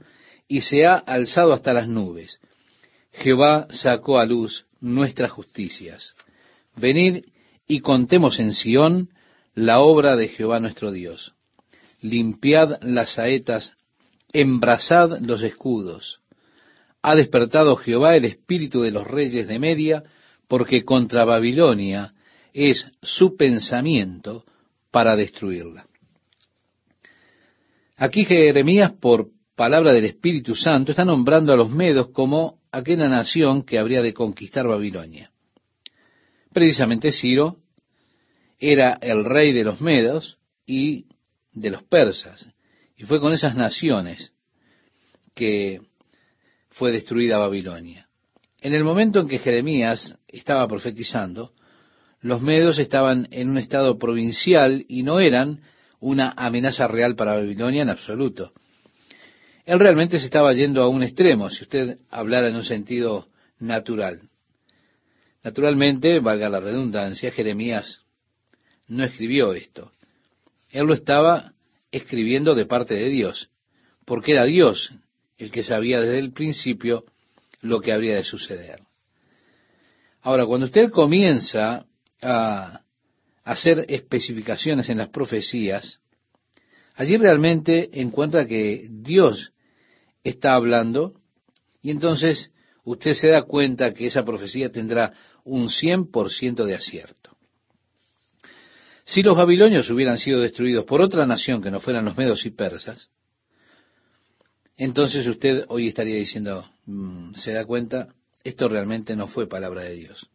y 0.48 0.60
se 0.60 0.86
ha 0.86 0.96
alzado 0.96 1.52
hasta 1.52 1.72
las 1.72 1.88
nubes. 1.88 2.40
Jehová 3.12 3.66
sacó 3.70 4.18
a 4.18 4.26
luz 4.26 4.66
nuestras 4.80 5.30
justicias. 5.30 6.14
venid 6.76 7.24
y 7.66 7.80
contemos 7.80 8.40
en 8.40 8.52
Sión 8.52 9.10
la 9.54 9.80
obra 9.80 10.16
de 10.16 10.28
Jehová 10.28 10.60
nuestro 10.60 10.90
Dios. 10.90 11.34
Limpiad 12.02 12.82
las 12.82 13.14
saetas, 13.14 13.72
embrazad 14.32 15.18
los 15.20 15.42
escudos. 15.42 16.20
Ha 17.06 17.14
despertado 17.16 17.76
Jehová 17.76 18.16
el 18.16 18.24
espíritu 18.24 18.80
de 18.80 18.90
los 18.90 19.06
reyes 19.06 19.46
de 19.46 19.58
Media, 19.58 20.04
porque 20.48 20.86
contra 20.86 21.26
Babilonia 21.26 22.14
es 22.54 22.90
su 23.02 23.36
pensamiento 23.36 24.46
para 24.90 25.14
destruirla. 25.14 25.86
Aquí 27.98 28.24
Jeremías, 28.24 28.92
por 28.92 29.28
palabra 29.54 29.92
del 29.92 30.06
Espíritu 30.06 30.54
Santo, 30.54 30.92
está 30.92 31.04
nombrando 31.04 31.52
a 31.52 31.56
los 31.58 31.68
medos 31.68 32.08
como 32.08 32.60
aquella 32.72 33.06
nación 33.06 33.64
que 33.64 33.78
habría 33.78 34.00
de 34.00 34.14
conquistar 34.14 34.66
Babilonia. 34.66 35.30
Precisamente 36.54 37.12
Ciro 37.12 37.58
era 38.58 38.94
el 39.02 39.26
rey 39.26 39.52
de 39.52 39.64
los 39.64 39.82
medos 39.82 40.38
y 40.64 41.04
de 41.52 41.68
los 41.68 41.82
persas, 41.82 42.48
y 42.96 43.04
fue 43.04 43.20
con 43.20 43.34
esas 43.34 43.56
naciones 43.56 44.32
que 45.34 45.82
fue 46.74 46.90
destruida 46.90 47.38
Babilonia. 47.38 48.08
En 48.60 48.74
el 48.74 48.82
momento 48.82 49.20
en 49.20 49.28
que 49.28 49.38
Jeremías 49.38 50.16
estaba 50.26 50.66
profetizando, 50.66 51.52
los 52.20 52.42
medos 52.42 52.80
estaban 52.80 53.28
en 53.30 53.50
un 53.50 53.58
estado 53.58 53.96
provincial 53.96 54.84
y 54.88 55.04
no 55.04 55.20
eran 55.20 55.60
una 56.00 56.34
amenaza 56.36 56.88
real 56.88 57.14
para 57.14 57.34
Babilonia 57.34 57.82
en 57.82 57.90
absoluto. 57.90 58.52
Él 59.64 59.78
realmente 59.78 60.18
se 60.18 60.26
estaba 60.26 60.52
yendo 60.52 60.82
a 60.82 60.88
un 60.88 61.04
extremo, 61.04 61.48
si 61.48 61.62
usted 61.62 61.98
hablara 62.10 62.48
en 62.48 62.56
un 62.56 62.64
sentido 62.64 63.28
natural. 63.60 64.22
Naturalmente, 65.44 66.18
valga 66.18 66.48
la 66.48 66.60
redundancia, 66.60 67.30
Jeremías 67.30 68.00
no 68.88 69.04
escribió 69.04 69.54
esto. 69.54 69.92
Él 70.70 70.86
lo 70.86 70.94
estaba 70.94 71.52
escribiendo 71.92 72.56
de 72.56 72.66
parte 72.66 72.94
de 72.94 73.08
Dios, 73.10 73.48
porque 74.04 74.32
era 74.32 74.44
Dios 74.44 74.92
el 75.38 75.50
que 75.50 75.64
sabía 75.64 76.00
desde 76.00 76.18
el 76.18 76.32
principio 76.32 77.04
lo 77.60 77.80
que 77.80 77.92
habría 77.92 78.16
de 78.16 78.24
suceder. 78.24 78.80
Ahora, 80.22 80.46
cuando 80.46 80.66
usted 80.66 80.90
comienza 80.90 81.86
a 82.22 82.80
hacer 83.44 83.84
especificaciones 83.88 84.88
en 84.88 84.98
las 84.98 85.08
profecías, 85.08 86.00
allí 86.94 87.16
realmente 87.16 88.00
encuentra 88.00 88.46
que 88.46 88.88
Dios 88.90 89.52
está 90.22 90.54
hablando 90.54 91.14
y 91.82 91.90
entonces 91.90 92.50
usted 92.84 93.12
se 93.12 93.28
da 93.28 93.42
cuenta 93.42 93.92
que 93.92 94.06
esa 94.06 94.24
profecía 94.24 94.70
tendrá 94.70 95.12
un 95.44 95.68
100% 95.68 96.64
de 96.64 96.74
acierto. 96.74 97.36
Si 99.04 99.22
los 99.22 99.36
babilonios 99.36 99.90
hubieran 99.90 100.16
sido 100.16 100.40
destruidos 100.40 100.86
por 100.86 101.02
otra 101.02 101.26
nación 101.26 101.62
que 101.62 101.70
no 101.70 101.80
fueran 101.80 102.06
los 102.06 102.16
medos 102.16 102.46
y 102.46 102.50
persas, 102.50 103.10
entonces 104.76 105.26
usted 105.26 105.64
hoy 105.68 105.88
estaría 105.88 106.16
diciendo, 106.16 106.68
mm, 106.86 107.34
¿se 107.34 107.52
da 107.52 107.64
cuenta? 107.64 108.14
Esto 108.42 108.68
realmente 108.68 109.14
no 109.16 109.28
fue 109.28 109.48
palabra 109.48 109.82
de 109.82 109.94
Dios. 109.94 110.28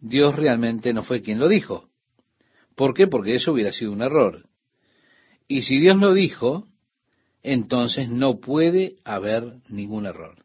Dios 0.00 0.34
realmente 0.34 0.92
no 0.92 1.02
fue 1.04 1.22
quien 1.22 1.38
lo 1.38 1.48
dijo. 1.48 1.88
¿Por 2.74 2.94
qué? 2.94 3.06
Porque 3.06 3.34
eso 3.34 3.52
hubiera 3.52 3.72
sido 3.72 3.92
un 3.92 4.02
error. 4.02 4.46
Y 5.46 5.62
si 5.62 5.78
Dios 5.78 5.96
lo 5.98 6.12
dijo, 6.12 6.66
entonces 7.42 8.08
no 8.08 8.40
puede 8.40 8.96
haber 9.04 9.58
ningún 9.68 10.06
error. 10.06 10.44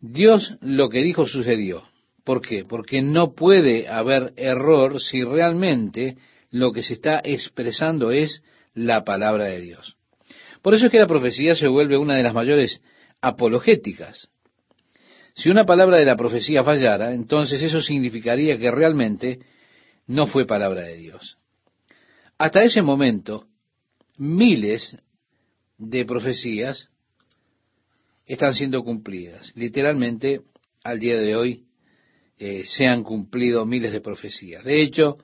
Dios 0.00 0.56
lo 0.60 0.88
que 0.88 1.02
dijo 1.02 1.26
sucedió. 1.26 1.84
¿Por 2.24 2.42
qué? 2.42 2.64
Porque 2.64 3.02
no 3.02 3.34
puede 3.34 3.88
haber 3.88 4.32
error 4.36 5.00
si 5.00 5.24
realmente 5.24 6.16
lo 6.50 6.72
que 6.72 6.82
se 6.82 6.94
está 6.94 7.20
expresando 7.24 8.10
es 8.10 8.42
la 8.74 9.04
palabra 9.04 9.46
de 9.46 9.60
Dios. 9.60 9.96
Por 10.62 10.74
eso 10.74 10.86
es 10.86 10.92
que 10.92 10.98
la 10.98 11.06
profecía 11.06 11.54
se 11.54 11.68
vuelve 11.68 11.96
una 11.96 12.16
de 12.16 12.22
las 12.22 12.34
mayores 12.34 12.80
apologéticas. 13.20 14.28
Si 15.34 15.48
una 15.48 15.64
palabra 15.64 15.96
de 15.96 16.04
la 16.04 16.16
profecía 16.16 16.62
fallara, 16.62 17.14
entonces 17.14 17.62
eso 17.62 17.80
significaría 17.80 18.58
que 18.58 18.70
realmente 18.70 19.38
no 20.06 20.26
fue 20.26 20.46
palabra 20.46 20.82
de 20.82 20.96
Dios. 20.96 21.36
Hasta 22.36 22.62
ese 22.62 22.82
momento, 22.82 23.46
miles 24.16 24.98
de 25.78 26.04
profecías 26.04 26.88
están 28.26 28.54
siendo 28.54 28.82
cumplidas. 28.82 29.52
Literalmente, 29.56 30.42
al 30.84 30.98
día 30.98 31.18
de 31.18 31.36
hoy, 31.36 31.64
eh, 32.38 32.64
se 32.66 32.86
han 32.86 33.02
cumplido 33.02 33.66
miles 33.66 33.92
de 33.92 34.00
profecías. 34.00 34.64
De 34.64 34.82
hecho, 34.82 35.18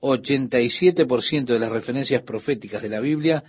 87% 0.00 1.46
de 1.46 1.58
las 1.58 1.72
referencias 1.72 2.22
proféticas 2.22 2.82
de 2.82 2.88
la 2.88 3.00
Biblia 3.00 3.44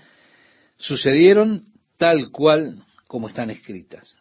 sucedieron 0.79 1.65
tal 1.97 2.31
cual 2.31 2.81
como 3.07 3.27
están 3.27 3.51
escritas. 3.51 4.17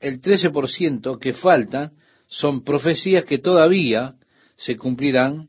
El 0.00 0.20
13% 0.20 1.18
que 1.18 1.32
falta 1.32 1.92
son 2.26 2.64
profecías 2.64 3.24
que 3.24 3.38
todavía 3.38 4.14
se 4.56 4.76
cumplirán 4.76 5.48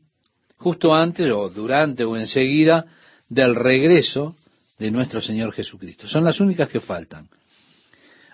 justo 0.56 0.94
antes 0.94 1.30
o 1.32 1.50
durante 1.50 2.04
o 2.04 2.16
enseguida 2.16 2.86
del 3.28 3.54
regreso 3.54 4.36
de 4.78 4.90
nuestro 4.90 5.20
Señor 5.20 5.52
Jesucristo. 5.52 6.08
Son 6.08 6.24
las 6.24 6.40
únicas 6.40 6.68
que 6.68 6.80
faltan. 6.80 7.28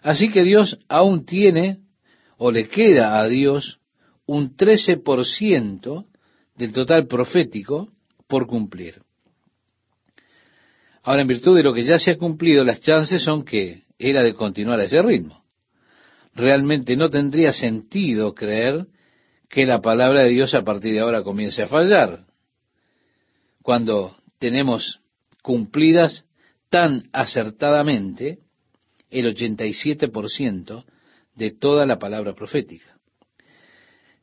Así 0.02 0.30
que 0.30 0.44
Dios 0.44 0.78
aún 0.88 1.24
tiene, 1.24 1.78
o 2.36 2.50
le 2.50 2.68
queda 2.68 3.18
a 3.18 3.26
Dios, 3.26 3.80
un 4.26 4.56
13% 4.56 6.06
del 6.56 6.72
total 6.72 7.06
profético 7.06 7.88
por 8.26 8.46
cumplir. 8.46 9.02
Ahora, 11.08 11.22
en 11.22 11.28
virtud 11.28 11.56
de 11.56 11.62
lo 11.62 11.72
que 11.72 11.84
ya 11.84 11.98
se 11.98 12.10
ha 12.10 12.18
cumplido, 12.18 12.64
las 12.64 12.82
chances 12.82 13.22
son 13.22 13.42
que 13.42 13.84
era 13.98 14.22
de 14.22 14.34
continuar 14.34 14.78
a 14.78 14.84
ese 14.84 15.00
ritmo. 15.00 15.42
Realmente 16.34 16.96
no 16.96 17.08
tendría 17.08 17.54
sentido 17.54 18.34
creer 18.34 18.88
que 19.48 19.64
la 19.64 19.80
palabra 19.80 20.24
de 20.24 20.28
Dios 20.28 20.52
a 20.52 20.64
partir 20.64 20.92
de 20.92 21.00
ahora 21.00 21.22
comience 21.22 21.62
a 21.62 21.66
fallar. 21.66 22.26
Cuando 23.62 24.18
tenemos 24.38 25.00
cumplidas 25.42 26.26
tan 26.68 27.08
acertadamente 27.14 28.40
el 29.08 29.34
87% 29.34 30.84
de 31.36 31.50
toda 31.52 31.86
la 31.86 31.98
palabra 31.98 32.34
profética. 32.34 32.98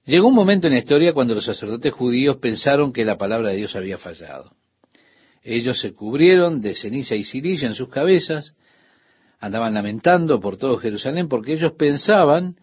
Llegó 0.04 0.28
un 0.28 0.36
momento 0.36 0.68
en 0.68 0.74
la 0.74 0.80
historia 0.82 1.14
cuando 1.14 1.34
los 1.34 1.46
sacerdotes 1.46 1.92
judíos 1.92 2.38
pensaron 2.38 2.94
que 2.94 3.06
la 3.06 3.18
palabra 3.18 3.50
de 3.50 3.56
Dios 3.56 3.76
había 3.76 3.98
fallado. 3.98 4.52
Ellos 5.48 5.80
se 5.80 5.94
cubrieron 5.94 6.60
de 6.60 6.74
ceniza 6.74 7.14
y 7.14 7.24
silicia 7.24 7.68
en 7.68 7.76
sus 7.76 7.90
cabezas, 7.90 8.56
andaban 9.40 9.76
lamentando 9.76 10.40
por 10.40 10.58
todo 10.58 10.78
Jerusalén 10.78 11.28
porque 11.30 11.54
ellos 11.54 11.74
pensaban 11.74 12.56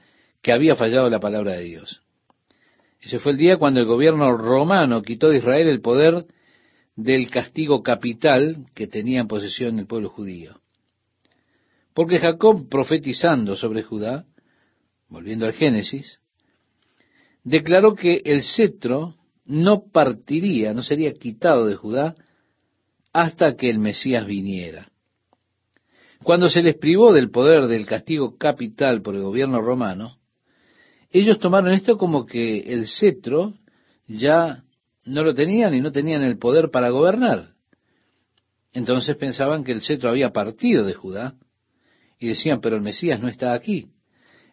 que 0.42 0.52
había 0.52 0.74
fallado 0.74 1.08
la 1.08 1.20
palabra 1.20 1.52
de 1.52 1.62
Dios. 1.62 2.02
Ese 3.00 3.20
fue 3.20 3.32
el 3.32 3.38
día 3.38 3.56
cuando 3.56 3.78
el 3.78 3.86
gobierno 3.86 4.36
romano 4.36 5.00
quitó 5.02 5.28
de 5.28 5.38
Israel 5.38 5.68
el 5.68 5.80
poder 5.80 6.26
del 6.96 7.30
castigo 7.30 7.84
capital 7.84 8.66
que 8.74 8.88
tenía 8.88 9.20
en 9.20 9.28
posesión 9.28 9.78
el 9.78 9.86
pueblo 9.86 10.08
judío. 10.08 10.60
Porque 11.94 12.18
Jacob, 12.18 12.68
profetizando 12.68 13.54
sobre 13.54 13.84
Judá, 13.84 14.24
volviendo 15.08 15.46
al 15.46 15.52
Génesis, 15.52 16.18
declaró 17.44 17.94
que 17.94 18.22
el 18.24 18.42
cetro 18.42 19.14
no 19.44 19.84
partiría, 19.92 20.74
no 20.74 20.82
sería 20.82 21.12
quitado 21.14 21.66
de 21.66 21.76
Judá 21.76 22.16
hasta 23.12 23.56
que 23.56 23.68
el 23.68 23.78
Mesías 23.78 24.26
viniera. 24.26 24.88
Cuando 26.22 26.48
se 26.48 26.62
les 26.62 26.76
privó 26.76 27.12
del 27.12 27.30
poder 27.30 27.66
del 27.66 27.86
castigo 27.86 28.36
capital 28.38 29.02
por 29.02 29.14
el 29.14 29.22
gobierno 29.22 29.60
romano, 29.60 30.18
ellos 31.10 31.38
tomaron 31.38 31.72
esto 31.72 31.98
como 31.98 32.24
que 32.24 32.60
el 32.60 32.86
cetro 32.86 33.54
ya 34.06 34.64
no 35.04 35.24
lo 35.24 35.34
tenían 35.34 35.74
y 35.74 35.80
no 35.80 35.90
tenían 35.90 36.22
el 36.22 36.38
poder 36.38 36.70
para 36.70 36.90
gobernar. 36.90 37.50
Entonces 38.72 39.16
pensaban 39.16 39.64
que 39.64 39.72
el 39.72 39.82
cetro 39.82 40.10
había 40.10 40.30
partido 40.30 40.84
de 40.84 40.94
Judá 40.94 41.34
y 42.18 42.28
decían, 42.28 42.60
pero 42.60 42.76
el 42.76 42.82
Mesías 42.82 43.20
no 43.20 43.28
está 43.28 43.52
aquí. 43.52 43.88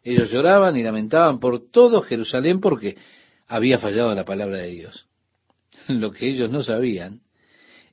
Ellos 0.04 0.32
lloraban 0.32 0.76
y 0.76 0.84
lamentaban 0.84 1.40
por 1.40 1.70
todo 1.70 2.02
Jerusalén 2.02 2.60
porque 2.60 2.98
había 3.48 3.78
fallado 3.78 4.14
la 4.16 4.26
palabra 4.26 4.58
de 4.58 4.68
Dios. 4.68 5.08
Lo 5.88 6.12
que 6.12 6.30
ellos 6.30 6.52
no 6.52 6.64
sabían 6.64 7.22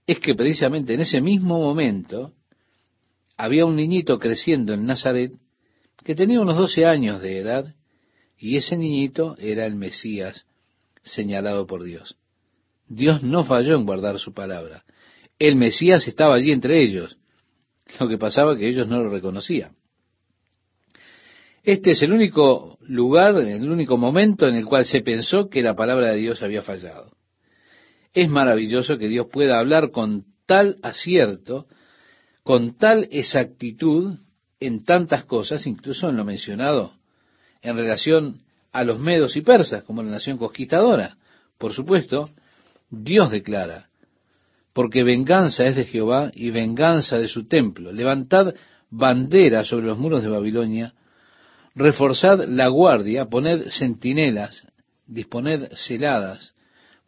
es 0.07 0.21
que 0.21 0.35
precisamente 0.35 0.95
en 0.95 1.01
ese 1.01 1.21
mismo 1.21 1.59
momento 1.59 2.33
había 3.37 3.67
un 3.67 3.77
niñito 3.77 4.19
creciendo 4.19 4.73
en 4.73 4.87
Nazaret 4.87 5.33
que 6.05 6.15
tenía 6.15 6.41
unos 6.41 6.57
doce 6.57 6.87
años 6.87 7.21
de 7.21 7.39
edad 7.39 7.75
y 8.39 8.57
ese 8.57 8.77
niñito 8.77 9.37
era 9.39 9.67
el 9.67 9.75
Mesías 9.75 10.47
señalado 11.03 11.67
por 11.67 11.83
Dios. 11.83 12.17
Dios 12.89 13.23
no 13.23 13.45
falló 13.45 13.75
en 13.75 13.85
guardar 13.85 14.19
su 14.19 14.33
palabra. 14.33 14.85
El 15.39 15.57
Mesías 15.57 16.07
estaba 16.07 16.37
allí 16.37 16.53
entre 16.53 16.83
ellos. 16.83 17.17
Lo 17.99 18.09
que 18.09 18.19
pasaba 18.19 18.57
que 18.57 18.69
ellos 18.69 18.89
no 18.89 19.03
lo 19.03 19.11
reconocían. 19.11 19.77
Este 21.63 21.91
es 21.91 22.03
el 22.03 22.13
único 22.13 22.79
lugar, 22.83 23.37
el 23.37 23.69
único 23.69 23.97
momento 23.97 24.47
en 24.47 24.55
el 24.55 24.67
cual 24.67 24.85
se 24.85 25.01
pensó 25.01 25.49
que 25.49 25.63
la 25.63 25.75
palabra 25.75 26.13
de 26.13 26.19
Dios 26.19 26.43
había 26.43 26.63
fallado. 26.63 27.16
Es 28.17 28.31
maravilloso 28.31 28.97
que 28.97 29.09
Dios 29.09 29.27
pueda 29.31 29.59
hablar 29.59 29.91
con 29.91 30.25
tal 30.47 30.79
acierto, 30.83 31.67
con 32.43 32.79
tal 32.79 33.09
exactitud 33.11 34.21
en 34.59 34.87
tantas 34.87 35.25
cosas, 35.25 35.67
incluso 35.67 36.09
en 36.09 36.17
lo 36.17 36.25
mencionado 36.25 36.95
en 37.61 37.77
relación 37.77 38.41
a 38.73 38.85
los 38.85 38.99
medos 38.99 39.37
y 39.37 39.43
persas 39.43 39.83
como 39.83 40.03
la 40.03 40.13
nación 40.13 40.39
conquistadora. 40.39 41.19
Por 41.59 41.75
supuesto, 41.75 42.31
Dios 42.89 43.31
declara, 43.31 43.91
porque 44.73 45.05
venganza 45.05 45.67
es 45.67 45.77
de 45.77 45.85
Jehová 45.85 46.31
y 46.33 46.49
venganza 46.49 47.19
de 47.19 47.29
su 47.29 47.47
templo. 47.47 47.93
Levantad 47.93 48.55
bandera 48.89 49.63
sobre 49.63 49.89
los 49.89 49.99
muros 49.99 50.23
de 50.23 50.31
Babilonia, 50.31 50.95
reforzad 51.75 52.47
la 52.49 52.69
guardia, 52.69 53.27
poned 53.27 53.69
centinelas, 53.69 54.67
disponed 55.07 55.69
celadas, 55.75 56.56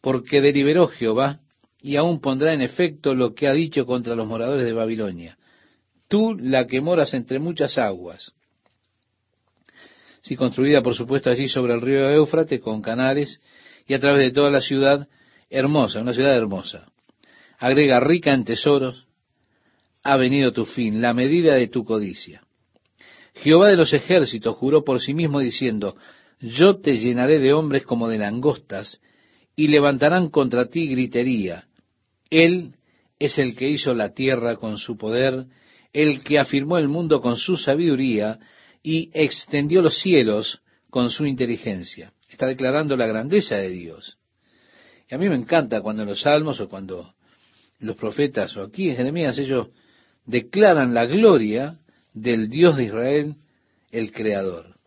porque 0.00 0.40
deliberó 0.40 0.88
Jehová 0.88 1.40
y 1.80 1.96
aún 1.96 2.20
pondrá 2.20 2.52
en 2.54 2.62
efecto 2.62 3.14
lo 3.14 3.34
que 3.34 3.48
ha 3.48 3.52
dicho 3.52 3.86
contra 3.86 4.14
los 4.14 4.26
moradores 4.26 4.64
de 4.64 4.72
Babilonia. 4.72 5.38
Tú 6.08 6.34
la 6.38 6.66
que 6.66 6.80
moras 6.80 7.14
entre 7.14 7.38
muchas 7.38 7.78
aguas. 7.78 8.32
Sí, 10.20 10.36
construida 10.36 10.82
por 10.82 10.94
supuesto 10.94 11.30
allí 11.30 11.48
sobre 11.48 11.74
el 11.74 11.80
río 11.80 12.10
Éufrates 12.10 12.60
con 12.60 12.82
canales 12.82 13.40
y 13.86 13.94
a 13.94 13.98
través 13.98 14.26
de 14.26 14.32
toda 14.32 14.50
la 14.50 14.60
ciudad 14.60 15.08
hermosa, 15.50 16.00
una 16.00 16.12
ciudad 16.12 16.34
hermosa. 16.34 16.86
Agrega 17.58 18.00
rica 18.00 18.32
en 18.32 18.44
tesoros, 18.44 19.06
ha 20.02 20.16
venido 20.16 20.52
tu 20.52 20.64
fin, 20.64 21.00
la 21.00 21.14
medida 21.14 21.54
de 21.54 21.68
tu 21.68 21.84
codicia. 21.84 22.42
Jehová 23.34 23.68
de 23.68 23.76
los 23.76 23.92
ejércitos 23.92 24.56
juró 24.56 24.84
por 24.84 25.00
sí 25.00 25.14
mismo 25.14 25.40
diciendo, 25.40 25.96
yo 26.40 26.80
te 26.80 26.96
llenaré 26.96 27.38
de 27.38 27.52
hombres 27.52 27.84
como 27.84 28.08
de 28.08 28.18
langostas, 28.18 29.00
y 29.58 29.66
levantarán 29.66 30.28
contra 30.28 30.66
ti 30.66 30.86
gritería. 30.86 31.66
Él 32.30 32.76
es 33.18 33.38
el 33.38 33.56
que 33.56 33.68
hizo 33.68 33.92
la 33.92 34.14
tierra 34.14 34.54
con 34.54 34.78
su 34.78 34.96
poder, 34.96 35.46
el 35.92 36.22
que 36.22 36.38
afirmó 36.38 36.78
el 36.78 36.86
mundo 36.86 37.20
con 37.20 37.36
su 37.36 37.56
sabiduría, 37.56 38.38
y 38.84 39.10
extendió 39.12 39.82
los 39.82 39.98
cielos 39.98 40.62
con 40.90 41.10
su 41.10 41.26
inteligencia. 41.26 42.12
Está 42.30 42.46
declarando 42.46 42.96
la 42.96 43.08
grandeza 43.08 43.56
de 43.56 43.70
Dios. 43.70 44.18
Y 45.10 45.16
a 45.16 45.18
mí 45.18 45.28
me 45.28 45.34
encanta 45.34 45.80
cuando 45.80 46.02
en 46.02 46.10
los 46.10 46.20
salmos 46.20 46.60
o 46.60 46.68
cuando 46.68 47.12
los 47.80 47.96
profetas 47.96 48.56
o 48.56 48.62
aquí 48.62 48.90
en 48.90 48.96
Jeremías 48.96 49.36
ellos 49.38 49.70
declaran 50.24 50.94
la 50.94 51.04
gloria 51.06 51.80
del 52.14 52.48
Dios 52.48 52.76
de 52.76 52.84
Israel, 52.84 53.34
el 53.90 54.12
Creador. 54.12 54.78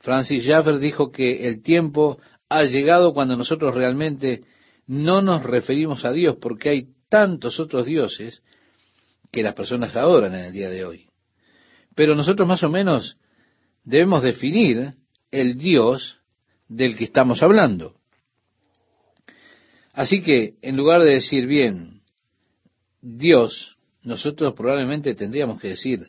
Francis 0.00 0.44
Jaffer 0.44 0.78
dijo 0.78 1.12
que 1.12 1.46
el 1.46 1.62
tiempo 1.62 2.18
ha 2.50 2.64
llegado 2.64 3.14
cuando 3.14 3.36
nosotros 3.36 3.74
realmente 3.74 4.42
no 4.86 5.22
nos 5.22 5.44
referimos 5.44 6.04
a 6.04 6.12
Dios, 6.12 6.36
porque 6.40 6.68
hay 6.68 6.88
tantos 7.08 7.60
otros 7.60 7.86
dioses 7.86 8.42
que 9.30 9.42
las 9.42 9.54
personas 9.54 9.94
adoran 9.94 10.34
en 10.34 10.46
el 10.46 10.52
día 10.52 10.68
de 10.68 10.84
hoy. 10.84 11.06
Pero 11.94 12.14
nosotros 12.14 12.46
más 12.46 12.62
o 12.64 12.68
menos 12.68 13.16
debemos 13.84 14.22
definir 14.22 14.94
el 15.30 15.58
Dios 15.58 16.18
del 16.68 16.96
que 16.96 17.04
estamos 17.04 17.42
hablando. 17.42 17.94
Así 19.92 20.20
que, 20.20 20.54
en 20.60 20.76
lugar 20.76 21.02
de 21.02 21.14
decir 21.14 21.46
bien, 21.46 22.02
Dios, 23.00 23.76
nosotros 24.02 24.54
probablemente 24.54 25.14
tendríamos 25.14 25.60
que 25.60 25.68
decir, 25.68 26.08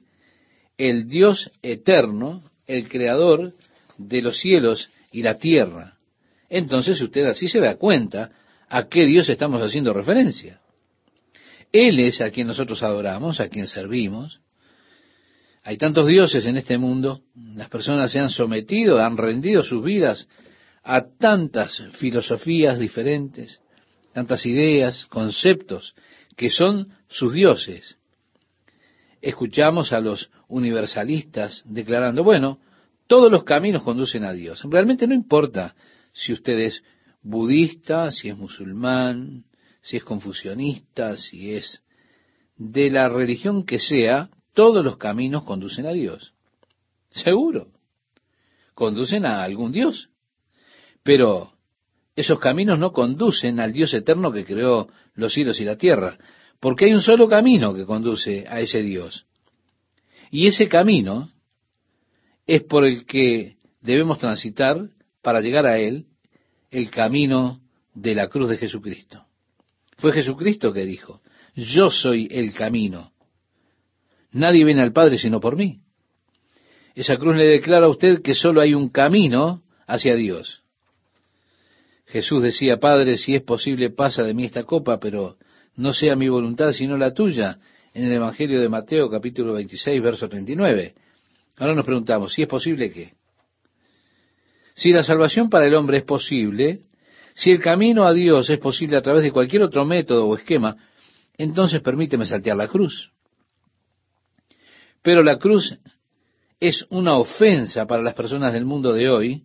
el 0.77 1.07
Dios 1.07 1.51
eterno, 1.61 2.43
el 2.65 2.89
creador 2.89 3.53
de 3.97 4.21
los 4.23 4.39
cielos 4.39 4.89
y 5.11 5.21
la 5.21 5.37
tierra. 5.37 5.97
Entonces 6.53 6.99
usted 6.99 7.25
así 7.27 7.47
se 7.47 7.61
da 7.61 7.77
cuenta 7.77 8.29
a 8.67 8.89
qué 8.89 9.05
Dios 9.05 9.29
estamos 9.29 9.61
haciendo 9.61 9.93
referencia. 9.93 10.59
Él 11.71 11.97
es 12.01 12.19
a 12.19 12.29
quien 12.29 12.47
nosotros 12.47 12.83
adoramos, 12.83 13.39
a 13.39 13.47
quien 13.47 13.67
servimos, 13.67 14.41
hay 15.63 15.77
tantos 15.77 16.07
dioses 16.07 16.45
en 16.45 16.57
este 16.57 16.77
mundo, 16.77 17.21
las 17.55 17.69
personas 17.69 18.11
se 18.11 18.19
han 18.19 18.29
sometido, 18.29 18.99
han 18.99 19.15
rendido 19.15 19.63
sus 19.63 19.81
vidas 19.81 20.27
a 20.83 21.05
tantas 21.17 21.85
filosofías 21.93 22.79
diferentes, 22.79 23.61
tantas 24.11 24.45
ideas, 24.45 25.05
conceptos, 25.05 25.95
que 26.35 26.49
son 26.49 26.89
sus 27.07 27.33
dioses. 27.33 27.97
Escuchamos 29.21 29.93
a 29.93 30.01
los 30.01 30.31
universalistas 30.49 31.63
declarando, 31.65 32.25
bueno, 32.25 32.59
todos 33.07 33.31
los 33.31 33.45
caminos 33.45 33.83
conducen 33.83 34.25
a 34.25 34.33
Dios. 34.33 34.63
Realmente 34.69 35.07
no 35.07 35.13
importa 35.13 35.75
si 36.13 36.33
usted 36.33 36.59
es 36.59 36.83
budista, 37.21 38.11
si 38.11 38.29
es 38.29 38.37
musulmán, 38.37 39.45
si 39.81 39.97
es 39.97 40.03
confucionista, 40.03 41.17
si 41.17 41.53
es 41.53 41.81
de 42.57 42.89
la 42.89 43.09
religión 43.09 43.65
que 43.65 43.79
sea, 43.79 44.29
todos 44.53 44.83
los 44.83 44.97
caminos 44.97 45.43
conducen 45.43 45.85
a 45.85 45.91
Dios. 45.91 46.33
Seguro. 47.11 47.67
Conducen 48.73 49.25
a 49.25 49.43
algún 49.43 49.71
Dios. 49.71 50.09
Pero 51.03 51.53
esos 52.15 52.39
caminos 52.39 52.77
no 52.77 52.91
conducen 52.91 53.59
al 53.59 53.73
Dios 53.73 53.93
eterno 53.93 54.31
que 54.31 54.45
creó 54.45 54.89
los 55.15 55.33
cielos 55.33 55.59
y 55.59 55.65
la 55.65 55.77
tierra, 55.77 56.17
porque 56.59 56.85
hay 56.85 56.93
un 56.93 57.01
solo 57.01 57.27
camino 57.27 57.73
que 57.73 57.85
conduce 57.85 58.45
a 58.47 58.59
ese 58.59 58.81
Dios. 58.81 59.25
Y 60.29 60.47
ese 60.47 60.67
camino 60.67 61.29
es 62.45 62.63
por 62.63 62.85
el 62.85 63.05
que 63.05 63.57
debemos 63.81 64.19
transitar 64.19 64.89
para 65.21 65.41
llegar 65.41 65.65
a 65.65 65.79
Él, 65.79 66.05
el 66.69 66.89
camino 66.89 67.61
de 67.93 68.15
la 68.15 68.27
cruz 68.27 68.49
de 68.49 68.57
Jesucristo. 68.57 69.25
Fue 69.97 70.11
Jesucristo 70.11 70.73
que 70.73 70.85
dijo, 70.85 71.21
yo 71.55 71.89
soy 71.89 72.27
el 72.31 72.53
camino, 72.53 73.11
Nadie 74.31 74.63
viene 74.63 74.81
al 74.81 74.93
Padre 74.93 75.17
sino 75.17 75.39
por 75.39 75.55
mí. 75.55 75.79
Esa 76.95 77.17
cruz 77.17 77.35
le 77.35 77.45
declara 77.45 77.85
a 77.85 77.89
usted 77.89 78.21
que 78.21 78.35
solo 78.35 78.61
hay 78.61 78.73
un 78.73 78.89
camino 78.89 79.63
hacia 79.87 80.15
Dios. 80.15 80.63
Jesús 82.05 82.41
decía, 82.41 82.77
Padre, 82.77 83.17
si 83.17 83.35
es 83.35 83.41
posible, 83.41 83.89
pasa 83.89 84.23
de 84.23 84.33
mí 84.33 84.43
esta 84.43 84.63
copa, 84.63 84.99
pero 84.99 85.37
no 85.75 85.93
sea 85.93 86.15
mi 86.15 86.27
voluntad 86.27 86.73
sino 86.73 86.97
la 86.97 87.13
tuya, 87.13 87.59
en 87.93 88.05
el 88.05 88.13
Evangelio 88.13 88.59
de 88.59 88.69
Mateo 88.69 89.09
capítulo 89.09 89.53
26, 89.53 90.01
verso 90.01 90.27
39. 90.27 90.95
Ahora 91.57 91.75
nos 91.75 91.85
preguntamos, 91.85 92.33
¿si 92.33 92.41
es 92.41 92.47
posible 92.47 92.91
qué? 92.91 93.13
Si 94.81 94.91
la 94.91 95.03
salvación 95.03 95.47
para 95.47 95.67
el 95.67 95.75
hombre 95.75 95.97
es 95.97 96.03
posible, 96.03 96.79
si 97.35 97.51
el 97.51 97.59
camino 97.59 98.03
a 98.03 98.13
Dios 98.13 98.49
es 98.49 98.57
posible 98.57 98.97
a 98.97 99.03
través 99.03 99.21
de 99.21 99.31
cualquier 99.31 99.61
otro 99.61 99.85
método 99.85 100.25
o 100.25 100.35
esquema, 100.35 100.75
entonces 101.37 101.81
permíteme 101.81 102.25
saltear 102.25 102.57
la 102.57 102.67
cruz. 102.67 103.11
Pero 105.03 105.21
la 105.21 105.37
cruz 105.37 105.77
es 106.59 106.87
una 106.89 107.15
ofensa 107.15 107.85
para 107.85 108.01
las 108.01 108.15
personas 108.15 108.53
del 108.53 108.65
mundo 108.65 108.91
de 108.91 109.07
hoy, 109.07 109.43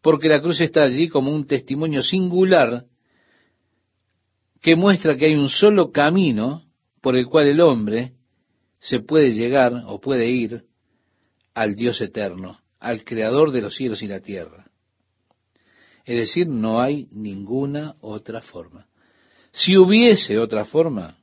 porque 0.00 0.30
la 0.30 0.40
cruz 0.40 0.62
está 0.62 0.84
allí 0.84 1.10
como 1.10 1.30
un 1.30 1.46
testimonio 1.46 2.02
singular 2.02 2.84
que 4.62 4.74
muestra 4.74 5.18
que 5.18 5.26
hay 5.26 5.34
un 5.34 5.50
solo 5.50 5.92
camino 5.92 6.62
por 7.02 7.14
el 7.14 7.26
cual 7.26 7.46
el 7.46 7.60
hombre 7.60 8.14
se 8.78 9.00
puede 9.00 9.34
llegar 9.34 9.82
o 9.84 10.00
puede 10.00 10.30
ir 10.30 10.64
al 11.52 11.74
Dios 11.74 12.00
eterno, 12.00 12.58
al 12.80 13.04
Creador 13.04 13.52
de 13.52 13.60
los 13.60 13.76
cielos 13.76 14.02
y 14.02 14.08
la 14.08 14.20
tierra. 14.20 14.66
Es 16.04 16.16
decir, 16.16 16.48
no 16.48 16.80
hay 16.80 17.06
ninguna 17.12 17.94
otra 18.00 18.40
forma. 18.40 18.86
Si 19.52 19.76
hubiese 19.76 20.38
otra 20.38 20.64
forma, 20.64 21.16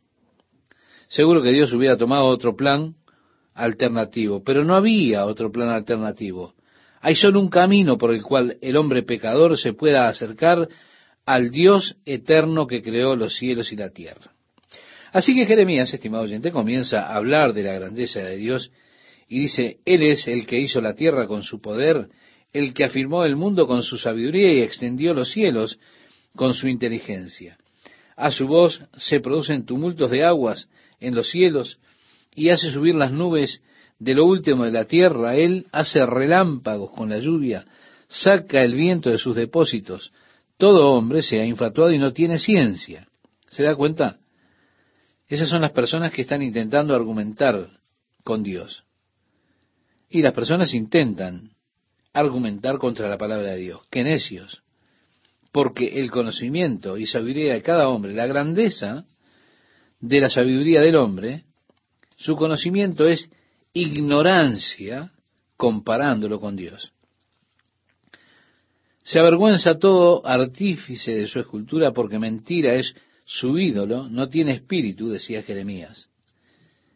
seguro 1.08 1.42
que 1.42 1.52
Dios 1.52 1.74
hubiera 1.74 1.98
tomado 1.98 2.26
otro 2.26 2.56
plan 2.56 2.96
alternativo, 3.54 4.44
pero 4.44 4.64
no 4.64 4.76
había 4.76 5.26
otro 5.26 5.52
plan 5.52 5.70
alternativo. 5.70 6.54
Hay 7.02 7.16
solo 7.16 7.40
un 7.40 7.50
camino 7.50 7.98
por 7.98 8.14
el 8.14 8.22
cual 8.22 8.58
el 8.62 8.78
hombre 8.78 9.04
pecador 9.04 9.58
se 9.58 9.74
pueda 9.74 10.08
acercar 10.08 10.68
al 11.26 11.50
Dios 11.50 11.98
eterno 12.06 12.68
que 12.68 12.82
creó 12.84 13.16
los 13.16 13.36
cielos 13.36 13.72
y 13.74 13.76
la 13.76 13.90
tierra. 13.90 14.32
Así 15.12 15.34
que 15.34 15.46
Jeremías, 15.46 15.94
estimado 15.94 16.24
oyente, 16.24 16.52
comienza 16.52 17.02
a 17.02 17.16
hablar 17.16 17.54
de 17.54 17.64
la 17.64 17.74
grandeza 17.74 18.20
de 18.20 18.38
Dios 18.38 18.72
y 19.28 19.42
dice, 19.42 19.78
Él 19.86 20.04
es 20.04 20.28
el 20.28 20.46
que 20.46 20.60
hizo 20.60 20.82
la 20.82 20.96
tierra 20.96 21.28
con 21.28 21.44
su 21.44 21.60
poder, 21.62 22.10
el 22.54 22.74
que 22.74 22.86
afirmó 22.86 23.26
el 23.26 23.36
mundo 23.36 23.68
con 23.68 23.84
su 23.84 23.98
sabiduría 23.98 24.54
y 24.54 24.62
extendió 24.62 25.14
los 25.14 25.32
cielos 25.32 25.80
con 26.36 26.54
su 26.54 26.68
inteligencia. 26.68 27.58
A 28.16 28.32
su 28.32 28.48
voz 28.48 28.82
se 28.98 29.20
producen 29.20 29.66
tumultos 29.66 30.10
de 30.10 30.24
aguas 30.24 30.70
en 31.00 31.14
los 31.14 31.30
cielos, 31.30 31.80
y 32.38 32.50
hace 32.50 32.72
subir 32.72 32.94
las 32.94 33.12
nubes 33.12 33.64
de 33.98 34.14
lo 34.14 34.26
último 34.26 34.64
de 34.64 34.72
la 34.72 34.86
tierra. 34.86 35.36
Él 35.36 35.66
hace 35.72 36.06
relámpagos 36.06 36.92
con 36.92 37.10
la 37.10 37.18
lluvia, 37.18 37.66
saca 38.08 38.62
el 38.62 38.76
viento 38.76 39.10
de 39.10 39.18
sus 39.18 39.36
depósitos. 39.36 40.14
Todo 40.58 40.92
hombre 40.92 41.24
se 41.24 41.42
ha 41.42 41.46
infatuado 41.46 41.92
y 41.92 41.98
no 41.98 42.14
tiene 42.14 42.38
ciencia. 42.38 43.08
¿Se 43.50 43.64
da 43.64 43.76
cuenta? 43.76 44.20
Esas 45.28 45.50
son 45.50 45.62
las 45.62 45.72
personas 45.72 46.14
que 46.14 46.22
están 46.22 46.44
intentando 46.44 46.96
argumentar 46.96 47.70
con 48.24 48.44
Dios. 48.44 48.84
Y 50.10 50.22
las 50.22 50.34
personas 50.34 50.74
intentan 50.74 51.52
argumentar 52.14 52.78
contra 52.78 53.10
la 53.10 53.18
palabra 53.18 53.50
de 53.50 53.58
Dios. 53.58 53.82
¡Qué 53.90 54.04
necios! 54.04 54.64
Porque 55.52 56.00
el 56.00 56.12
conocimiento 56.12 56.98
y 56.98 57.06
sabiduría 57.06 57.54
de 57.54 57.62
cada 57.62 57.90
hombre, 57.90 58.14
la 58.14 58.28
grandeza 58.28 59.06
de 60.00 60.20
la 60.20 60.30
sabiduría 60.30 60.82
del 60.82 60.96
hombre, 60.96 61.44
su 62.16 62.36
conocimiento 62.36 63.08
es 63.08 63.30
ignorancia 63.74 65.12
comparándolo 65.56 66.40
con 66.40 66.56
Dios. 66.56 66.92
Se 69.04 69.20
avergüenza 69.20 69.78
todo 69.78 70.26
artífice 70.26 71.16
de 71.16 71.28
su 71.28 71.40
escultura 71.40 71.92
porque 71.92 72.20
mentira 72.20 72.74
es 72.76 72.94
su 73.26 73.58
ídolo, 73.58 74.10
no 74.10 74.30
tiene 74.30 74.54
espíritu, 74.54 75.10
decía 75.10 75.44
Jeremías. 75.44 76.10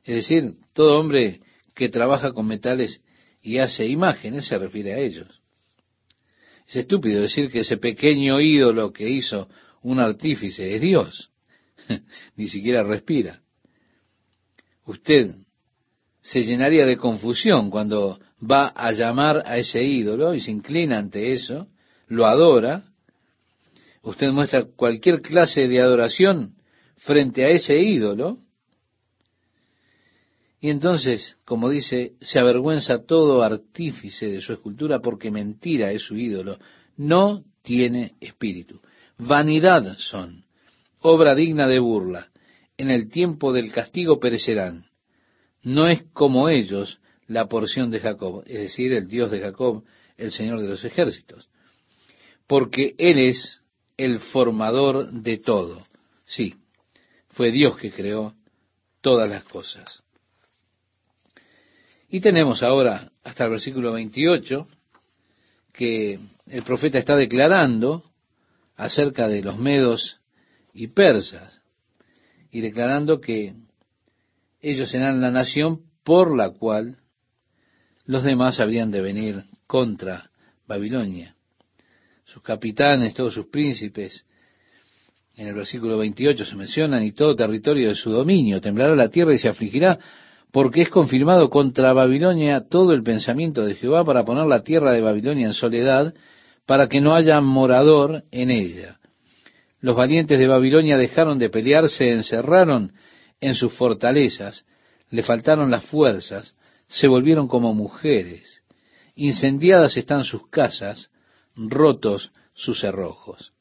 Es 0.03 0.15
decir, 0.15 0.55
todo 0.73 0.99
hombre 0.99 1.41
que 1.81 1.89
trabaja 1.89 2.31
con 2.31 2.45
metales 2.45 3.01
y 3.41 3.57
hace 3.57 3.87
imágenes 3.87 4.45
se 4.45 4.55
refiere 4.55 4.93
a 4.93 4.99
ellos. 4.99 5.41
Es 6.67 6.75
estúpido 6.75 7.21
decir 7.21 7.49
que 7.49 7.61
ese 7.61 7.77
pequeño 7.77 8.39
ídolo 8.39 8.93
que 8.93 9.09
hizo 9.09 9.49
un 9.81 9.99
artífice 9.99 10.75
es 10.75 10.79
Dios. 10.79 11.31
Ni 12.35 12.45
siquiera 12.49 12.83
respira. 12.83 13.41
Usted 14.85 15.31
se 16.21 16.43
llenaría 16.45 16.85
de 16.85 16.97
confusión 16.97 17.71
cuando 17.71 18.19
va 18.39 18.67
a 18.67 18.91
llamar 18.91 19.41
a 19.43 19.57
ese 19.57 19.81
ídolo 19.83 20.35
y 20.35 20.41
se 20.41 20.51
inclina 20.51 20.99
ante 20.99 21.33
eso, 21.33 21.67
lo 22.09 22.27
adora. 22.27 22.83
Usted 24.03 24.29
muestra 24.29 24.65
cualquier 24.65 25.21
clase 25.23 25.67
de 25.67 25.81
adoración 25.81 26.53
frente 26.97 27.43
a 27.43 27.49
ese 27.49 27.79
ídolo 27.79 28.37
y 30.63 30.69
entonces, 30.69 31.37
como 31.43 31.69
dice, 31.69 32.13
se 32.21 32.39
avergüenza 32.39 33.03
todo 33.03 33.41
artífice 33.41 34.27
de 34.27 34.41
su 34.41 34.53
escultura 34.53 34.99
porque 34.99 35.31
mentira 35.31 35.91
es 35.91 36.03
su 36.03 36.15
ídolo. 36.15 36.59
No 36.97 37.43
tiene 37.63 38.13
espíritu. 38.21 38.79
Vanidad 39.17 39.97
son, 39.97 40.45
obra 40.99 41.33
digna 41.33 41.67
de 41.67 41.79
burla. 41.79 42.29
En 42.77 42.91
el 42.91 43.09
tiempo 43.09 43.51
del 43.51 43.71
castigo 43.71 44.19
perecerán. 44.19 44.85
No 45.63 45.87
es 45.87 46.03
como 46.13 46.47
ellos 46.47 46.99
la 47.25 47.47
porción 47.47 47.89
de 47.89 47.99
Jacob, 47.99 48.43
es 48.45 48.59
decir, 48.59 48.93
el 48.93 49.07
Dios 49.07 49.31
de 49.31 49.39
Jacob, 49.39 49.83
el 50.15 50.31
Señor 50.31 50.61
de 50.61 50.67
los 50.67 50.85
ejércitos. 50.85 51.49
Porque 52.45 52.93
Él 52.99 53.17
es 53.17 53.61
el 53.97 54.19
formador 54.19 55.11
de 55.11 55.39
todo. 55.39 55.87
Sí, 56.27 56.53
fue 57.29 57.51
Dios 57.51 57.77
que 57.77 57.91
creó 57.91 58.35
todas 59.01 59.27
las 59.27 59.43
cosas. 59.43 60.03
Y 62.13 62.19
tenemos 62.19 62.61
ahora 62.61 63.09
hasta 63.23 63.45
el 63.45 63.51
versículo 63.51 63.93
28 63.93 64.67
que 65.71 66.19
el 66.47 66.63
profeta 66.63 66.97
está 66.97 67.15
declarando 67.15 68.03
acerca 68.75 69.29
de 69.29 69.41
los 69.41 69.57
medos 69.57 70.19
y 70.73 70.87
persas 70.87 71.61
y 72.51 72.59
declarando 72.59 73.21
que 73.21 73.53
ellos 74.59 74.89
serán 74.89 75.21
la 75.21 75.31
nación 75.31 75.83
por 76.03 76.35
la 76.35 76.49
cual 76.49 76.97
los 78.03 78.25
demás 78.25 78.59
habrían 78.59 78.91
de 78.91 78.99
venir 78.99 79.43
contra 79.65 80.31
Babilonia. 80.67 81.37
Sus 82.25 82.43
capitanes, 82.43 83.13
todos 83.13 83.33
sus 83.33 83.45
príncipes, 83.45 84.25
en 85.37 85.47
el 85.47 85.55
versículo 85.55 85.97
28 85.97 86.43
se 86.43 86.55
mencionan, 86.55 87.03
y 87.03 87.13
todo 87.13 87.37
territorio 87.37 87.87
de 87.87 87.95
su 87.95 88.11
dominio, 88.11 88.59
temblará 88.59 88.97
la 88.97 89.09
tierra 89.09 89.33
y 89.33 89.39
se 89.39 89.47
afligirá 89.47 89.97
porque 90.51 90.81
es 90.81 90.89
confirmado 90.89 91.49
contra 91.49 91.93
Babilonia 91.93 92.67
todo 92.69 92.93
el 92.93 93.03
pensamiento 93.03 93.63
de 93.63 93.75
Jehová 93.75 94.03
para 94.03 94.25
poner 94.25 94.45
la 94.45 94.63
tierra 94.63 94.91
de 94.91 95.01
Babilonia 95.01 95.47
en 95.47 95.53
soledad, 95.53 96.13
para 96.65 96.87
que 96.87 97.01
no 97.01 97.15
haya 97.15 97.39
morador 97.41 98.23
en 98.31 98.51
ella. 98.51 98.99
Los 99.79 99.95
valientes 99.95 100.37
de 100.37 100.47
Babilonia 100.47 100.97
dejaron 100.97 101.39
de 101.39 101.49
pelear, 101.49 101.89
se 101.89 102.11
encerraron 102.11 102.93
en 103.39 103.55
sus 103.55 103.73
fortalezas, 103.73 104.65
le 105.09 105.23
faltaron 105.23 105.71
las 105.71 105.85
fuerzas, 105.85 106.55
se 106.87 107.07
volvieron 107.07 107.47
como 107.47 107.73
mujeres. 107.73 108.61
Incendiadas 109.15 109.97
están 109.97 110.23
sus 110.23 110.47
casas, 110.49 111.09
rotos 111.55 112.31
sus 112.53 112.79
cerrojos. 112.79 113.53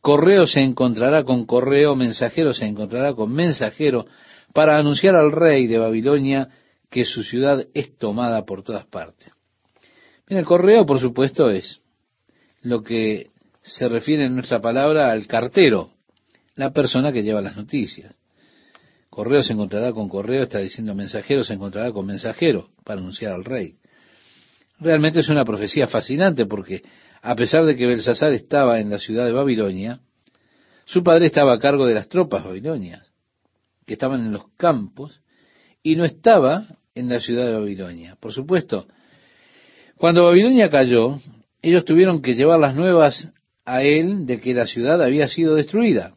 Correo 0.00 0.46
se 0.46 0.60
encontrará 0.60 1.24
con 1.24 1.46
correo, 1.46 1.94
mensajero 1.94 2.52
se 2.52 2.66
encontrará 2.66 3.14
con 3.14 3.32
mensajero, 3.32 4.06
para 4.52 4.78
anunciar 4.78 5.14
al 5.14 5.32
rey 5.32 5.66
de 5.66 5.78
Babilonia 5.78 6.48
que 6.90 7.04
su 7.04 7.22
ciudad 7.22 7.66
es 7.72 7.96
tomada 7.96 8.44
por 8.44 8.62
todas 8.62 8.86
partes. 8.86 9.30
El 10.26 10.44
correo, 10.44 10.86
por 10.86 11.00
supuesto, 11.00 11.50
es 11.50 11.80
lo 12.62 12.82
que 12.82 13.30
se 13.62 13.88
refiere 13.88 14.26
en 14.26 14.34
nuestra 14.34 14.60
palabra 14.60 15.12
al 15.12 15.26
cartero, 15.26 15.90
la 16.54 16.72
persona 16.72 17.12
que 17.12 17.22
lleva 17.22 17.40
las 17.40 17.56
noticias. 17.56 18.14
Correo 19.08 19.42
se 19.42 19.52
encontrará 19.52 19.92
con 19.92 20.08
correo, 20.08 20.44
está 20.44 20.58
diciendo 20.58 20.94
mensajero 20.94 21.42
se 21.42 21.54
encontrará 21.54 21.92
con 21.92 22.06
mensajero 22.06 22.70
para 22.84 23.00
anunciar 23.00 23.32
al 23.32 23.44
rey. 23.44 23.76
Realmente 24.78 25.20
es 25.20 25.28
una 25.28 25.44
profecía 25.44 25.88
fascinante 25.88 26.46
porque 26.46 26.82
a 27.22 27.34
pesar 27.34 27.66
de 27.66 27.76
que 27.76 27.86
Belsasar 27.86 28.32
estaba 28.32 28.80
en 28.80 28.88
la 28.88 28.98
ciudad 28.98 29.26
de 29.26 29.32
Babilonia, 29.32 30.00
su 30.84 31.02
padre 31.02 31.26
estaba 31.26 31.54
a 31.54 31.58
cargo 31.58 31.86
de 31.86 31.94
las 31.94 32.08
tropas 32.08 32.44
babilonias 32.44 33.09
que 33.86 33.94
estaban 33.94 34.20
en 34.20 34.32
los 34.32 34.48
campos 34.56 35.20
y 35.82 35.96
no 35.96 36.04
estaba 36.04 36.66
en 36.94 37.08
la 37.08 37.20
ciudad 37.20 37.46
de 37.46 37.54
Babilonia. 37.54 38.16
Por 38.20 38.32
supuesto, 38.32 38.86
cuando 39.96 40.24
Babilonia 40.24 40.70
cayó, 40.70 41.18
ellos 41.62 41.84
tuvieron 41.84 42.22
que 42.22 42.34
llevar 42.34 42.58
las 42.58 42.74
nuevas 42.74 43.32
a 43.64 43.82
él 43.82 44.26
de 44.26 44.40
que 44.40 44.54
la 44.54 44.66
ciudad 44.66 45.02
había 45.02 45.28
sido 45.28 45.54
destruida. 45.54 46.14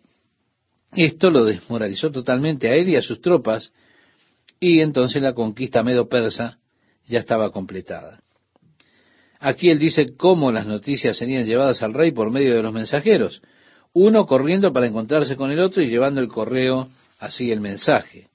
Esto 0.96 1.30
lo 1.30 1.46
desmoralizó 1.46 2.12
totalmente 2.12 2.70
a 2.70 2.76
él 2.76 2.90
y 2.90 2.96
a 2.96 3.02
sus 3.02 3.22
tropas, 3.22 3.72
y 4.60 4.82
entonces 4.82 5.22
la 5.22 5.34
conquista 5.34 5.84
medo-persa 5.84 6.60
ya 7.06 7.20
estaba 7.20 7.52
completada. 7.52 8.22
Aquí 9.40 9.70
él 9.70 9.80
dice 9.80 10.16
cómo 10.16 10.52
las 10.52 10.66
noticias 10.66 11.18
serían 11.18 11.46
llevadas 11.46 11.84
al 11.84 11.94
rey 11.94 12.12
por 12.12 12.32
medio 12.32 12.56
de 12.56 12.64
los 12.64 12.74
mensajeros, 12.74 13.42
uno 13.92 14.26
corriendo 14.26 14.72
para 14.72 14.88
encontrarse 14.88 15.36
con 15.36 15.52
el 15.52 15.60
otro 15.60 15.82
y 15.82 15.88
llevando 15.88 16.22
el 16.22 16.30
correo 16.30 16.88
así 17.24 17.52
el 17.52 17.62
mensaje. 17.62 18.28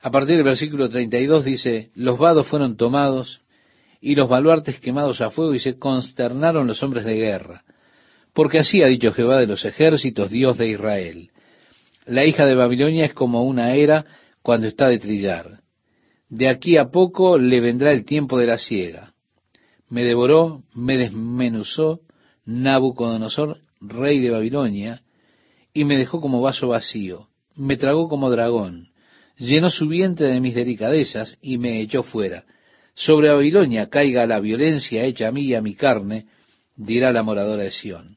A 0.00 0.10
partir 0.10 0.36
del 0.36 0.44
versículo 0.44 0.88
32 0.88 1.44
dice, 1.44 1.90
los 1.94 2.18
vados 2.18 2.48
fueron 2.48 2.76
tomados 2.76 3.40
y 4.00 4.16
los 4.16 4.28
baluartes 4.28 4.80
quemados 4.80 5.20
a 5.20 5.30
fuego 5.30 5.54
y 5.54 5.60
se 5.60 5.78
consternaron 5.78 6.66
los 6.66 6.82
hombres 6.82 7.04
de 7.04 7.14
guerra, 7.14 7.64
porque 8.34 8.58
así 8.58 8.82
ha 8.82 8.88
dicho 8.88 9.12
Jehová 9.12 9.38
de 9.38 9.46
los 9.46 9.64
ejércitos, 9.64 10.30
Dios 10.30 10.58
de 10.58 10.70
Israel. 10.70 11.30
La 12.04 12.24
hija 12.24 12.46
de 12.46 12.56
Babilonia 12.56 13.06
es 13.06 13.14
como 13.14 13.44
una 13.44 13.74
era 13.74 14.04
cuando 14.42 14.66
está 14.66 14.88
de 14.88 14.98
trillar. 14.98 15.60
De 16.28 16.48
aquí 16.48 16.76
a 16.76 16.86
poco 16.86 17.38
le 17.38 17.60
vendrá 17.60 17.92
el 17.92 18.04
tiempo 18.04 18.38
de 18.38 18.46
la 18.46 18.58
siega. 18.58 19.14
Me 19.88 20.02
devoró, 20.02 20.62
me 20.74 20.98
desmenuzó 20.98 22.00
Nabucodonosor, 22.44 23.58
rey 23.80 24.20
de 24.20 24.30
Babilonia, 24.30 25.02
y 25.72 25.84
me 25.84 25.96
dejó 25.96 26.20
como 26.20 26.40
vaso 26.40 26.68
vacío 26.68 27.28
me 27.56 27.76
tragó 27.76 28.08
como 28.08 28.30
dragón, 28.30 28.88
llenó 29.36 29.70
su 29.70 29.88
vientre 29.88 30.28
de 30.28 30.40
mis 30.40 30.54
delicadezas 30.54 31.38
y 31.40 31.58
me 31.58 31.80
echó 31.80 32.02
fuera. 32.02 32.44
Sobre 32.94 33.28
Babilonia 33.28 33.88
caiga 33.88 34.26
la 34.26 34.40
violencia 34.40 35.04
hecha 35.04 35.28
a 35.28 35.32
mí 35.32 35.42
y 35.42 35.54
a 35.54 35.60
mi 35.60 35.74
carne, 35.74 36.26
dirá 36.76 37.12
la 37.12 37.22
moradora 37.22 37.62
de 37.62 37.70
Sión. 37.70 38.16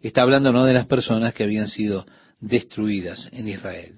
Está 0.00 0.22
hablando 0.22 0.52
no 0.52 0.64
de 0.64 0.74
las 0.74 0.86
personas 0.86 1.34
que 1.34 1.44
habían 1.44 1.68
sido 1.68 2.06
destruidas 2.40 3.28
en 3.32 3.48
Israel. 3.48 3.94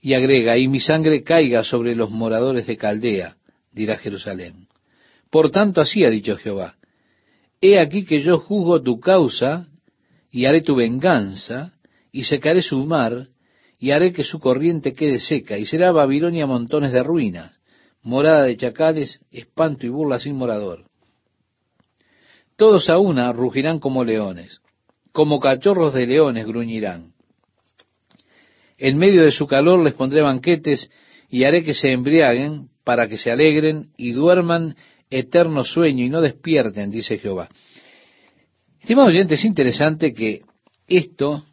Y 0.00 0.14
agrega, 0.14 0.56
y 0.56 0.68
mi 0.68 0.80
sangre 0.80 1.22
caiga 1.22 1.62
sobre 1.64 1.94
los 1.94 2.10
moradores 2.10 2.66
de 2.66 2.76
Caldea, 2.76 3.36
dirá 3.72 3.96
Jerusalén. 3.96 4.68
Por 5.30 5.50
tanto 5.50 5.80
así 5.80 6.04
ha 6.04 6.10
dicho 6.10 6.36
Jehová, 6.36 6.76
he 7.60 7.78
aquí 7.78 8.04
que 8.04 8.20
yo 8.20 8.38
juzgo 8.38 8.82
tu 8.82 9.00
causa 9.00 9.66
y 10.30 10.46
haré 10.46 10.62
tu 10.62 10.74
venganza, 10.74 11.72
y 12.12 12.24
secaré 12.24 12.62
su 12.62 12.84
mar, 12.84 13.28
y 13.78 13.90
haré 13.90 14.12
que 14.12 14.22
su 14.22 14.38
corriente 14.38 14.92
quede 14.92 15.18
seca, 15.18 15.58
y 15.58 15.66
será 15.66 15.90
Babilonia 15.90 16.46
montones 16.46 16.92
de 16.92 17.02
ruinas, 17.02 17.52
morada 18.02 18.44
de 18.44 18.56
chacales, 18.56 19.24
espanto 19.32 19.86
y 19.86 19.88
burla 19.88 20.20
sin 20.20 20.36
morador. 20.36 20.84
Todos 22.56 22.90
a 22.90 22.98
una 22.98 23.32
rugirán 23.32 23.80
como 23.80 24.04
leones, 24.04 24.60
como 25.10 25.40
cachorros 25.40 25.94
de 25.94 26.06
leones 26.06 26.46
gruñirán. 26.46 27.14
En 28.78 28.98
medio 28.98 29.22
de 29.22 29.30
su 29.30 29.46
calor 29.46 29.82
les 29.82 29.94
pondré 29.94 30.22
banquetes 30.22 30.90
y 31.28 31.44
haré 31.44 31.64
que 31.64 31.74
se 31.74 31.92
embriaguen 31.92 32.68
para 32.84 33.08
que 33.08 33.16
se 33.16 33.30
alegren 33.30 33.90
y 33.96 34.12
duerman 34.12 34.76
eterno 35.08 35.64
sueño 35.64 36.04
y 36.04 36.08
no 36.08 36.20
despierten, 36.20 36.90
dice 36.90 37.18
Jehová. 37.18 37.48
Estimado 38.80 39.08
oyente, 39.08 39.34
es 39.34 39.44
interesante 39.44 40.12
que 40.12 40.42
esto 40.88 41.44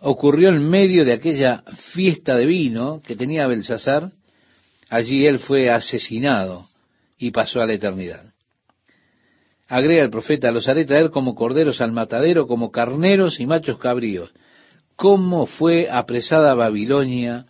ocurrió 0.00 0.50
en 0.50 0.68
medio 0.68 1.04
de 1.04 1.12
aquella 1.12 1.62
fiesta 1.92 2.36
de 2.36 2.46
vino 2.46 3.02
que 3.04 3.16
tenía 3.16 3.46
Belsasar, 3.46 4.12
Allí 4.88 5.26
él 5.26 5.38
fue 5.38 5.70
asesinado 5.70 6.66
y 7.18 7.30
pasó 7.30 7.60
a 7.60 7.66
la 7.66 7.74
eternidad. 7.74 8.32
Agrega 9.66 10.02
el 10.02 10.10
profeta, 10.10 10.50
los 10.50 10.66
haré 10.66 10.86
traer 10.86 11.10
como 11.10 11.34
corderos 11.34 11.82
al 11.82 11.92
matadero, 11.92 12.46
como 12.46 12.70
carneros 12.70 13.38
y 13.38 13.46
machos 13.46 13.78
cabríos. 13.78 14.32
¿Cómo 14.96 15.46
fue 15.46 15.88
apresada 15.90 16.54
Babilonia 16.54 17.46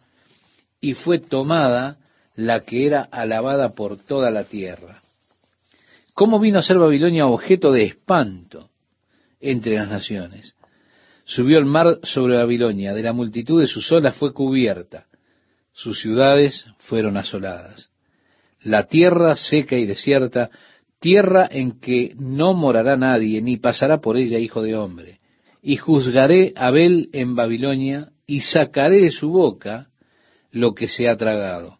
y 0.80 0.94
fue 0.94 1.20
tomada 1.20 1.98
la 2.34 2.60
que 2.60 2.86
era 2.86 3.02
alabada 3.02 3.70
por 3.70 3.98
toda 3.98 4.32
la 4.32 4.44
tierra? 4.44 5.00
¿Cómo 6.14 6.40
vino 6.40 6.58
a 6.58 6.62
ser 6.62 6.78
Babilonia 6.78 7.26
objeto 7.26 7.70
de 7.70 7.84
espanto 7.84 8.68
entre 9.40 9.76
las 9.76 9.88
naciones? 9.88 10.56
Subió 11.28 11.58
el 11.58 11.66
mar 11.66 11.98
sobre 12.04 12.38
Babilonia, 12.38 12.94
de 12.94 13.02
la 13.02 13.12
multitud 13.12 13.60
de 13.60 13.66
sus 13.66 13.92
olas 13.92 14.16
fue 14.16 14.32
cubierta, 14.32 15.08
sus 15.74 16.00
ciudades 16.00 16.64
fueron 16.78 17.18
asoladas. 17.18 17.90
La 18.62 18.86
tierra 18.86 19.36
seca 19.36 19.76
y 19.76 19.84
desierta 19.84 20.48
tierra 20.98 21.46
en 21.50 21.80
que 21.80 22.14
no 22.18 22.54
morará 22.54 22.96
nadie, 22.96 23.42
ni 23.42 23.58
pasará 23.58 24.00
por 24.00 24.16
ella 24.16 24.38
hijo 24.38 24.62
de 24.62 24.74
hombre. 24.74 25.20
Y 25.60 25.76
juzgaré 25.76 26.54
a 26.56 26.68
Abel 26.68 27.10
en 27.12 27.34
Babilonia, 27.34 28.08
y 28.26 28.40
sacaré 28.40 29.02
de 29.02 29.10
su 29.10 29.28
boca 29.28 29.88
lo 30.50 30.74
que 30.74 30.88
se 30.88 31.10
ha 31.10 31.16
tragado. 31.18 31.78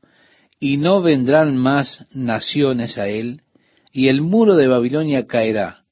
Y 0.61 0.77
no 0.77 1.01
vendrán 1.01 1.57
más 1.57 2.05
naciones 2.13 2.99
a 2.99 3.09
él, 3.09 3.41
y 3.93 4.09
el 4.09 4.21
muro 4.21 4.57
de 4.57 4.67
Babilonia 4.67 5.27
caerá. 5.27 5.85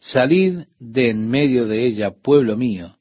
Salid 0.00 0.64
de 0.78 1.10
en 1.10 1.28
medio 1.28 1.66
de 1.66 1.86
ella, 1.86 2.10
pueblo 2.10 2.56
mío, 2.56 2.96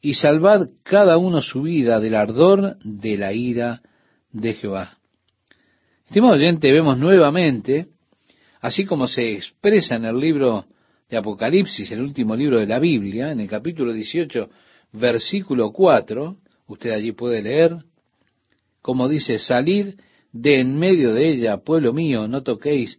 y 0.00 0.14
salvad 0.14 0.70
cada 0.82 1.18
uno 1.18 1.42
su 1.42 1.62
vida 1.62 2.00
del 2.00 2.14
ardor 2.14 2.78
de 2.82 3.16
la 3.16 3.32
ira 3.32 3.82
de 4.32 4.54
Jehová. 4.54 4.98
Estimado 6.06 6.34
oyente, 6.34 6.72
vemos 6.72 6.98
nuevamente 6.98 7.86
así 8.62 8.86
como 8.86 9.06
se 9.06 9.34
expresa 9.34 9.96
en 9.96 10.06
el 10.06 10.18
libro 10.18 10.64
de 11.10 11.18
Apocalipsis, 11.18 11.90
el 11.92 12.00
último 12.00 12.34
libro 12.34 12.58
de 12.58 12.66
la 12.66 12.78
Biblia, 12.78 13.32
en 13.32 13.40
el 13.40 13.48
capítulo 13.48 13.92
18, 13.92 14.48
versículo 14.92 15.72
4, 15.72 16.36
usted 16.68 16.90
allí 16.92 17.12
puede 17.12 17.42
leer, 17.42 17.76
como 18.80 19.08
dice, 19.08 19.38
salid 19.38 19.94
de 20.32 20.60
en 20.60 20.78
medio 20.78 21.12
de 21.12 21.28
ella, 21.28 21.58
pueblo 21.58 21.92
mío, 21.92 22.26
no 22.26 22.42
toquéis 22.42 22.98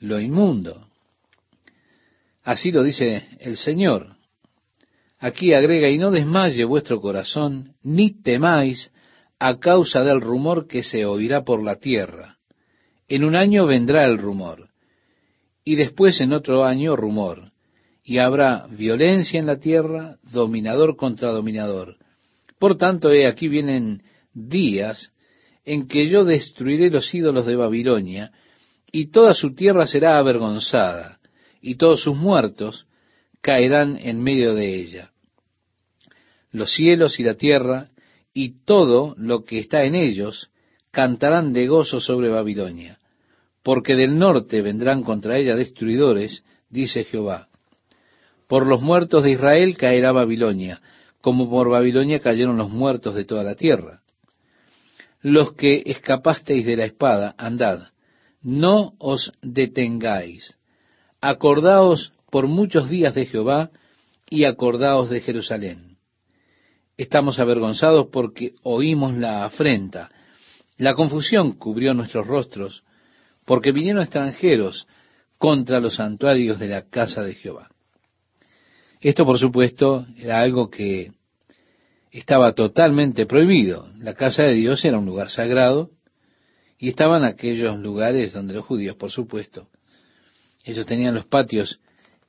lo 0.00 0.20
inmundo. 0.20 0.88
Así 2.44 2.70
lo 2.70 2.84
dice 2.84 3.26
el 3.40 3.56
Señor. 3.56 4.16
Aquí 5.18 5.52
agrega, 5.52 5.88
y 5.88 5.98
no 5.98 6.12
desmaye 6.12 6.64
vuestro 6.64 7.00
corazón, 7.00 7.74
ni 7.82 8.22
temáis 8.22 8.92
a 9.40 9.58
causa 9.58 10.04
del 10.04 10.20
rumor 10.20 10.68
que 10.68 10.82
se 10.82 11.04
oirá 11.04 11.42
por 11.42 11.64
la 11.64 11.76
tierra. 11.76 12.38
En 13.08 13.24
un 13.24 13.34
año 13.34 13.66
vendrá 13.66 14.04
el 14.04 14.18
rumor 14.18 14.68
y 15.64 15.76
después 15.76 16.20
en 16.20 16.32
otro 16.32 16.64
año 16.64 16.94
rumor, 16.94 17.50
y 18.04 18.18
habrá 18.18 18.66
violencia 18.68 19.40
en 19.40 19.46
la 19.46 19.58
tierra, 19.58 20.18
dominador 20.30 20.96
contra 20.96 21.32
dominador. 21.32 21.96
Por 22.58 22.76
tanto, 22.76 23.10
he 23.10 23.26
aquí 23.26 23.48
vienen 23.48 24.02
días 24.34 25.10
en 25.64 25.88
que 25.88 26.06
yo 26.08 26.24
destruiré 26.24 26.90
los 26.90 27.12
ídolos 27.14 27.46
de 27.46 27.56
Babilonia, 27.56 28.30
y 28.92 29.06
toda 29.06 29.32
su 29.32 29.54
tierra 29.54 29.86
será 29.86 30.18
avergonzada, 30.18 31.18
y 31.64 31.76
todos 31.76 32.02
sus 32.02 32.16
muertos 32.16 32.86
caerán 33.40 33.98
en 34.00 34.22
medio 34.22 34.54
de 34.54 34.76
ella. 34.76 35.10
Los 36.52 36.72
cielos 36.74 37.18
y 37.18 37.24
la 37.24 37.34
tierra, 37.34 37.88
y 38.32 38.64
todo 38.64 39.14
lo 39.18 39.44
que 39.44 39.58
está 39.58 39.84
en 39.84 39.94
ellos, 39.94 40.50
cantarán 40.90 41.52
de 41.52 41.66
gozo 41.66 42.00
sobre 42.00 42.28
Babilonia 42.28 42.98
porque 43.64 43.96
del 43.96 44.18
norte 44.18 44.60
vendrán 44.60 45.02
contra 45.02 45.38
ella 45.38 45.56
destruidores, 45.56 46.44
dice 46.68 47.04
Jehová. 47.04 47.48
Por 48.46 48.66
los 48.66 48.82
muertos 48.82 49.24
de 49.24 49.32
Israel 49.32 49.76
caerá 49.78 50.12
Babilonia, 50.12 50.82
como 51.22 51.48
por 51.48 51.70
Babilonia 51.70 52.20
cayeron 52.20 52.58
los 52.58 52.68
muertos 52.68 53.14
de 53.14 53.24
toda 53.24 53.42
la 53.42 53.54
tierra. 53.54 54.02
Los 55.22 55.54
que 55.54 55.82
escapasteis 55.86 56.66
de 56.66 56.76
la 56.76 56.84
espada, 56.84 57.34
andad, 57.38 57.88
no 58.42 58.92
os 58.98 59.32
detengáis. 59.40 60.58
Acordaos 61.26 62.12
por 62.30 62.48
muchos 62.48 62.90
días 62.90 63.14
de 63.14 63.24
Jehová 63.24 63.70
y 64.28 64.44
acordaos 64.44 65.08
de 65.08 65.22
Jerusalén. 65.22 65.96
Estamos 66.98 67.38
avergonzados 67.38 68.08
porque 68.12 68.52
oímos 68.62 69.14
la 69.14 69.46
afrenta. 69.46 70.10
La 70.76 70.92
confusión 70.92 71.52
cubrió 71.52 71.94
nuestros 71.94 72.26
rostros 72.26 72.84
porque 73.46 73.72
vinieron 73.72 74.02
extranjeros 74.02 74.86
contra 75.38 75.80
los 75.80 75.94
santuarios 75.94 76.58
de 76.58 76.68
la 76.68 76.82
casa 76.90 77.22
de 77.22 77.36
Jehová. 77.36 77.70
Esto, 79.00 79.24
por 79.24 79.38
supuesto, 79.38 80.06
era 80.18 80.42
algo 80.42 80.68
que 80.68 81.12
estaba 82.10 82.52
totalmente 82.52 83.24
prohibido. 83.24 83.88
La 83.96 84.12
casa 84.12 84.42
de 84.42 84.52
Dios 84.52 84.84
era 84.84 84.98
un 84.98 85.06
lugar 85.06 85.30
sagrado 85.30 85.88
y 86.78 86.88
estaban 86.88 87.24
aquellos 87.24 87.78
lugares 87.78 88.34
donde 88.34 88.52
los 88.52 88.66
judíos, 88.66 88.96
por 88.96 89.10
supuesto, 89.10 89.70
ellos 90.64 90.86
tenían 90.86 91.14
los 91.14 91.26
patios 91.26 91.78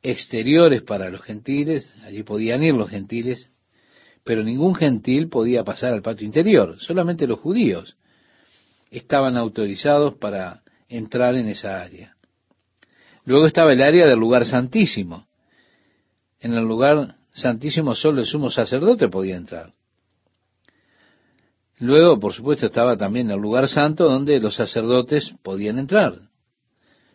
exteriores 0.03 0.83
para 0.83 1.09
los 1.09 1.21
gentiles, 1.21 1.95
allí 2.03 2.21
podían 2.23 2.61
ir 2.61 2.75
los 2.75 2.89
gentiles, 2.89 3.49
pero 4.23 4.43
ningún 4.43 4.75
gentil 4.75 5.29
podía 5.29 5.63
pasar 5.63 5.93
al 5.93 6.01
patio 6.01 6.25
interior, 6.25 6.75
solamente 6.79 7.25
los 7.25 7.39
judíos 7.39 7.95
estaban 8.91 9.37
autorizados 9.37 10.15
para 10.15 10.61
entrar 10.89 11.35
en 11.35 11.47
esa 11.47 11.81
área. 11.81 12.15
Luego 13.23 13.47
estaba 13.47 13.73
el 13.73 13.81
área 13.81 14.05
del 14.05 14.19
lugar 14.19 14.45
santísimo. 14.45 15.25
En 16.39 16.53
el 16.53 16.63
lugar 16.63 17.15
santísimo 17.33 17.95
solo 17.95 18.21
el 18.21 18.27
sumo 18.27 18.51
sacerdote 18.51 19.07
podía 19.07 19.35
entrar. 19.35 19.73
Luego, 21.79 22.19
por 22.19 22.33
supuesto, 22.33 22.67
estaba 22.67 22.95
también 22.95 23.29
el 23.31 23.39
lugar 23.39 23.67
santo 23.67 24.05
donde 24.05 24.39
los 24.39 24.55
sacerdotes 24.55 25.33
podían 25.43 25.79
entrar. 25.79 26.13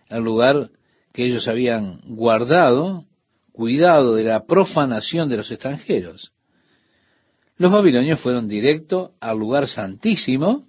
El 0.09 0.23
lugar 0.23 0.71
que 1.13 1.25
ellos 1.25 1.49
habían 1.49 2.01
guardado, 2.05 3.05
cuidado 3.53 4.15
de 4.15 4.25
la 4.25 4.45
profanación 4.47 5.29
de 5.29 5.39
los 5.39 5.51
extranjeros. 5.51 6.33
Los 7.57 7.73
babilonios 7.73 8.21
fueron 8.21 8.49
directo 8.49 9.13
al 9.21 9.39
lugar 9.39 9.67
santísimo 9.67 10.67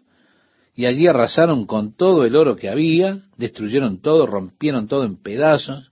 y 0.75 0.85
allí 0.85 1.07
arrasaron 1.07 1.65
con 1.65 1.95
todo 1.95 2.25
el 2.25 2.35
oro 2.35 2.55
que 2.55 2.69
había, 2.69 3.19
destruyeron 3.37 4.01
todo, 4.01 4.25
rompieron 4.25 4.87
todo 4.87 5.05
en 5.05 5.15
pedazos, 5.15 5.91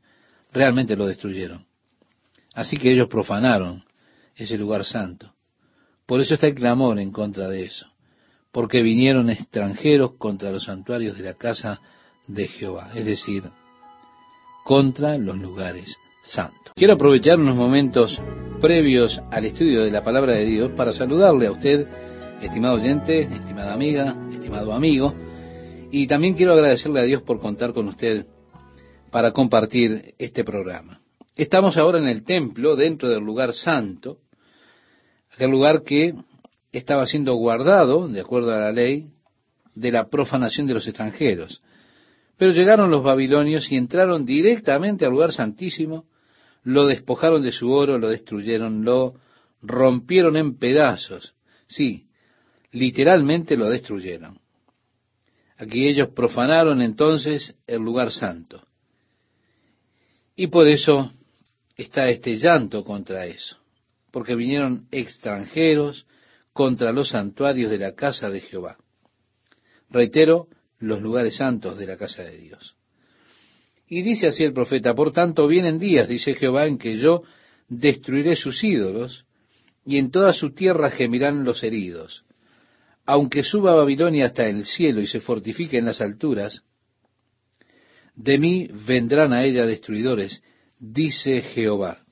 realmente 0.52 0.96
lo 0.96 1.06
destruyeron. 1.06 1.66
Así 2.54 2.78
que 2.78 2.92
ellos 2.92 3.08
profanaron 3.08 3.84
ese 4.36 4.58
lugar 4.58 4.84
santo. 4.84 5.34
Por 6.06 6.22
eso 6.22 6.34
está 6.34 6.48
el 6.48 6.56
clamor 6.56 7.00
en 7.00 7.12
contra 7.12 7.48
de 7.48 7.64
eso, 7.64 7.88
porque 8.52 8.82
vinieron 8.82 9.30
extranjeros 9.30 10.14
contra 10.18 10.52
los 10.52 10.64
santuarios 10.64 11.18
de 11.18 11.24
la 11.24 11.36
casa 11.36 11.80
de 12.28 12.48
Jehová, 12.48 12.92
es 12.96 13.06
decir, 13.06 13.44
contra 14.70 15.18
los 15.18 15.36
lugares 15.36 15.98
santos. 16.22 16.74
Quiero 16.76 16.94
aprovechar 16.94 17.40
unos 17.40 17.56
momentos 17.56 18.22
previos 18.62 19.20
al 19.32 19.46
estudio 19.46 19.84
de 19.84 19.90
la 19.90 20.04
palabra 20.04 20.34
de 20.34 20.46
Dios 20.46 20.72
para 20.78 20.94
saludarle 20.94 21.48
a 21.48 21.54
usted, 21.54 21.88
estimado 22.40 22.76
oyente, 22.76 23.22
estimada 23.22 23.74
amiga, 23.74 24.16
estimado 24.32 24.72
amigo, 24.72 25.16
y 25.90 26.06
también 26.06 26.36
quiero 26.36 26.54
agradecerle 26.54 27.00
a 27.00 27.06
Dios 27.06 27.24
por 27.24 27.40
contar 27.40 27.74
con 27.74 27.88
usted 27.88 28.28
para 29.10 29.32
compartir 29.32 30.14
este 30.20 30.44
programa. 30.44 31.02
Estamos 31.36 31.76
ahora 31.76 31.98
en 31.98 32.08
el 32.08 32.24
templo, 32.24 32.76
dentro 32.76 33.10
del 33.10 33.24
lugar 33.24 33.56
santo, 33.56 34.20
aquel 35.34 35.50
lugar 35.50 35.82
que 35.82 36.14
estaba 36.72 37.08
siendo 37.08 37.34
guardado, 37.34 38.08
de 38.08 38.22
acuerdo 38.22 38.54
a 38.54 38.60
la 38.60 38.72
ley, 38.72 39.14
de 39.74 39.92
la 39.92 40.10
profanación 40.10 40.68
de 40.68 40.76
los 40.76 40.88
extranjeros. 40.88 41.60
Pero 42.40 42.54
llegaron 42.54 42.90
los 42.90 43.04
babilonios 43.04 43.70
y 43.70 43.76
entraron 43.76 44.26
directamente 44.26 45.04
al 45.04 45.12
lugar 45.12 45.34
santísimo, 45.34 46.06
lo 46.64 46.88
despojaron 46.88 47.44
de 47.44 47.52
su 47.52 47.70
oro, 47.70 48.00
lo 48.00 48.08
destruyeron, 48.08 48.86
lo 48.86 49.16
rompieron 49.62 50.38
en 50.38 50.58
pedazos. 50.58 51.34
Sí, 51.68 52.08
literalmente 52.72 53.58
lo 53.58 53.70
destruyeron. 53.70 54.40
Aquí 55.58 55.86
ellos 55.90 56.12
profanaron 56.16 56.82
entonces 56.82 57.56
el 57.68 57.82
lugar 57.82 58.10
santo. 58.14 58.66
Y 60.38 60.48
por 60.48 60.66
eso 60.70 61.12
está 61.76 62.08
este 62.08 62.38
llanto 62.38 62.86
contra 62.86 63.26
eso, 63.26 63.58
porque 64.12 64.36
vinieron 64.36 64.88
extranjeros 64.92 66.08
contra 66.54 66.94
los 66.94 67.10
santuarios 67.10 67.70
de 67.70 67.80
la 67.80 67.96
casa 67.96 68.30
de 68.30 68.40
Jehová. 68.40 68.78
Reitero, 69.90 70.48
los 70.80 71.02
lugares 71.02 71.36
santos 71.36 71.78
de 71.78 71.88
la 71.88 71.98
casa 71.98 72.24
de 72.24 72.38
Dios. 72.38 72.76
Y 73.88 74.02
dice 74.02 74.28
así 74.28 74.44
el 74.44 74.54
profeta, 74.54 74.94
por 74.94 75.12
tanto 75.12 75.48
vienen 75.48 75.80
días, 75.80 76.08
dice 76.08 76.36
Jehová, 76.36 76.68
en 76.68 76.78
que 76.78 76.98
yo 76.98 77.24
destruiré 77.68 78.36
sus 78.36 78.64
ídolos, 78.64 79.26
y 79.86 79.98
en 79.98 80.12
toda 80.12 80.34
su 80.34 80.54
tierra 80.54 80.90
gemirán 80.90 81.44
los 81.44 81.64
heridos 81.64 82.24
aunque 83.10 83.42
suba 83.42 83.74
Babilonia 83.74 84.28
hasta 84.28 84.46
el 84.46 84.66
cielo 84.66 85.02
y 85.02 85.08
se 85.08 85.20
fortifique 85.20 85.80
en 85.80 85.86
las 85.86 86.00
alturas, 86.00 86.62
de 88.16 88.38
mí 88.38 88.70
vendrán 88.88 89.34
a 89.34 89.44
ella 89.46 89.66
destruidores, 89.66 90.44
dice 90.78 91.42
Jehová. 91.42 92.04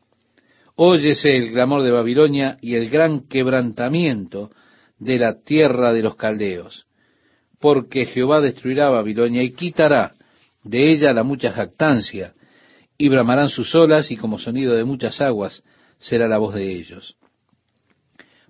Óyese 0.74 1.30
el 1.38 1.52
clamor 1.52 1.84
de 1.84 1.92
Babilonia 1.92 2.58
y 2.62 2.74
el 2.74 2.90
gran 2.90 3.28
quebrantamiento 3.28 4.50
de 4.98 5.20
la 5.20 5.40
tierra 5.40 5.94
de 5.94 6.02
los 6.02 6.16
caldeos, 6.16 6.87
porque 7.60 8.06
Jehová 8.06 8.42
destruirá 8.42 8.90
Babilonia 8.90 9.44
y 9.44 9.54
quitará 9.54 10.14
de 10.64 10.92
ella 10.92 11.14
la 11.14 11.24
mucha 11.24 11.52
jactancia, 11.52 12.34
y 12.98 13.10
bramarán 13.10 13.50
sus 13.50 13.74
olas, 13.76 14.12
y 14.12 14.18
como 14.18 14.40
sonido 14.40 14.76
de 14.76 14.84
muchas 14.84 15.22
aguas 15.22 15.64
será 15.98 16.28
la 16.28 16.40
voz 16.40 16.56
de 16.56 16.72
ellos. 16.72 17.16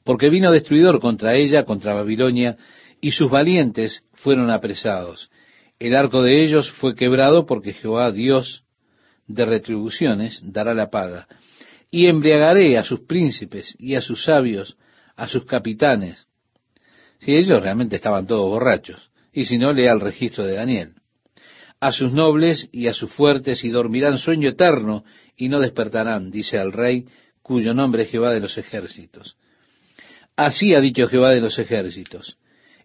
Porque 0.04 0.30
vino 0.30 0.52
destruidor 0.52 1.00
contra 1.00 1.36
ella, 1.36 1.64
contra 1.66 1.94
Babilonia, 1.94 2.58
y 3.02 3.12
sus 3.12 3.30
valientes 3.30 4.04
fueron 4.14 4.50
apresados. 4.50 5.30
El 5.80 5.96
arco 5.96 6.24
de 6.24 6.44
ellos 6.44 6.72
fue 6.72 6.96
quebrado 6.96 7.46
porque 7.46 7.74
Jehová, 7.74 8.12
Dios 8.12 8.64
de 9.28 9.46
retribuciones, 9.46 10.42
dará 10.44 10.74
la 10.74 10.90
paga. 10.90 11.28
Y 11.92 12.08
embriagaré 12.08 12.78
a 12.78 12.84
sus 12.84 13.02
príncipes 13.02 13.76
y 13.78 13.96
a 13.96 14.02
sus 14.02 14.24
sabios, 14.24 14.78
a 15.16 15.28
sus 15.28 15.46
capitanes. 15.46 16.27
Si 17.20 17.36
ellos 17.36 17.62
realmente 17.62 17.96
estaban 17.96 18.28
todos 18.28 18.50
borrachos, 18.50 19.10
y 19.34 19.46
si 19.46 19.58
no, 19.58 19.74
lea 19.74 19.94
el 19.94 20.00
registro 20.00 20.46
de 20.46 20.56
Daniel 20.56 20.98
a 21.80 21.92
sus 21.92 22.12
nobles 22.12 22.70
y 22.72 22.88
a 22.88 22.94
sus 22.94 23.12
fuertes 23.12 23.64
y 23.64 23.70
dormirán 23.70 24.18
sueño 24.18 24.50
eterno 24.50 25.04
y 25.36 25.50
no 25.50 25.60
despertarán, 25.60 26.32
dice 26.32 26.58
al 26.58 26.72
rey 26.72 27.06
cuyo 27.42 27.74
nombre 27.74 28.04
es 28.04 28.10
Jehová 28.10 28.34
de 28.34 28.40
los 28.40 28.58
ejércitos. 28.58 29.38
Así 30.36 30.74
ha 30.74 30.82
dicho 30.82 31.08
Jehová 31.08 31.32
de 31.32 31.42
los 31.42 31.58
ejércitos. 31.60 32.38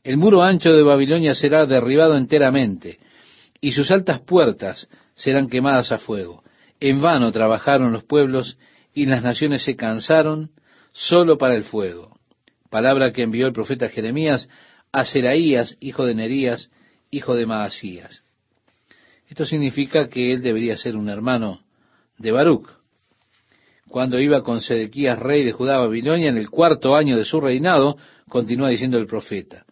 El 0.04 0.16
muro 0.16 0.42
ancho 0.42 0.72
de 0.72 0.82
Babilonia 0.82 1.34
será 1.34 1.66
derribado 1.66 2.16
enteramente 2.16 2.98
y 3.60 3.72
sus 3.72 3.90
altas 3.90 4.20
puertas 4.20 4.88
serán 5.14 5.48
quemadas 5.48 5.92
a 5.92 5.98
fuego. 5.98 6.42
En 6.80 7.00
vano 7.00 7.30
trabajaron 7.32 7.92
los 7.92 8.04
pueblos 8.04 8.58
y 8.94 9.06
las 9.06 9.22
naciones 9.22 9.62
se 9.62 9.76
cansaron 9.76 10.50
solo 10.92 11.38
para 11.38 11.54
el 11.54 11.64
fuego. 11.64 12.18
Palabra 12.72 13.12
que 13.12 13.20
envió 13.20 13.46
el 13.46 13.52
profeta 13.52 13.90
Jeremías 13.90 14.48
a 14.92 15.04
Seraías, 15.04 15.76
hijo 15.78 16.06
de 16.06 16.14
Nerías, 16.14 16.70
hijo 17.10 17.36
de 17.36 17.44
Maasías. 17.44 18.24
Esto 19.28 19.44
significa 19.44 20.08
que 20.08 20.32
él 20.32 20.40
debería 20.40 20.78
ser 20.78 20.96
un 20.96 21.10
hermano 21.10 21.60
de 22.16 22.32
Baruch. 22.32 22.70
Cuando 23.90 24.18
iba 24.18 24.42
con 24.42 24.62
Sedequías, 24.62 25.18
rey 25.18 25.44
de 25.44 25.52
Judá, 25.52 25.80
Babilonia, 25.80 26.30
en 26.30 26.38
el 26.38 26.48
cuarto 26.48 26.96
año 26.96 27.18
de 27.18 27.26
su 27.26 27.42
reinado, 27.42 27.98
continúa 28.26 28.70
diciendo 28.70 28.96
el 28.96 29.06
profeta. 29.06 29.66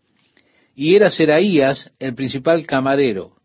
Y 0.74 0.94
era 0.94 1.10
Seraías 1.10 1.94
el 2.00 2.14
principal 2.14 2.66
camarero. 2.66 3.36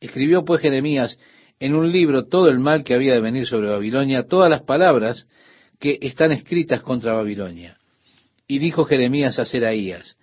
Escribió 0.00 0.44
pues 0.44 0.60
Jeremías 0.60 1.20
en 1.60 1.76
un 1.76 1.92
libro 1.92 2.26
todo 2.26 2.48
el 2.48 2.58
mal 2.58 2.82
que 2.82 2.94
había 2.94 3.14
de 3.14 3.20
venir 3.20 3.46
sobre 3.46 3.68
Babilonia, 3.68 4.26
todas 4.26 4.50
las 4.50 4.62
palabras 4.62 5.28
que 5.78 6.00
están 6.02 6.32
escritas 6.32 6.82
contra 6.82 7.12
Babilonia. 7.12 7.78
Y 8.46 8.58
dijo 8.58 8.84
Jeremías 8.84 9.38
a 9.38 9.46
Seraías, 9.46 10.16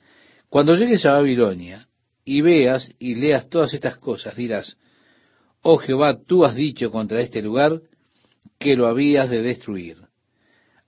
cuando 0.50 0.76
llegues 0.76 1.06
a 1.06 1.14
Babilonia 1.14 1.88
y 2.26 2.42
veas 2.42 2.92
y 3.00 3.16
leas 3.16 3.50
todas 3.50 3.74
estas 3.74 3.98
cosas, 3.98 4.36
dirás, 4.36 4.78
Oh 5.62 5.78
Jehová, 5.78 6.20
tú 6.26 6.44
has 6.44 6.56
dicho 6.56 6.92
contra 6.92 7.22
este 7.22 7.42
lugar 7.42 7.82
que 8.60 8.76
lo 8.76 8.88
habías 8.88 9.30
de 9.30 9.42
destruir, 9.42 9.98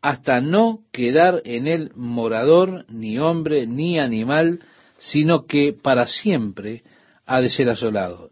hasta 0.01 0.41
no 0.41 0.81
quedar 0.91 1.41
en 1.45 1.67
él 1.67 1.91
morador, 1.95 2.85
ni 2.89 3.17
hombre, 3.19 3.65
ni 3.67 3.99
animal, 3.99 4.59
sino 4.97 5.45
que 5.45 5.73
para 5.73 6.07
siempre 6.07 6.83
ha 7.25 7.41
de 7.41 7.49
ser 7.49 7.69
asolado. 7.69 8.29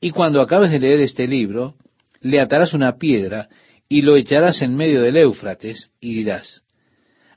Y 0.00 0.10
cuando 0.10 0.40
acabes 0.40 0.70
de 0.70 0.80
leer 0.80 1.00
este 1.00 1.26
libro, 1.26 1.74
le 2.20 2.40
atarás 2.40 2.74
una 2.74 2.96
piedra 2.96 3.48
y 3.88 4.02
lo 4.02 4.16
echarás 4.16 4.60
en 4.62 4.76
medio 4.76 5.02
del 5.02 5.16
Éufrates 5.16 5.90
y 6.00 6.14
dirás, 6.14 6.62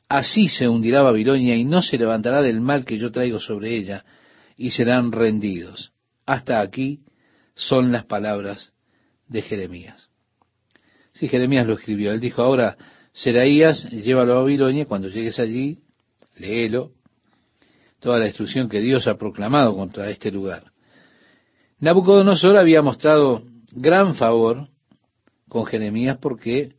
así 0.10 0.48
se 0.48 0.68
hundirá 0.68 1.02
Babilonia 1.02 1.56
y 1.56 1.66
no 1.66 1.82
se 1.82 1.98
levantará 1.98 2.42
del 2.42 2.62
mal 2.62 2.86
que 2.86 2.98
yo 2.98 3.12
traigo 3.12 3.40
sobre 3.40 3.76
ella 3.76 4.06
y 4.56 4.72
serán 4.72 5.12
rendidos. 5.12 5.92
Hasta 6.26 6.62
aquí 6.62 7.02
son 7.56 7.92
las 7.92 8.06
palabras 8.06 8.74
de 9.28 9.42
Jeremías. 9.42 10.10
Si 11.14 11.28
Jeremías 11.28 11.66
lo 11.66 11.74
escribió, 11.74 12.12
él 12.12 12.20
dijo, 12.20 12.42
ahora, 12.42 12.78
Seraías, 13.12 13.90
llévalo 13.90 14.34
a 14.34 14.42
Babilonia, 14.42 14.86
cuando 14.86 15.10
llegues 15.10 15.40
allí, 15.40 15.80
léelo, 16.36 16.92
toda 18.00 18.20
la 18.20 18.26
destrucción 18.26 18.70
que 18.70 18.80
Dios 18.80 19.08
ha 19.08 19.18
proclamado 19.18 19.76
contra 19.76 20.10
este 20.12 20.32
lugar. 20.32 20.72
Nabucodonosor 21.80 22.58
había 22.58 22.84
mostrado 22.84 23.44
gran 23.72 24.14
favor 24.14 24.68
con 25.48 25.66
Jeremías 25.66 26.18
porque 26.22 26.74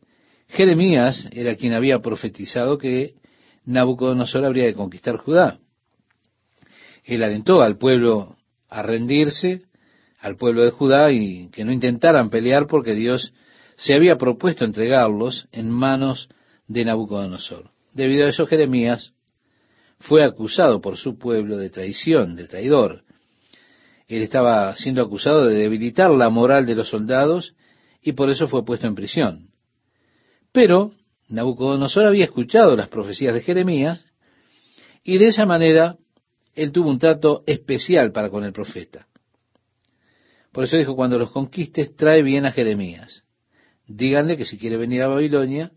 Jeremías 0.47 1.27
era 1.31 1.55
quien 1.55 1.73
había 1.73 1.99
profetizado 1.99 2.77
que 2.77 3.15
Nabucodonosor 3.69 4.45
habría 4.45 4.65
de 4.65 4.73
conquistar 4.73 5.17
Judá. 5.17 5.59
Él 7.03 7.21
alentó 7.21 7.61
al 7.61 7.77
pueblo 7.77 8.35
a 8.67 8.81
rendirse, 8.81 9.61
al 10.19 10.37
pueblo 10.37 10.63
de 10.63 10.71
Judá 10.71 11.11
y 11.11 11.49
que 11.49 11.63
no 11.63 11.71
intentaran 11.71 12.31
pelear 12.31 12.65
porque 12.65 12.95
Dios 12.95 13.31
se 13.75 13.93
había 13.93 14.17
propuesto 14.17 14.65
entregarlos 14.65 15.47
en 15.51 15.69
manos 15.69 16.29
de 16.67 16.83
Nabucodonosor. 16.83 17.69
Debido 17.93 18.25
a 18.25 18.29
eso 18.29 18.47
Jeremías 18.47 19.13
fue 19.99 20.23
acusado 20.23 20.81
por 20.81 20.97
su 20.97 21.19
pueblo 21.19 21.57
de 21.57 21.69
traición, 21.69 22.35
de 22.35 22.47
traidor. 22.47 23.03
Él 24.07 24.23
estaba 24.23 24.75
siendo 24.77 25.03
acusado 25.03 25.45
de 25.45 25.53
debilitar 25.53 26.09
la 26.09 26.29
moral 26.29 26.65
de 26.65 26.73
los 26.73 26.89
soldados 26.89 27.53
y 28.01 28.13
por 28.13 28.31
eso 28.31 28.47
fue 28.47 28.65
puesto 28.65 28.87
en 28.87 28.95
prisión. 28.95 29.51
Pero 30.51 30.93
Nabucodonosor 31.29 32.05
había 32.05 32.25
escuchado 32.25 32.75
las 32.75 32.87
profecías 32.87 33.33
de 33.33 33.41
Jeremías 33.41 34.03
y 35.03 35.17
de 35.17 35.27
esa 35.27 35.45
manera 35.45 35.97
él 36.55 36.71
tuvo 36.71 36.89
un 36.89 36.99
trato 36.99 37.43
especial 37.45 38.11
para 38.11 38.29
con 38.29 38.43
el 38.43 38.51
profeta. 38.51 39.07
Por 40.51 40.63
eso 40.63 40.77
dijo, 40.77 40.95
cuando 40.95 41.17
los 41.19 41.31
conquistes, 41.31 41.95
trae 41.95 42.23
bien 42.23 42.45
a 42.45 42.51
Jeremías. 42.51 43.23
Díganle 43.87 44.35
que 44.35 44.45
si 44.45 44.57
quiere 44.57 44.77
venir 44.77 45.01
a 45.03 45.07
Babilonia, 45.07 45.71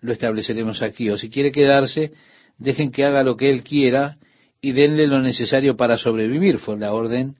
lo 0.00 0.12
estableceremos 0.12 0.82
aquí. 0.82 1.08
O 1.10 1.18
si 1.18 1.30
quiere 1.30 1.50
quedarse, 1.50 2.12
dejen 2.58 2.92
que 2.92 3.04
haga 3.04 3.22
lo 3.22 3.36
que 3.36 3.50
él 3.50 3.62
quiera 3.62 4.18
y 4.60 4.72
denle 4.72 5.06
lo 5.06 5.20
necesario 5.20 5.76
para 5.76 5.96
sobrevivir. 5.96 6.58
Fue 6.58 6.78
la 6.78 6.92
orden 6.92 7.36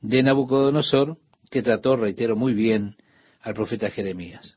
de 0.00 0.22
Nabucodonosor, 0.22 1.16
que 1.50 1.62
trató, 1.62 1.96
reitero, 1.96 2.36
muy 2.36 2.52
bien 2.52 2.96
al 3.40 3.54
profeta 3.54 3.90
Jeremías. 3.90 4.56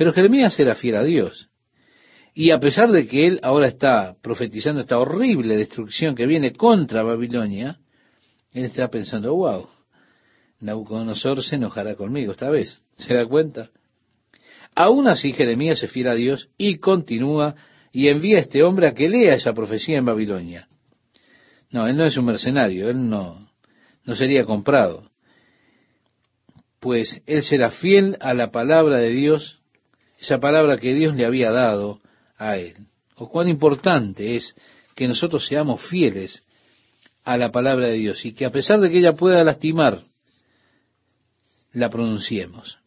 Pero 0.00 0.14
Jeremías 0.14 0.58
era 0.58 0.74
fiel 0.74 0.96
a 0.96 1.04
Dios. 1.04 1.50
Y 2.32 2.52
a 2.52 2.58
pesar 2.58 2.90
de 2.90 3.06
que 3.06 3.26
él 3.26 3.38
ahora 3.42 3.68
está 3.68 4.16
profetizando 4.22 4.80
esta 4.80 4.98
horrible 4.98 5.58
destrucción 5.58 6.14
que 6.14 6.24
viene 6.24 6.54
contra 6.54 7.02
Babilonia, 7.02 7.80
él 8.50 8.64
está 8.64 8.88
pensando, 8.88 9.34
wow, 9.34 9.68
Nabucodonosor 10.60 11.42
se 11.42 11.56
enojará 11.56 11.96
conmigo 11.96 12.32
esta 12.32 12.48
vez. 12.48 12.80
¿Se 12.96 13.12
da 13.12 13.26
cuenta? 13.26 13.68
Aún 14.74 15.06
así 15.06 15.34
Jeremías 15.34 15.78
se 15.78 15.86
fiera 15.86 16.12
a 16.12 16.14
Dios 16.14 16.48
y 16.56 16.78
continúa 16.78 17.54
y 17.92 18.08
envía 18.08 18.38
a 18.38 18.40
este 18.40 18.62
hombre 18.62 18.88
a 18.88 18.94
que 18.94 19.06
lea 19.06 19.34
esa 19.34 19.52
profecía 19.52 19.98
en 19.98 20.06
Babilonia. 20.06 20.66
No, 21.72 21.86
él 21.86 21.98
no 21.98 22.06
es 22.06 22.16
un 22.16 22.24
mercenario, 22.24 22.88
él 22.88 23.06
no, 23.06 23.50
no 24.04 24.14
sería 24.14 24.46
comprado. 24.46 25.10
Pues 26.78 27.20
él 27.26 27.42
será 27.42 27.70
fiel 27.70 28.16
a 28.20 28.32
la 28.32 28.50
palabra 28.50 28.96
de 28.96 29.10
Dios, 29.10 29.59
esa 30.20 30.38
palabra 30.38 30.76
que 30.76 30.94
Dios 30.94 31.14
le 31.14 31.24
había 31.24 31.50
dado 31.50 32.00
a 32.36 32.56
él. 32.56 32.74
O 33.16 33.28
cuán 33.28 33.48
importante 33.48 34.36
es 34.36 34.54
que 34.94 35.08
nosotros 35.08 35.46
seamos 35.46 35.82
fieles 35.82 36.42
a 37.24 37.36
la 37.36 37.50
palabra 37.50 37.88
de 37.88 37.94
Dios 37.94 38.24
y 38.24 38.32
que 38.32 38.44
a 38.44 38.50
pesar 38.50 38.80
de 38.80 38.90
que 38.90 38.98
ella 38.98 39.14
pueda 39.14 39.42
lastimar 39.44 40.00
la 41.72 41.88
pronunciemos. 41.88 42.78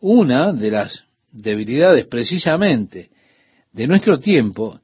Una 0.00 0.52
de 0.52 0.70
las 0.70 1.04
debilidades 1.30 2.06
precisamente 2.06 3.10
de 3.72 3.86
nuestro 3.86 4.18
tiempo 4.18 4.80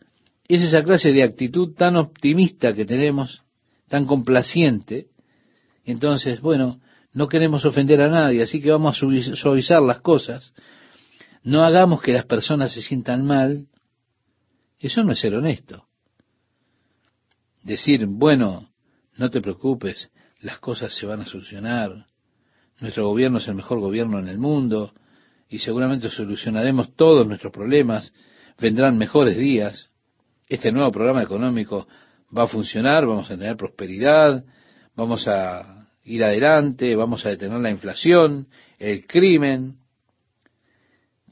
es 0.49 0.63
esa 0.63 0.83
clase 0.83 1.13
de 1.13 1.23
actitud 1.23 1.75
tan 1.75 1.97
optimista 1.97 2.75
que 2.75 2.85
tenemos, 2.85 3.43
tan 3.89 4.07
complaciente. 4.07 5.07
Entonces, 5.85 6.41
bueno, 6.41 6.81
no 7.15 7.29
queremos 7.29 7.65
ofender 7.65 8.01
a 8.01 8.09
nadie, 8.09 8.43
así 8.43 8.61
que 8.61 8.71
vamos 8.71 9.03
a 9.03 9.37
suavizar 9.37 9.83
las 9.83 10.01
cosas. 10.01 10.53
No 11.43 11.65
hagamos 11.65 12.03
que 12.03 12.13
las 12.13 12.25
personas 12.25 12.73
se 12.73 12.83
sientan 12.83 13.25
mal. 13.25 13.67
Eso 14.79 15.03
no 15.03 15.13
es 15.13 15.21
ser 15.21 15.35
honesto. 15.35 15.87
Decir, 17.63 18.07
bueno, 18.07 18.69
no 19.17 19.31
te 19.31 19.41
preocupes, 19.41 20.11
las 20.41 20.59
cosas 20.59 20.95
se 20.95 21.07
van 21.07 21.21
a 21.21 21.27
solucionar. 21.27 22.07
Nuestro 22.81 23.09
gobierno 23.09 23.39
es 23.39 23.49
el 23.49 23.55
mejor 23.55 23.81
gobierno 23.81 24.19
en 24.19 24.29
el 24.29 24.39
mundo 24.39 24.93
y 25.49 25.59
seguramente 25.59 26.11
solucionaremos 26.11 26.95
todos 26.97 27.27
nuestros 27.27 27.53
problemas. 27.53 28.13
Vendrán 28.59 28.99
mejores 28.99 29.37
días. 29.37 29.91
Este 30.49 30.73
nuevo 30.73 30.91
programa 30.91 31.23
económico 31.23 31.87
va 32.37 32.45
a 32.45 32.49
funcionar, 32.49 33.07
vamos 33.07 33.31
a 33.31 33.37
tener 33.37 33.57
prosperidad, 33.57 34.45
vamos 34.97 35.29
a 35.29 35.89
ir 36.05 36.25
adelante, 36.25 36.97
vamos 36.97 37.25
a 37.25 37.29
detener 37.29 37.61
la 37.61 37.71
inflación, 37.71 38.49
el 38.79 39.07
crimen. 39.07 39.82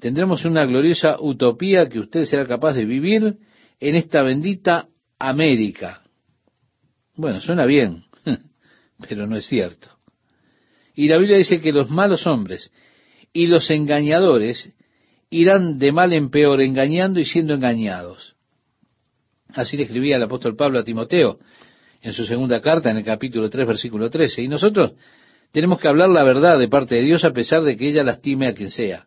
Tendremos 0.01 0.47
una 0.47 0.65
gloriosa 0.65 1.21
utopía 1.21 1.89
que 1.89 1.99
usted 1.99 2.25
será 2.25 2.47
capaz 2.47 2.73
de 2.73 2.87
vivir 2.87 3.37
en 3.79 3.95
esta 3.95 4.23
bendita 4.23 4.89
América. 5.19 6.03
Bueno, 7.17 7.41
suena 7.43 7.67
bien, 7.67 8.05
pero 9.09 9.27
no 9.27 9.37
es 9.37 9.47
cierto. 9.47 9.89
Y 10.95 11.09
la 11.09 11.19
Biblia 11.19 11.37
dice 11.37 11.61
que 11.61 11.73
los 11.73 11.91
malos 11.91 12.27
hombres 12.27 12.73
y 13.33 13.47
los 13.47 13.71
engañadores 13.71 14.73
irán 15.29 15.79
de 15.79 15.93
mal 15.93 16.15
en 16.15 16.31
peor, 16.31 16.63
engañando 16.63 17.21
y 17.21 17.27
siendo 17.27 17.55
engañados. 17.55 18.37
Así 19.49 19.77
le 19.77 19.83
escribía 19.83 20.17
el 20.17 20.23
apóstol 20.23 20.57
Pablo 20.57 20.79
a 20.79 20.85
Timoteo 20.85 21.39
en 22.01 22.15
su 22.15 22.25
segunda 22.25 22.63
carta, 22.63 22.91
en 22.91 22.97
el 22.97 23.05
capítulo 23.05 23.51
3, 23.51 23.67
versículo 23.67 24.09
13. 24.09 24.43
Y 24.43 24.49
nosotros 24.49 24.93
tenemos 25.53 25.79
que 25.79 25.89
hablar 25.89 26.09
la 26.09 26.25
verdad 26.25 26.59
de 26.59 26.69
parte 26.69 26.95
de 26.95 27.03
Dios 27.03 27.23
a 27.25 27.33
pesar 27.33 27.63
de 27.63 27.77
que 27.77 27.89
ella 27.89 28.03
lastime 28.03 28.47
a 28.47 28.55
quien 28.55 28.71
sea. 28.71 29.07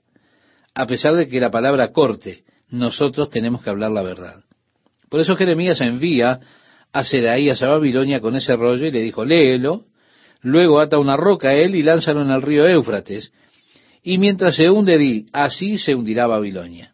A 0.75 0.87
pesar 0.87 1.15
de 1.15 1.27
que 1.27 1.39
la 1.39 1.51
palabra 1.51 1.91
corte, 1.91 2.43
nosotros 2.69 3.29
tenemos 3.29 3.63
que 3.63 3.69
hablar 3.69 3.91
la 3.91 4.01
verdad. 4.01 4.43
Por 5.09 5.19
eso 5.19 5.35
Jeremías 5.35 5.79
envía 5.81 6.39
a 6.91 7.03
Seraías 7.03 7.61
a 7.61 7.67
Babilonia 7.67 8.19
con 8.19 8.35
ese 8.35 8.55
rollo 8.55 8.87
y 8.87 8.91
le 8.91 9.01
dijo, 9.01 9.25
léelo, 9.25 9.85
luego 10.41 10.79
ata 10.79 10.97
una 10.97 11.15
roca 11.17 11.49
a 11.49 11.53
él 11.53 11.75
y 11.75 11.83
lánzalo 11.83 12.21
en 12.21 12.31
el 12.31 12.41
río 12.41 12.67
Éufrates, 12.67 13.31
y 14.01 14.17
mientras 14.17 14.55
se 14.55 14.69
hunde 14.69 14.97
di, 14.97 15.27
así 15.31 15.77
se 15.77 15.95
hundirá 15.95 16.27
Babilonia. 16.27 16.93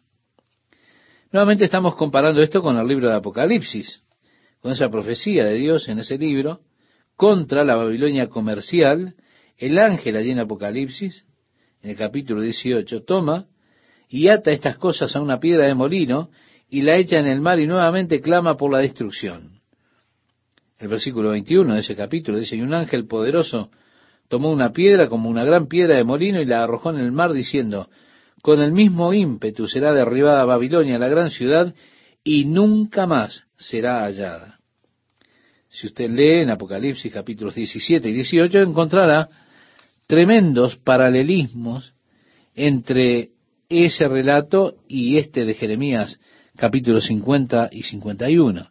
Nuevamente 1.32 1.64
estamos 1.64 1.96
comparando 1.96 2.42
esto 2.42 2.62
con 2.62 2.76
el 2.76 2.86
libro 2.86 3.08
de 3.08 3.14
Apocalipsis, 3.14 4.02
con 4.60 4.72
esa 4.72 4.90
profecía 4.90 5.44
de 5.44 5.54
Dios 5.54 5.88
en 5.88 5.98
ese 6.00 6.18
libro, 6.18 6.60
contra 7.16 7.64
la 7.64 7.76
Babilonia 7.76 8.28
comercial, 8.28 9.14
el 9.56 9.78
ángel 9.78 10.16
allí 10.16 10.30
en 10.30 10.40
Apocalipsis, 10.40 11.24
en 11.82 11.90
el 11.90 11.96
capítulo 11.96 12.42
18, 12.42 13.04
toma 13.04 13.46
y 14.10 14.28
ata 14.28 14.50
estas 14.50 14.76
cosas 14.76 15.14
a 15.14 15.22
una 15.22 15.38
piedra 15.38 15.66
de 15.66 15.74
molino 15.74 16.30
y 16.68 16.82
la 16.82 16.96
echa 16.96 17.18
en 17.18 17.26
el 17.26 17.40
mar 17.40 17.60
y 17.60 17.66
nuevamente 17.66 18.20
clama 18.20 18.56
por 18.56 18.72
la 18.72 18.78
destrucción. 18.78 19.60
El 20.78 20.88
versículo 20.88 21.30
21 21.30 21.74
de 21.74 21.80
ese 21.80 21.94
capítulo 21.94 22.38
dice, 22.38 22.56
y 22.56 22.60
un 22.60 22.74
ángel 22.74 23.06
poderoso 23.06 23.70
tomó 24.28 24.50
una 24.50 24.72
piedra 24.72 25.08
como 25.08 25.28
una 25.28 25.44
gran 25.44 25.68
piedra 25.68 25.94
de 25.96 26.04
molino 26.04 26.40
y 26.40 26.44
la 26.44 26.64
arrojó 26.64 26.90
en 26.90 26.98
el 26.98 27.12
mar 27.12 27.32
diciendo, 27.32 27.88
con 28.42 28.60
el 28.60 28.72
mismo 28.72 29.12
ímpetu 29.12 29.68
será 29.68 29.92
derribada 29.92 30.44
Babilonia, 30.44 30.98
la 30.98 31.08
gran 31.08 31.30
ciudad, 31.30 31.74
y 32.24 32.46
nunca 32.46 33.06
más 33.06 33.44
será 33.56 34.02
hallada. 34.04 34.58
Si 35.68 35.86
usted 35.86 36.10
lee 36.10 36.42
en 36.42 36.50
Apocalipsis 36.50 37.12
capítulos 37.12 37.54
17 37.54 38.08
y 38.08 38.12
18, 38.12 38.58
encontrará 38.58 39.28
tremendos 40.06 40.76
paralelismos 40.76 41.92
entre 42.54 43.30
ese 43.70 44.08
relato 44.08 44.74
y 44.88 45.16
este 45.16 45.44
de 45.44 45.54
Jeremías 45.54 46.20
capítulos 46.56 47.06
50 47.06 47.70
y 47.72 47.84
51, 47.84 48.68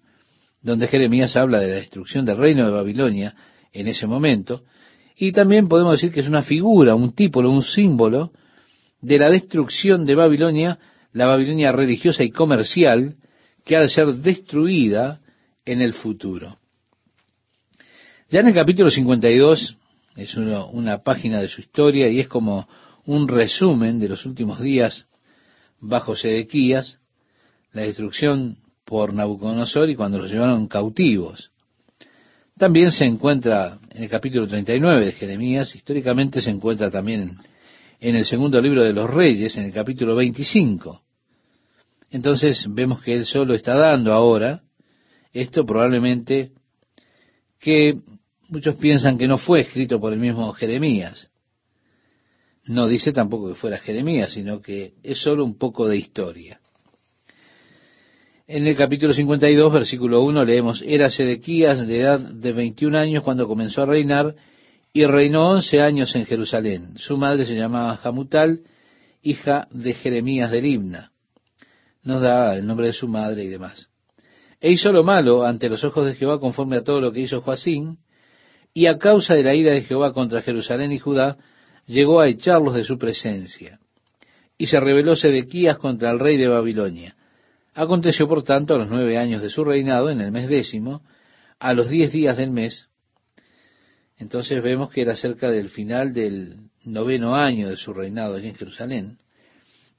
donde 0.61 0.87
Jeremías 0.87 1.35
habla 1.37 1.59
de 1.59 1.69
la 1.69 1.75
destrucción 1.75 2.25
del 2.25 2.37
reino 2.37 2.65
de 2.65 2.71
Babilonia 2.71 3.33
en 3.71 3.87
ese 3.87 4.05
momento, 4.05 4.63
y 5.15 5.31
también 5.31 5.67
podemos 5.67 5.93
decir 5.93 6.11
que 6.11 6.19
es 6.19 6.27
una 6.27 6.43
figura, 6.43 6.95
un 6.95 7.13
tipo, 7.13 7.39
un 7.39 7.63
símbolo 7.63 8.31
de 9.01 9.17
la 9.17 9.29
destrucción 9.29 10.05
de 10.05 10.15
Babilonia, 10.15 10.77
la 11.13 11.27
Babilonia 11.27 11.71
religiosa 11.71 12.23
y 12.23 12.29
comercial, 12.29 13.15
que 13.65 13.77
ha 13.77 13.81
de 13.81 13.89
ser 13.89 14.13
destruida 14.15 15.21
en 15.65 15.81
el 15.81 15.93
futuro. 15.93 16.57
Ya 18.29 18.41
en 18.41 18.47
el 18.47 18.53
capítulo 18.53 18.91
52 18.91 19.77
es 20.17 20.35
una 20.35 20.99
página 21.03 21.41
de 21.41 21.47
su 21.47 21.61
historia 21.61 22.09
y 22.09 22.19
es 22.19 22.27
como 22.27 22.67
un 23.09 23.27
resumen 23.27 23.99
de 23.99 24.07
los 24.07 24.27
últimos 24.27 24.61
días 24.61 25.07
bajo 25.79 26.15
Sedequías, 26.15 26.99
la 27.71 27.81
destrucción 27.81 28.57
por 28.85 29.15
Nabucodonosor 29.15 29.89
y 29.89 29.95
cuando 29.95 30.19
los 30.19 30.31
llevaron 30.31 30.67
cautivos. 30.67 31.49
También 32.55 32.91
se 32.91 33.05
encuentra 33.05 33.79
en 33.89 34.03
el 34.03 34.09
capítulo 34.11 34.47
39 34.47 35.05
de 35.05 35.11
Jeremías, 35.13 35.73
históricamente 35.73 36.39
se 36.39 36.51
encuentra 36.51 36.91
también 36.91 37.37
en 37.99 38.15
el 38.15 38.25
segundo 38.27 38.61
libro 38.61 38.83
de 38.83 38.93
los 38.93 39.09
reyes, 39.09 39.57
en 39.57 39.65
el 39.65 39.73
capítulo 39.73 40.15
25. 40.15 41.01
Entonces 42.11 42.67
vemos 42.69 43.01
que 43.01 43.15
él 43.15 43.25
solo 43.25 43.55
está 43.55 43.73
dando 43.75 44.13
ahora 44.13 44.61
esto 45.33 45.65
probablemente 45.65 46.51
que 47.59 47.97
muchos 48.49 48.75
piensan 48.75 49.17
que 49.17 49.27
no 49.27 49.39
fue 49.39 49.61
escrito 49.61 49.99
por 49.99 50.13
el 50.13 50.19
mismo 50.19 50.53
Jeremías. 50.53 51.28
No 52.69 52.87
dice 52.87 53.11
tampoco 53.11 53.49
que 53.49 53.55
fuera 53.55 53.79
Jeremías, 53.79 54.31
sino 54.31 54.61
que 54.61 54.93
es 55.01 55.19
solo 55.19 55.43
un 55.43 55.57
poco 55.57 55.87
de 55.87 55.97
historia. 55.97 56.59
En 58.45 58.67
el 58.67 58.75
capítulo 58.75 59.11
52, 59.11 59.73
versículo 59.73 60.21
1, 60.21 60.45
leemos, 60.45 60.83
era 60.85 61.09
Sedequías 61.09 61.87
de 61.87 62.01
edad 62.01 62.19
de 62.19 62.51
21 62.51 62.95
años 62.95 63.23
cuando 63.23 63.47
comenzó 63.47 63.81
a 63.81 63.85
reinar 63.87 64.35
y 64.93 65.03
reinó 65.05 65.49
11 65.49 65.81
años 65.81 66.15
en 66.15 66.27
Jerusalén. 66.27 66.91
Su 66.95 67.17
madre 67.17 67.47
se 67.47 67.55
llamaba 67.55 67.97
Jamutal, 67.97 68.61
hija 69.23 69.67
de 69.71 69.95
Jeremías 69.95 70.51
de 70.51 70.61
Libna. 70.61 71.11
Nos 72.03 72.21
da 72.21 72.55
el 72.55 72.67
nombre 72.67 72.85
de 72.85 72.93
su 72.93 73.07
madre 73.07 73.45
y 73.45 73.47
demás. 73.47 73.89
E 74.61 74.71
hizo 74.71 74.91
lo 74.91 75.03
malo 75.03 75.43
ante 75.43 75.69
los 75.69 75.83
ojos 75.83 76.05
de 76.05 76.13
Jehová 76.13 76.39
conforme 76.39 76.77
a 76.77 76.83
todo 76.83 77.01
lo 77.01 77.11
que 77.11 77.21
hizo 77.21 77.41
Joacín, 77.41 77.97
y 78.75 78.85
a 78.85 78.99
causa 78.99 79.33
de 79.33 79.41
la 79.41 79.55
ira 79.55 79.71
de 79.71 79.81
Jehová 79.81 80.13
contra 80.13 80.43
Jerusalén 80.43 80.91
y 80.91 80.99
Judá, 80.99 81.39
llegó 81.89 82.21
a 82.21 82.29
echarlos 82.29 82.75
de 82.75 82.85
su 82.85 82.97
presencia. 82.97 83.79
Y 84.57 84.67
se 84.67 84.79
rebeló 84.79 85.15
Sedequías 85.15 85.77
contra 85.77 86.11
el 86.11 86.19
rey 86.19 86.37
de 86.37 86.47
Babilonia. 86.47 87.15
Aconteció, 87.73 88.27
por 88.27 88.43
tanto, 88.43 88.75
a 88.75 88.77
los 88.77 88.89
nueve 88.89 89.17
años 89.17 89.41
de 89.41 89.49
su 89.49 89.63
reinado, 89.63 90.09
en 90.09 90.21
el 90.21 90.31
mes 90.31 90.47
décimo, 90.47 91.01
a 91.59 91.73
los 91.73 91.89
diez 91.89 92.11
días 92.11 92.37
del 92.37 92.51
mes, 92.51 92.89
entonces 94.19 94.61
vemos 94.61 94.91
que 94.91 95.01
era 95.01 95.15
cerca 95.15 95.49
del 95.49 95.69
final 95.69 96.13
del 96.13 96.57
noveno 96.83 97.35
año 97.35 97.69
de 97.69 97.77
su 97.77 97.93
reinado 97.93 98.35
allí 98.35 98.49
en 98.49 98.55
Jerusalén, 98.55 99.17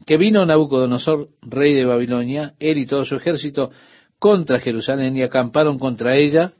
que 0.06 0.18
vino 0.18 0.44
Nabucodonosor, 0.44 1.28
rey 1.42 1.74
de 1.74 1.86
Babilonia, 1.86 2.54
él 2.60 2.78
y 2.78 2.86
todo 2.86 3.04
su 3.04 3.16
ejército, 3.16 3.70
contra 4.18 4.60
Jerusalén 4.60 5.16
y 5.16 5.22
acamparon 5.22 5.78
contra 5.78 6.16
ella, 6.16 6.52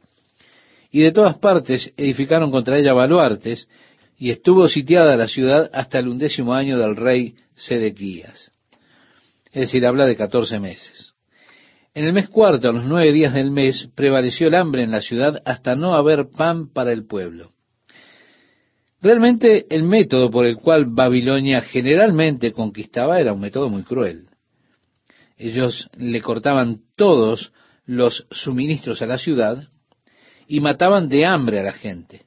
y 0.91 1.01
de 1.01 1.13
todas 1.13 1.37
partes 1.37 1.93
edificaron 1.99 2.51
contra 2.51 2.79
ella 2.79 2.95
baluartes, 2.95 3.69
y 4.21 4.31
estuvo 4.31 4.69
sitiada 4.69 5.17
la 5.17 5.29
ciudad 5.29 5.71
hasta 5.73 5.99
el 5.99 6.07
undécimo 6.07 6.53
año 6.53 6.79
del 6.79 6.95
rey 6.95 7.37
Sedequías. 7.55 8.53
Es 9.51 9.63
decir, 9.63 9.87
habla 9.87 10.07
de 10.07 10.15
catorce 10.15 10.61
meses. 10.61 11.15
En 11.95 12.05
el 12.05 12.13
mes 12.13 12.29
cuarto, 12.29 12.69
a 12.69 12.73
los 12.73 12.85
nueve 12.85 13.13
días 13.13 13.33
del 13.33 13.51
mes, 13.51 13.89
prevaleció 13.95 14.49
el 14.49 14.57
hambre 14.57 14.83
en 14.83 14.91
la 14.91 15.01
ciudad 15.01 15.41
hasta 15.47 15.75
no 15.75 15.95
haber 15.95 16.29
pan 16.29 16.71
para 16.71 16.93
el 16.93 17.07
pueblo. 17.07 17.53
Realmente 19.01 19.65
el 19.75 19.85
método 19.85 20.31
por 20.31 20.45
el 20.45 20.59
cual 20.59 20.85
Babilonia 20.85 21.63
generalmente 21.63 22.53
conquistaba 22.53 23.21
era 23.21 23.33
un 23.33 23.41
método 23.41 23.71
muy 23.71 23.85
cruel. 23.85 24.27
Ellos 25.39 25.89
le 25.97 26.21
cortaban 26.21 26.83
todos 26.95 27.55
los 27.87 28.27
suministros 28.31 29.01
a 29.01 29.07
la 29.07 29.17
ciudad 29.17 29.65
y 30.47 30.61
mataban 30.61 31.09
de 31.09 31.25
hambre 31.25 31.61
a 31.61 31.63
la 31.63 31.73
gente. 31.73 32.27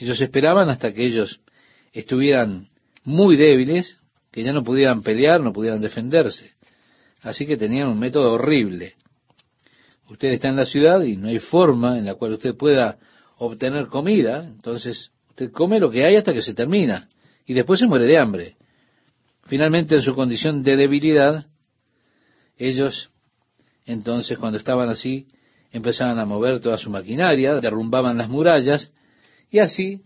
Ellos 0.00 0.18
esperaban 0.20 0.70
hasta 0.70 0.92
que 0.94 1.04
ellos 1.04 1.40
estuvieran 1.92 2.68
muy 3.04 3.36
débiles, 3.36 3.98
que 4.32 4.42
ya 4.42 4.52
no 4.52 4.64
pudieran 4.64 5.02
pelear, 5.02 5.40
no 5.42 5.52
pudieran 5.52 5.82
defenderse. 5.82 6.52
Así 7.20 7.44
que 7.44 7.58
tenían 7.58 7.88
un 7.88 7.98
método 7.98 8.32
horrible. 8.32 8.94
Usted 10.08 10.30
está 10.30 10.48
en 10.48 10.56
la 10.56 10.64
ciudad 10.64 11.02
y 11.02 11.16
no 11.16 11.28
hay 11.28 11.38
forma 11.38 11.98
en 11.98 12.06
la 12.06 12.14
cual 12.14 12.32
usted 12.32 12.56
pueda 12.56 12.98
obtener 13.36 13.88
comida, 13.88 14.46
entonces 14.46 15.10
usted 15.28 15.52
come 15.52 15.78
lo 15.78 15.90
que 15.90 16.04
hay 16.04 16.16
hasta 16.16 16.32
que 16.32 16.42
se 16.42 16.54
termina 16.54 17.08
y 17.46 17.52
después 17.52 17.78
se 17.78 17.86
muere 17.86 18.06
de 18.06 18.18
hambre. 18.18 18.56
Finalmente, 19.44 19.96
en 19.96 20.02
su 20.02 20.14
condición 20.14 20.62
de 20.62 20.76
debilidad, 20.76 21.46
ellos, 22.56 23.10
entonces, 23.84 24.38
cuando 24.38 24.58
estaban 24.58 24.88
así, 24.88 25.26
empezaban 25.72 26.18
a 26.18 26.24
mover 26.24 26.60
toda 26.60 26.78
su 26.78 26.90
maquinaria, 26.90 27.60
derrumbaban 27.60 28.16
las 28.16 28.28
murallas 28.28 28.92
y 29.50 29.58
así 29.58 30.04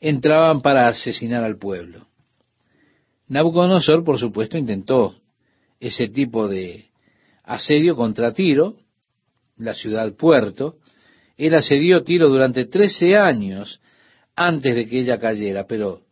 entraban 0.00 0.60
para 0.60 0.88
asesinar 0.88 1.44
al 1.44 1.58
pueblo. 1.58 2.06
Nabucodonosor, 3.28 4.04
por 4.04 4.18
supuesto, 4.18 4.56
intentó 4.56 5.16
ese 5.80 6.08
tipo 6.08 6.48
de 6.48 6.86
asedio 7.44 7.96
contra 7.96 8.32
Tiro, 8.32 8.76
la 9.56 9.74
ciudad 9.74 10.14
puerto. 10.14 10.76
Él 11.36 11.54
asedió 11.54 12.04
Tiro 12.04 12.28
durante 12.28 12.66
trece 12.66 13.16
años 13.16 13.80
antes 14.34 14.74
de 14.74 14.88
que 14.88 15.00
ella 15.00 15.18
cayera, 15.18 15.66
pero 15.66 16.02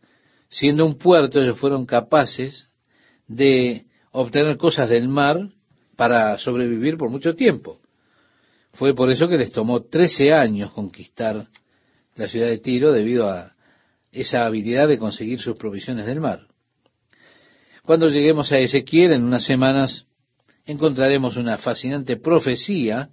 siendo 0.49 0.85
un 0.85 0.97
puerto 0.97 1.41
ellos 1.41 1.59
fueron 1.59 1.85
capaces 1.85 2.67
de 3.27 3.85
obtener 4.11 4.57
cosas 4.57 4.89
del 4.89 5.07
mar 5.07 5.49
para 5.95 6.37
sobrevivir 6.37 6.97
por 6.97 7.09
mucho 7.09 7.35
tiempo. 7.35 7.79
Fue 8.73 8.93
por 8.93 9.09
eso 9.09 9.27
que 9.27 9.37
les 9.37 9.51
tomó 9.51 9.83
13 9.83 10.33
años 10.33 10.71
conquistar 10.71 11.47
la 12.17 12.27
ciudad 12.27 12.47
de 12.47 12.57
Tiro 12.57 12.91
debido 12.91 13.29
a 13.29 13.53
esa 14.11 14.45
habilidad 14.45 14.87
de 14.87 14.97
conseguir 14.97 15.39
sus 15.39 15.55
provisiones 15.55 16.05
del 16.05 16.19
mar. 16.19 16.47
Cuando 17.83 18.09
lleguemos 18.09 18.51
a 18.51 18.57
Ezequiel 18.57 19.13
en 19.13 19.23
unas 19.23 19.45
semanas, 19.45 20.05
encontraremos 20.65 21.37
una 21.37 21.57
fascinante 21.57 22.17
profecía 22.17 23.09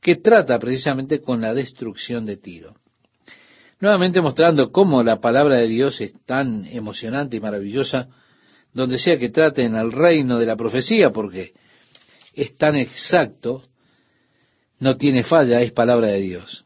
que 0.00 0.16
trata 0.16 0.58
precisamente 0.58 1.20
con 1.20 1.40
la 1.40 1.52
destrucción 1.52 2.24
de 2.24 2.38
Tiro. 2.38 2.76
Nuevamente 3.80 4.20
mostrando 4.20 4.70
cómo 4.70 5.02
la 5.02 5.20
palabra 5.20 5.56
de 5.56 5.66
Dios 5.66 6.00
es 6.00 6.14
tan 6.24 6.64
emocionante 6.66 7.36
y 7.36 7.40
maravillosa, 7.40 8.08
donde 8.72 8.98
sea 8.98 9.18
que 9.18 9.30
trate 9.30 9.64
en 9.64 9.74
el 9.74 9.92
reino 9.92 10.38
de 10.38 10.46
la 10.46 10.56
profecía, 10.56 11.10
porque 11.10 11.52
es 12.32 12.56
tan 12.56 12.76
exacto, 12.76 13.64
no 14.78 14.96
tiene 14.96 15.24
falla, 15.24 15.60
es 15.60 15.72
palabra 15.72 16.08
de 16.08 16.20
Dios. 16.20 16.64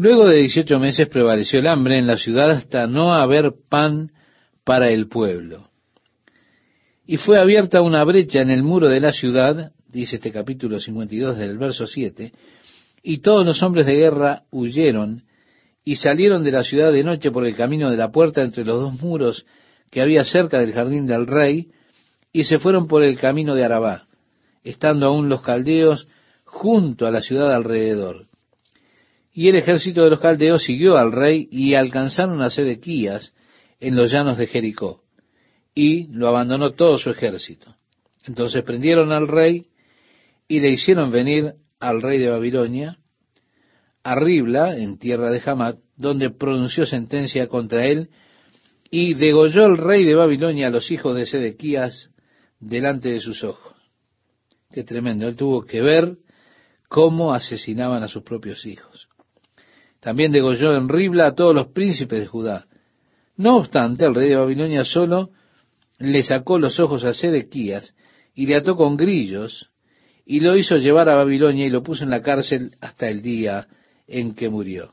Luego 0.00 0.26
de 0.26 0.38
18 0.38 0.78
meses 0.78 1.08
prevaleció 1.08 1.58
el 1.60 1.66
hambre 1.66 1.98
en 1.98 2.06
la 2.06 2.16
ciudad 2.16 2.52
hasta 2.52 2.86
no 2.86 3.12
haber 3.12 3.52
pan 3.68 4.12
para 4.64 4.88
el 4.88 5.08
pueblo. 5.08 5.68
Y 7.06 7.18
fue 7.18 7.38
abierta 7.38 7.82
una 7.82 8.02
brecha 8.04 8.40
en 8.40 8.48
el 8.48 8.62
muro 8.62 8.88
de 8.88 8.98
la 8.98 9.12
ciudad, 9.12 9.72
dice 9.88 10.16
este 10.16 10.32
capítulo 10.32 10.80
52 10.80 11.36
del 11.36 11.58
verso 11.58 11.86
7, 11.86 12.32
y 13.02 13.18
todos 13.18 13.44
los 13.44 13.62
hombres 13.62 13.84
de 13.84 13.96
guerra 13.96 14.44
huyeron 14.50 15.24
y 15.84 15.96
salieron 15.96 16.44
de 16.44 16.52
la 16.52 16.64
ciudad 16.64 16.92
de 16.92 17.04
noche 17.04 17.30
por 17.30 17.44
el 17.44 17.54
camino 17.54 17.90
de 17.90 17.98
la 17.98 18.10
puerta 18.10 18.40
entre 18.40 18.64
los 18.64 18.80
dos 18.80 19.02
muros 19.02 19.44
que 19.90 20.00
había 20.00 20.24
cerca 20.24 20.60
del 20.60 20.72
jardín 20.72 21.06
del 21.06 21.26
rey, 21.26 21.68
y 22.32 22.44
se 22.44 22.58
fueron 22.58 22.88
por 22.88 23.02
el 23.02 23.18
camino 23.18 23.54
de 23.54 23.66
Arabá, 23.66 24.06
estando 24.64 25.04
aún 25.04 25.28
los 25.28 25.42
caldeos 25.42 26.06
junto 26.46 27.06
a 27.06 27.10
la 27.10 27.20
ciudad 27.20 27.54
alrededor. 27.54 28.29
Y 29.32 29.48
el 29.48 29.56
ejército 29.56 30.02
de 30.02 30.10
los 30.10 30.20
caldeos 30.20 30.64
siguió 30.64 30.96
al 30.96 31.12
rey 31.12 31.48
y 31.50 31.74
alcanzaron 31.74 32.42
a 32.42 32.50
Sedequías 32.50 33.32
en 33.78 33.96
los 33.96 34.10
llanos 34.10 34.36
de 34.36 34.46
Jericó, 34.46 35.02
y 35.74 36.08
lo 36.08 36.28
abandonó 36.28 36.72
todo 36.72 36.98
su 36.98 37.10
ejército. 37.10 37.76
Entonces 38.26 38.62
prendieron 38.64 39.12
al 39.12 39.28
rey 39.28 39.66
y 40.48 40.60
le 40.60 40.70
hicieron 40.70 41.10
venir 41.10 41.54
al 41.78 42.02
rey 42.02 42.18
de 42.18 42.28
Babilonia, 42.28 42.98
a 44.02 44.14
Ribla, 44.14 44.76
en 44.76 44.98
tierra 44.98 45.30
de 45.30 45.42
Hamat, 45.44 45.78
donde 45.96 46.30
pronunció 46.30 46.86
sentencia 46.86 47.46
contra 47.48 47.86
él, 47.86 48.10
y 48.90 49.14
degolló 49.14 49.66
el 49.66 49.78
rey 49.78 50.04
de 50.04 50.14
Babilonia 50.14 50.66
a 50.66 50.70
los 50.70 50.90
hijos 50.90 51.16
de 51.16 51.26
Sedequías 51.26 52.10
delante 52.58 53.10
de 53.10 53.20
sus 53.20 53.44
ojos. 53.44 53.74
Qué 54.72 54.84
tremendo, 54.84 55.28
él 55.28 55.36
tuvo 55.36 55.64
que 55.64 55.80
ver 55.80 56.16
cómo 56.88 57.32
asesinaban 57.32 58.02
a 58.02 58.08
sus 58.08 58.22
propios 58.22 58.66
hijos. 58.66 59.08
También 60.00 60.32
degolló 60.32 60.74
en 60.76 60.88
Ribla 60.88 61.26
a 61.26 61.34
todos 61.34 61.54
los 61.54 61.68
príncipes 61.68 62.20
de 62.20 62.26
Judá. 62.26 62.66
No 63.36 63.56
obstante, 63.56 64.04
el 64.04 64.14
rey 64.14 64.28
de 64.28 64.36
Babilonia 64.36 64.84
solo 64.84 65.30
le 65.98 66.22
sacó 66.22 66.58
los 66.58 66.80
ojos 66.80 67.04
a 67.04 67.14
Sedequías 67.14 67.94
y 68.34 68.46
le 68.46 68.56
ató 68.56 68.76
con 68.76 68.96
grillos 68.96 69.70
y 70.24 70.40
lo 70.40 70.56
hizo 70.56 70.76
llevar 70.76 71.08
a 71.08 71.16
Babilonia 71.16 71.66
y 71.66 71.70
lo 71.70 71.82
puso 71.82 72.04
en 72.04 72.10
la 72.10 72.22
cárcel 72.22 72.76
hasta 72.80 73.08
el 73.08 73.20
día 73.20 73.68
en 74.06 74.34
que 74.34 74.48
murió. 74.48 74.92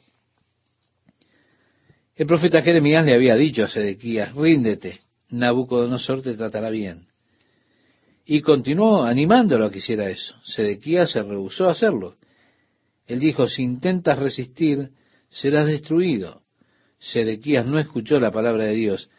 El 2.15 2.25
profeta 2.25 2.61
Jeremías 2.61 3.05
le 3.05 3.13
había 3.13 3.35
dicho 3.35 3.63
a 3.63 3.69
Sedequías, 3.69 4.33
ríndete, 4.33 5.01
Nabucodonosor 5.29 6.21
te 6.21 6.35
tratará 6.35 6.69
bien. 6.69 7.07
Y 8.25 8.41
continuó 8.41 9.03
animándolo 9.03 9.65
a 9.65 9.71
que 9.71 9.77
hiciera 9.77 10.09
eso. 10.09 10.35
Sedequías 10.43 11.11
se 11.11 11.23
rehusó 11.23 11.67
a 11.67 11.71
hacerlo. 11.71 12.15
Él 13.07 13.19
dijo, 13.19 13.47
si 13.47 13.63
intentas 13.63 14.19
resistir, 14.19 14.91
serás 15.29 15.67
destruido. 15.67 16.41
Sedequías 16.99 17.65
no 17.65 17.79
escuchó 17.79 18.19
la 18.19 18.31
palabra 18.31 18.65
de 18.65 18.73
Dios. 18.73 19.09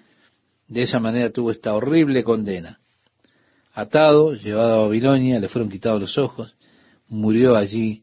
De 0.67 0.83
esa 0.83 1.01
manera 1.01 1.31
tuvo 1.31 1.51
esta 1.51 1.75
horrible 1.75 2.23
condena. 2.23 2.79
Atado, 3.73 4.35
llevado 4.35 4.75
a 4.75 4.87
Babilonia, 4.87 5.39
le 5.39 5.49
fueron 5.49 5.71
quitados 5.71 6.01
los 6.01 6.19
ojos, 6.19 6.55
murió 7.09 7.57
allí 7.57 8.03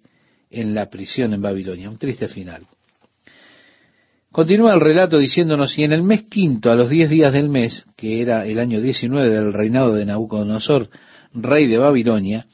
en 0.49 0.73
la 0.73 0.89
prisión 0.89 1.33
en 1.33 1.41
Babilonia. 1.41 1.89
Un 1.89 1.97
triste 1.97 2.27
final. 2.27 2.65
Continúa 4.31 4.73
el 4.73 4.81
relato 4.81 5.17
diciéndonos, 5.17 5.77
y 5.77 5.83
en 5.83 5.93
el 5.93 6.03
mes 6.03 6.23
quinto, 6.23 6.71
a 6.71 6.75
los 6.75 6.89
diez 6.89 7.09
días 7.09 7.31
del 7.31 7.49
mes, 7.49 7.85
que 7.95 8.21
era 8.21 8.45
el 8.45 8.59
año 8.59 8.81
diecinueve 8.81 9.29
del 9.29 9.53
reinado 9.53 9.93
de 9.93 10.05
Nabucodonosor, 10.05 10.89
rey 11.33 11.67
de 11.67 11.77
Babilonia, 11.77 12.47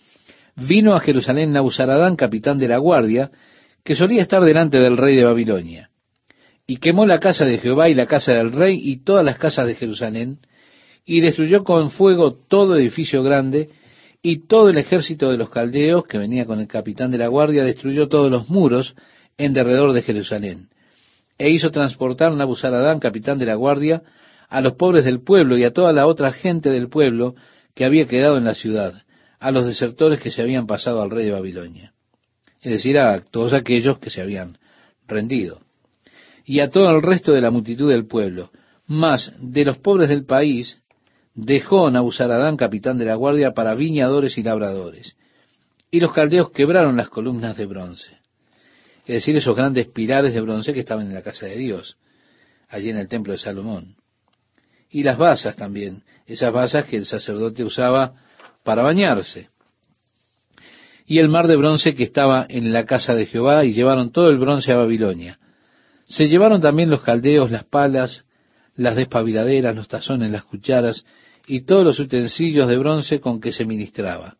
vino 0.67 0.95
a 0.95 0.99
Jerusalén 0.99 1.51
Nabuzaradán, 1.51 2.15
capitán 2.15 2.59
de 2.59 2.67
la 2.67 2.77
guardia, 2.77 3.31
que 3.83 3.95
solía 3.95 4.21
estar 4.21 4.43
delante 4.43 4.77
del 4.77 4.97
rey 4.97 5.15
de 5.15 5.23
Babilonia, 5.23 5.89
y 6.67 6.77
quemó 6.77 7.05
la 7.05 7.19
casa 7.19 7.45
de 7.45 7.57
Jehová 7.57 7.89
y 7.89 7.93
la 7.93 8.05
casa 8.05 8.33
del 8.33 8.51
rey 8.51 8.79
y 8.81 9.03
todas 9.03 9.25
las 9.25 9.37
casas 9.37 9.67
de 9.67 9.75
Jerusalén, 9.75 10.39
y 11.05 11.21
destruyó 11.21 11.63
con 11.63 11.91
fuego 11.91 12.33
todo 12.33 12.77
edificio 12.77 13.23
grande, 13.23 13.69
y 14.23 14.47
todo 14.47 14.69
el 14.69 14.77
ejército 14.77 15.31
de 15.31 15.37
los 15.37 15.49
caldeos, 15.49 16.05
que 16.05 16.19
venía 16.19 16.45
con 16.45 16.59
el 16.59 16.67
capitán 16.67 17.09
de 17.09 17.17
la 17.17 17.27
guardia, 17.27 17.63
destruyó 17.63 18.07
todos 18.07 18.29
los 18.29 18.49
muros 18.49 18.95
en 19.37 19.53
derredor 19.53 19.93
de 19.93 20.03
Jerusalén 20.03 20.71
e 21.41 21.49
hizo 21.49 21.71
transportar 21.71 22.31
Nabuzaradán, 22.33 22.99
capitán 22.99 23.39
de 23.39 23.47
la 23.47 23.55
guardia, 23.55 24.03
a 24.47 24.61
los 24.61 24.73
pobres 24.73 25.05
del 25.05 25.23
pueblo 25.23 25.57
y 25.57 25.63
a 25.63 25.73
toda 25.73 25.91
la 25.91 26.05
otra 26.05 26.33
gente 26.33 26.69
del 26.69 26.87
pueblo 26.87 27.33
que 27.73 27.83
había 27.83 28.05
quedado 28.05 28.37
en 28.37 28.43
la 28.43 28.53
ciudad, 28.53 28.93
a 29.41 29.51
los 29.51 29.65
desertores 29.65 30.21
que 30.21 30.31
se 30.31 30.41
habían 30.41 30.65
pasado 30.67 31.01
al 31.01 31.09
rey 31.09 31.25
de 31.25 31.31
Babilonia, 31.31 31.93
es 32.61 32.71
decir, 32.71 32.97
a 32.97 33.21
todos 33.21 33.51
aquellos 33.51 33.99
que 33.99 34.09
se 34.09 34.21
habían 34.21 34.57
rendido, 35.05 35.59
y 36.45 36.61
a 36.61 36.69
todo 36.69 36.89
el 36.89 37.01
resto 37.01 37.33
de 37.33 37.41
la 37.41 37.51
multitud 37.51 37.89
del 37.89 38.07
pueblo. 38.07 38.51
Mas 38.87 39.33
de 39.39 39.65
los 39.65 39.77
pobres 39.77 40.07
del 40.09 40.25
país 40.25 40.81
dejó 41.35 41.91
Nabuzaradán, 41.91 42.55
capitán 42.55 42.97
de 42.97 43.05
la 43.05 43.15
guardia, 43.15 43.53
para 43.53 43.75
viñadores 43.75 44.37
y 44.37 44.43
labradores. 44.43 45.17
Y 45.91 45.99
los 45.99 46.13
caldeos 46.13 46.51
quebraron 46.51 46.97
las 46.97 47.09
columnas 47.09 47.57
de 47.57 47.65
bronce 47.65 48.21
es 49.05 49.15
decir, 49.15 49.35
esos 49.35 49.55
grandes 49.55 49.87
pilares 49.87 50.33
de 50.33 50.41
bronce 50.41 50.73
que 50.73 50.79
estaban 50.79 51.07
en 51.07 51.13
la 51.13 51.21
casa 51.21 51.45
de 51.45 51.57
Dios, 51.57 51.97
allí 52.69 52.89
en 52.89 52.97
el 52.97 53.07
templo 53.07 53.33
de 53.33 53.39
Salomón. 53.39 53.95
Y 54.89 55.03
las 55.03 55.17
basas 55.17 55.55
también, 55.55 56.03
esas 56.27 56.53
basas 56.53 56.85
que 56.85 56.97
el 56.97 57.05
sacerdote 57.05 57.63
usaba 57.63 58.13
para 58.63 58.83
bañarse. 58.83 59.49
Y 61.05 61.19
el 61.19 61.29
mar 61.29 61.47
de 61.47 61.57
bronce 61.57 61.95
que 61.95 62.03
estaba 62.03 62.45
en 62.47 62.71
la 62.71 62.85
casa 62.85 63.15
de 63.15 63.25
Jehová, 63.25 63.65
y 63.65 63.73
llevaron 63.73 64.11
todo 64.11 64.29
el 64.29 64.37
bronce 64.37 64.71
a 64.71 64.77
Babilonia. 64.77 65.39
Se 66.05 66.27
llevaron 66.27 66.61
también 66.61 66.89
los 66.89 67.01
caldeos 67.01 67.51
las 67.51 67.63
palas, 67.63 68.25
las 68.75 68.95
despabiladeras, 68.95 69.75
los 69.75 69.87
tazones, 69.87 70.31
las 70.31 70.43
cucharas, 70.43 71.05
y 71.47 71.61
todos 71.61 71.83
los 71.83 71.99
utensilios 71.99 72.67
de 72.69 72.77
bronce 72.77 73.19
con 73.19 73.41
que 73.41 73.51
se 73.51 73.65
ministraba. 73.65 74.37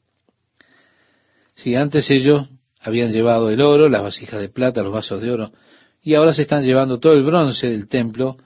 Si 1.55 1.75
antes 1.75 2.09
ellos 2.09 2.47
habían 2.79 3.11
llevado 3.11 3.49
el 3.49 3.61
oro, 3.61 3.89
las 3.89 4.01
vasijas 4.01 4.39
de 4.39 4.49
plata, 4.49 4.81
los 4.81 4.93
vasos 4.93 5.21
de 5.21 5.31
oro, 5.31 5.51
y 6.01 6.15
ahora 6.15 6.33
se 6.33 6.43
están 6.43 6.63
llevando 6.63 6.99
todo 6.99 7.13
el 7.13 7.23
bronce 7.23 7.69
del 7.69 7.87
templo 7.87 8.37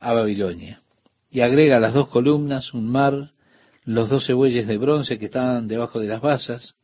a 0.00 0.12
Babilonia. 0.12 0.82
Y 1.30 1.40
agrega 1.40 1.78
las 1.78 1.94
dos 1.94 2.08
columnas, 2.08 2.74
un 2.74 2.88
mar, 2.88 3.30
los 3.86 4.10
doce 4.10 4.34
bueyes 4.34 4.66
de 4.66 4.76
bronce 4.76 5.18
que 5.18 5.26
estaban 5.26 5.68
debajo 5.68 6.00
de 6.00 6.08
las 6.08 6.20
basas. 6.20 6.74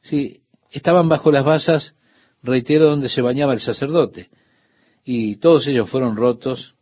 Sí, 0.00 0.40
estaban 0.70 1.08
bajo 1.08 1.30
las 1.30 1.44
basas, 1.44 1.94
reitero, 2.42 2.86
donde 2.86 3.08
se 3.08 3.20
bañaba 3.20 3.52
el 3.52 3.60
sacerdote. 3.60 4.30
Y 5.04 5.36
todos 5.36 5.66
ellos 5.66 5.90
fueron 5.90 6.16
rotos. 6.16 6.74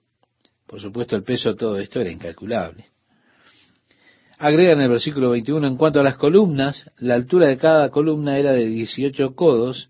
Por 0.66 0.81
supuesto, 0.81 1.16
el 1.16 1.24
peso 1.24 1.51
de 1.51 1.56
todo 1.56 1.78
esto 1.78 2.01
era 2.01 2.10
incalculable. 2.10 2.86
Agrega 4.39 4.73
en 4.73 4.81
el 4.81 4.90
versículo 4.90 5.31
21, 5.31 5.66
en 5.66 5.77
cuanto 5.77 6.01
a 6.01 6.05
las 6.05 6.16
columnas, 6.16 6.90
la 6.98 7.14
altura 7.14 7.48
de 7.48 7.56
cada 7.56 7.90
columna 7.90 8.39
era 8.39 8.52
de 8.52 8.66
18 8.66 9.35
codos 9.35 9.89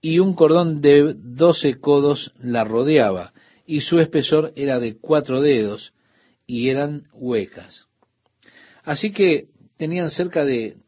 y 0.00 0.18
un 0.18 0.34
cordón 0.34 0.80
de 0.80 1.14
12 1.16 1.80
codos 1.80 2.32
la 2.38 2.64
rodeaba 2.64 3.32
y 3.66 3.80
su 3.80 4.00
espesor 4.00 4.52
era 4.56 4.78
de 4.80 4.98
cuatro 4.98 5.40
dedos 5.40 5.92
y 6.46 6.70
eran 6.70 7.04
huecas. 7.12 7.87
Así 8.88 9.12
que 9.12 9.50
tenían 9.76 10.08
cerca 10.08 10.46
de 10.46 10.78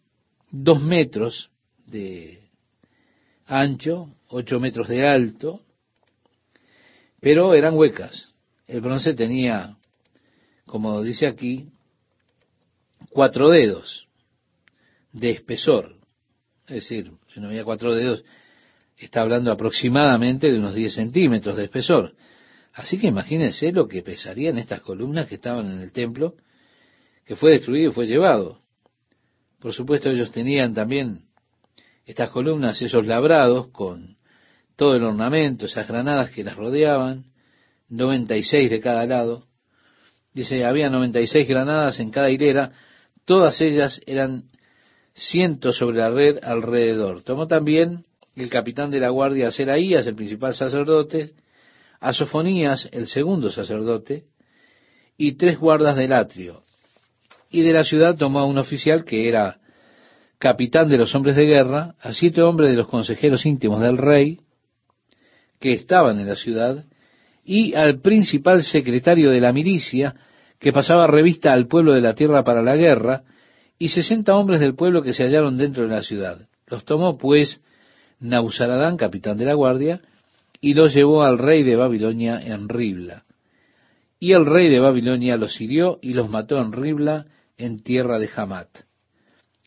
dos 0.50 0.80
metros 0.80 1.50
de 1.86 2.40
ancho, 3.44 4.16
ocho 4.28 4.58
metros 4.58 4.88
de 4.88 5.06
alto, 5.06 5.60
pero 7.20 7.52
eran 7.52 7.76
huecas. 7.76 8.32
El 8.66 8.80
bronce 8.80 9.12
tenía, 9.12 9.76
como 10.64 11.02
dice 11.02 11.26
aquí, 11.26 11.68
cuatro 13.10 13.50
dedos 13.50 14.08
de 15.12 15.32
espesor. 15.32 15.94
Es 16.68 16.76
decir, 16.76 17.12
si 17.34 17.40
no 17.40 17.48
había 17.48 17.64
cuatro 17.64 17.94
dedos, 17.94 18.24
está 18.96 19.20
hablando 19.20 19.52
aproximadamente 19.52 20.50
de 20.50 20.58
unos 20.58 20.74
10 20.74 20.94
centímetros 20.94 21.54
de 21.54 21.64
espesor. 21.64 22.14
Así 22.72 22.98
que 22.98 23.08
imagínense 23.08 23.72
lo 23.72 23.86
que 23.86 24.00
pesarían 24.00 24.56
estas 24.56 24.80
columnas 24.80 25.26
que 25.26 25.34
estaban 25.34 25.70
en 25.70 25.82
el 25.82 25.92
templo, 25.92 26.36
que 27.30 27.36
fue 27.36 27.52
destruido 27.52 27.92
y 27.92 27.94
fue 27.94 28.08
llevado. 28.08 28.58
Por 29.60 29.72
supuesto, 29.72 30.10
ellos 30.10 30.32
tenían 30.32 30.74
también 30.74 31.26
estas 32.04 32.30
columnas, 32.30 32.82
esos 32.82 33.06
labrados 33.06 33.68
con 33.68 34.16
todo 34.74 34.96
el 34.96 35.04
ornamento, 35.04 35.66
esas 35.66 35.86
granadas 35.86 36.32
que 36.32 36.42
las 36.42 36.56
rodeaban, 36.56 37.26
96 37.88 38.68
de 38.68 38.80
cada 38.80 39.06
lado. 39.06 39.46
Dice, 40.34 40.64
había 40.64 40.90
96 40.90 41.48
granadas 41.48 42.00
en 42.00 42.10
cada 42.10 42.30
hilera, 42.30 42.72
todas 43.24 43.60
ellas 43.60 44.00
eran 44.08 44.50
cientos 45.14 45.76
sobre 45.76 45.98
la 45.98 46.10
red 46.10 46.40
alrededor. 46.42 47.22
Tomó 47.22 47.46
también 47.46 48.02
el 48.34 48.50
capitán 48.50 48.90
de 48.90 48.98
la 48.98 49.10
guardia 49.10 49.52
Seraías, 49.52 50.04
el 50.04 50.16
principal 50.16 50.52
sacerdote, 50.52 51.34
a 52.00 52.10
el 52.90 53.06
segundo 53.06 53.52
sacerdote, 53.52 54.24
y 55.16 55.34
tres 55.34 55.60
guardas 55.60 55.94
del 55.94 56.12
atrio. 56.12 56.64
Y 57.50 57.62
de 57.62 57.72
la 57.72 57.84
ciudad 57.84 58.16
tomó 58.16 58.38
a 58.38 58.46
un 58.46 58.58
oficial 58.58 59.04
que 59.04 59.28
era 59.28 59.58
capitán 60.38 60.88
de 60.88 60.96
los 60.96 61.14
hombres 61.14 61.36
de 61.36 61.44
guerra, 61.44 61.94
a 62.00 62.14
siete 62.14 62.40
hombres 62.42 62.70
de 62.70 62.76
los 62.76 62.88
consejeros 62.88 63.44
íntimos 63.44 63.80
del 63.82 63.98
rey, 63.98 64.40
que 65.60 65.72
estaban 65.72 66.18
en 66.18 66.28
la 66.28 66.36
ciudad, 66.36 66.86
y 67.44 67.74
al 67.74 68.00
principal 68.00 68.62
secretario 68.62 69.30
de 69.30 69.40
la 69.40 69.52
milicia, 69.52 70.14
que 70.58 70.72
pasaba 70.72 71.06
revista 71.06 71.52
al 71.52 71.66
pueblo 71.66 71.92
de 71.92 72.00
la 72.00 72.14
tierra 72.14 72.42
para 72.44 72.62
la 72.62 72.76
guerra, 72.76 73.24
y 73.78 73.88
sesenta 73.88 74.36
hombres 74.36 74.60
del 74.60 74.74
pueblo 74.74 75.02
que 75.02 75.12
se 75.12 75.24
hallaron 75.24 75.56
dentro 75.56 75.82
de 75.82 75.90
la 75.90 76.02
ciudad. 76.02 76.48
Los 76.66 76.84
tomó, 76.84 77.18
pues, 77.18 77.60
Nausaradán, 78.20 78.96
capitán 78.96 79.36
de 79.36 79.46
la 79.46 79.54
guardia, 79.54 80.00
y 80.60 80.74
los 80.74 80.94
llevó 80.94 81.22
al 81.22 81.38
rey 81.38 81.62
de 81.62 81.76
Babilonia 81.76 82.40
en 82.40 82.68
Ribla. 82.68 83.24
Y 84.18 84.32
el 84.32 84.44
rey 84.44 84.68
de 84.68 84.78
Babilonia 84.78 85.36
los 85.36 85.58
hirió 85.60 85.98
y 86.02 86.12
los 86.12 86.28
mató 86.28 86.60
en 86.60 86.72
Ribla, 86.72 87.26
en 87.60 87.82
tierra 87.82 88.18
de 88.18 88.30
Hamat. 88.34 88.68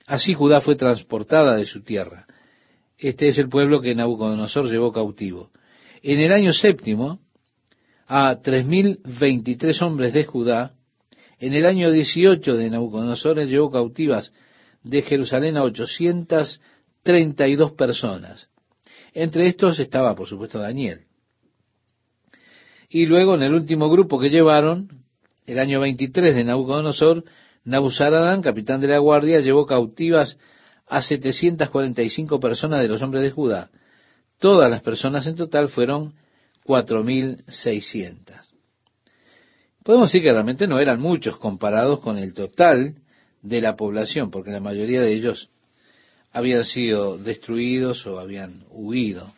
Así 0.07 0.33
Judá 0.33 0.61
fue 0.61 0.75
transportada 0.75 1.55
de 1.55 1.65
su 1.65 1.83
tierra. 1.83 2.25
Este 2.97 3.27
es 3.27 3.37
el 3.37 3.49
pueblo 3.49 3.81
que 3.81 3.95
Nabucodonosor 3.95 4.69
llevó 4.69 4.91
cautivo. 4.91 5.51
En 6.01 6.19
el 6.19 6.31
año 6.33 6.53
séptimo, 6.53 7.19
a 8.07 8.39
tres 8.41 8.65
mil 8.65 8.99
veintitrés 9.19 9.81
hombres 9.81 10.13
de 10.13 10.25
Judá, 10.25 10.73
en 11.39 11.53
el 11.53 11.65
año 11.65 11.91
dieciocho 11.91 12.55
de 12.55 12.69
Nabucodonosor 12.69 13.39
él 13.39 13.49
llevó 13.49 13.71
cautivas 13.71 14.33
de 14.83 15.01
Jerusalén 15.01 15.57
a 15.57 15.63
ochocientas 15.63 16.59
treinta 17.03 17.47
y 17.47 17.55
dos 17.55 17.73
personas. 17.73 18.49
Entre 19.13 19.47
estos 19.47 19.79
estaba, 19.79 20.15
por 20.15 20.27
supuesto, 20.27 20.59
Daniel. 20.59 21.01
Y 22.89 23.05
luego, 23.05 23.35
en 23.35 23.43
el 23.43 23.53
último 23.53 23.89
grupo 23.89 24.19
que 24.19 24.29
llevaron, 24.29 24.87
el 25.45 25.59
año 25.59 25.79
23 25.79 26.35
de 26.35 26.43
Nabucodonosor, 26.43 27.23
Nabuzaradán, 27.65 28.41
capitán 28.41 28.81
de 28.81 28.87
la 28.87 28.97
guardia, 28.97 29.39
llevó 29.39 29.65
cautivas 29.65 30.37
a 30.87 31.01
745 31.01 32.39
personas 32.39 32.81
de 32.81 32.87
los 32.87 33.01
hombres 33.01 33.23
de 33.23 33.31
Judá. 33.31 33.69
Todas 34.39 34.69
las 34.69 34.81
personas 34.81 35.25
en 35.27 35.35
total 35.35 35.69
fueron 35.69 36.13
4.600. 36.65 38.53
Podemos 39.83 40.09
decir 40.09 40.23
que 40.23 40.31
realmente 40.31 40.67
no 40.67 40.79
eran 40.79 40.99
muchos 40.99 41.37
comparados 41.37 41.99
con 41.99 42.17
el 42.17 42.33
total 42.33 42.95
de 43.41 43.61
la 43.61 43.75
población, 43.75 44.31
porque 44.31 44.51
la 44.51 44.61
mayoría 44.61 45.01
de 45.01 45.13
ellos 45.13 45.49
habían 46.31 46.65
sido 46.65 47.17
destruidos 47.17 48.05
o 48.07 48.19
habían 48.19 48.63
huido. 48.69 49.31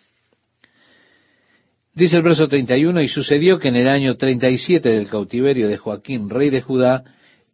Dice 1.94 2.18
el 2.18 2.24
verso 2.24 2.48
31, 2.48 3.02
y 3.02 3.08
sucedió 3.08 3.58
que 3.58 3.70
en 3.70 3.78
el 3.78 3.88
año 3.88 4.18
37 4.18 4.90
del 4.90 5.08
cautiverio 5.08 5.68
de 5.68 5.78
Joaquín, 5.78 6.30
rey 6.30 6.50
de 6.50 6.62
Judá, 6.62 7.04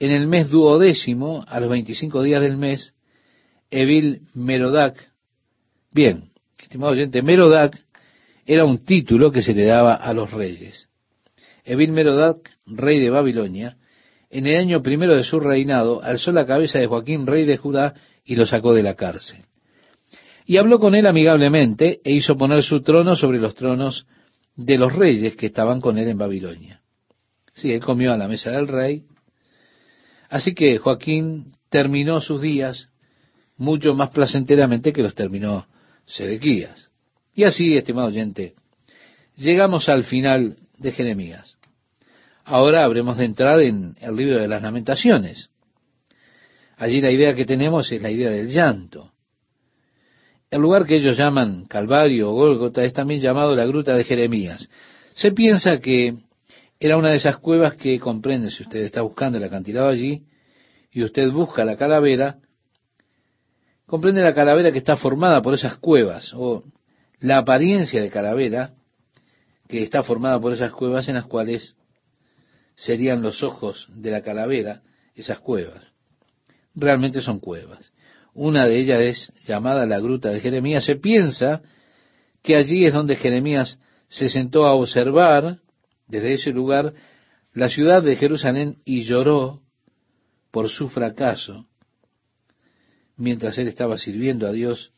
en 0.01 0.09
el 0.09 0.25
mes 0.25 0.49
duodécimo, 0.49 1.45
a 1.47 1.59
los 1.59 1.69
25 1.69 2.23
días 2.23 2.41
del 2.41 2.57
mes, 2.57 2.95
Evil 3.69 4.21
Merodac, 4.33 4.97
bien, 5.91 6.31
estimado 6.59 6.93
oyente, 6.93 7.21
Merodac 7.21 7.85
era 8.47 8.65
un 8.65 8.83
título 8.83 9.31
que 9.31 9.43
se 9.43 9.53
le 9.53 9.63
daba 9.63 9.93
a 9.93 10.11
los 10.15 10.31
reyes. 10.31 10.89
Evil 11.63 11.91
Merodac, 11.91 12.49
rey 12.65 12.99
de 12.99 13.11
Babilonia, 13.11 13.77
en 14.31 14.47
el 14.47 14.57
año 14.57 14.81
primero 14.81 15.15
de 15.15 15.23
su 15.23 15.39
reinado, 15.39 16.01
alzó 16.01 16.31
la 16.31 16.47
cabeza 16.47 16.79
de 16.79 16.87
Joaquín, 16.87 17.27
rey 17.27 17.45
de 17.45 17.57
Judá, 17.57 17.93
y 18.25 18.35
lo 18.35 18.47
sacó 18.47 18.73
de 18.73 18.81
la 18.81 18.95
cárcel. 18.95 19.41
Y 20.47 20.57
habló 20.57 20.79
con 20.79 20.95
él 20.95 21.05
amigablemente 21.05 22.01
e 22.03 22.11
hizo 22.11 22.35
poner 22.35 22.63
su 22.63 22.81
trono 22.81 23.15
sobre 23.15 23.39
los 23.39 23.53
tronos 23.53 24.07
de 24.55 24.79
los 24.79 24.95
reyes 24.95 25.35
que 25.35 25.45
estaban 25.45 25.79
con 25.79 25.99
él 25.99 26.07
en 26.07 26.17
Babilonia. 26.17 26.81
Sí, 27.53 27.71
él 27.71 27.81
comió 27.81 28.11
a 28.11 28.17
la 28.17 28.27
mesa 28.27 28.49
del 28.49 28.67
rey. 28.67 29.05
Así 30.31 30.53
que 30.53 30.77
Joaquín 30.77 31.51
terminó 31.69 32.21
sus 32.21 32.41
días 32.41 32.87
mucho 33.57 33.93
más 33.93 34.11
placenteramente 34.11 34.93
que 34.93 35.03
los 35.03 35.13
terminó 35.13 35.67
Sedequías. 36.05 36.89
Y 37.35 37.43
así, 37.43 37.75
estimado 37.75 38.07
oyente, 38.07 38.55
llegamos 39.35 39.89
al 39.89 40.05
final 40.05 40.55
de 40.77 40.93
Jeremías. 40.93 41.57
Ahora 42.45 42.85
habremos 42.85 43.17
de 43.17 43.25
entrar 43.25 43.59
en 43.59 43.97
el 43.99 44.15
libro 44.15 44.39
de 44.39 44.47
las 44.47 44.61
lamentaciones. 44.61 45.49
Allí 46.77 47.01
la 47.01 47.11
idea 47.11 47.35
que 47.35 47.45
tenemos 47.45 47.91
es 47.91 48.01
la 48.01 48.09
idea 48.09 48.29
del 48.29 48.47
llanto. 48.47 49.11
El 50.49 50.61
lugar 50.61 50.85
que 50.85 50.95
ellos 50.95 51.17
llaman 51.17 51.65
Calvario 51.65 52.31
o 52.31 52.35
Gólgota 52.35 52.85
es 52.85 52.93
también 52.93 53.19
llamado 53.19 53.53
la 53.53 53.65
Gruta 53.65 53.95
de 53.95 54.05
Jeremías. 54.05 54.69
Se 55.13 55.33
piensa 55.33 55.79
que 55.79 56.15
era 56.81 56.97
una 56.97 57.11
de 57.11 57.17
esas 57.17 57.37
cuevas 57.37 57.75
que 57.75 57.99
comprende, 57.99 58.49
si 58.49 58.63
usted 58.63 58.81
está 58.81 59.01
buscando 59.01 59.37
el 59.37 59.43
acantilado 59.43 59.87
allí, 59.87 60.25
y 60.91 61.03
usted 61.03 61.31
busca 61.31 61.63
la 61.63 61.77
calavera, 61.77 62.39
comprende 63.85 64.21
la 64.21 64.33
calavera 64.33 64.71
que 64.71 64.79
está 64.79 64.97
formada 64.97 65.41
por 65.41 65.53
esas 65.53 65.77
cuevas, 65.77 66.33
o 66.35 66.63
la 67.19 67.37
apariencia 67.37 68.01
de 68.01 68.09
calavera 68.09 68.73
que 69.69 69.83
está 69.83 70.03
formada 70.03 70.39
por 70.41 70.51
esas 70.51 70.71
cuevas 70.71 71.07
en 71.07 71.15
las 71.15 71.27
cuales 71.27 71.75
serían 72.75 73.21
los 73.21 73.43
ojos 73.43 73.87
de 73.95 74.11
la 74.11 74.21
calavera, 74.21 74.81
esas 75.15 75.39
cuevas 75.39 75.91
realmente 76.75 77.21
son 77.21 77.39
cuevas. 77.39 77.91
Una 78.33 78.65
de 78.65 78.79
ellas 78.79 79.01
es 79.01 79.33
llamada 79.45 79.85
la 79.85 79.99
Gruta 79.99 80.29
de 80.29 80.39
Jeremías. 80.39 80.85
Se 80.85 80.95
piensa 80.95 81.61
que 82.41 82.55
allí 82.55 82.85
es 82.85 82.93
donde 82.93 83.15
Jeremías 83.15 83.77
se 84.07 84.29
sentó 84.29 84.65
a 84.65 84.73
observar 84.73 85.57
desde 86.11 86.33
ese 86.33 86.51
lugar 86.51 86.93
la 87.53 87.69
ciudad 87.69 88.03
de 88.03 88.15
Jerusalén 88.15 88.77
y 88.85 89.03
lloró 89.03 89.61
por 90.51 90.69
su 90.69 90.89
fracaso 90.89 91.67
mientras 93.17 93.57
él 93.57 93.67
estaba 93.67 93.97
sirviendo 93.97 94.47
a 94.47 94.51
Dios 94.51 94.91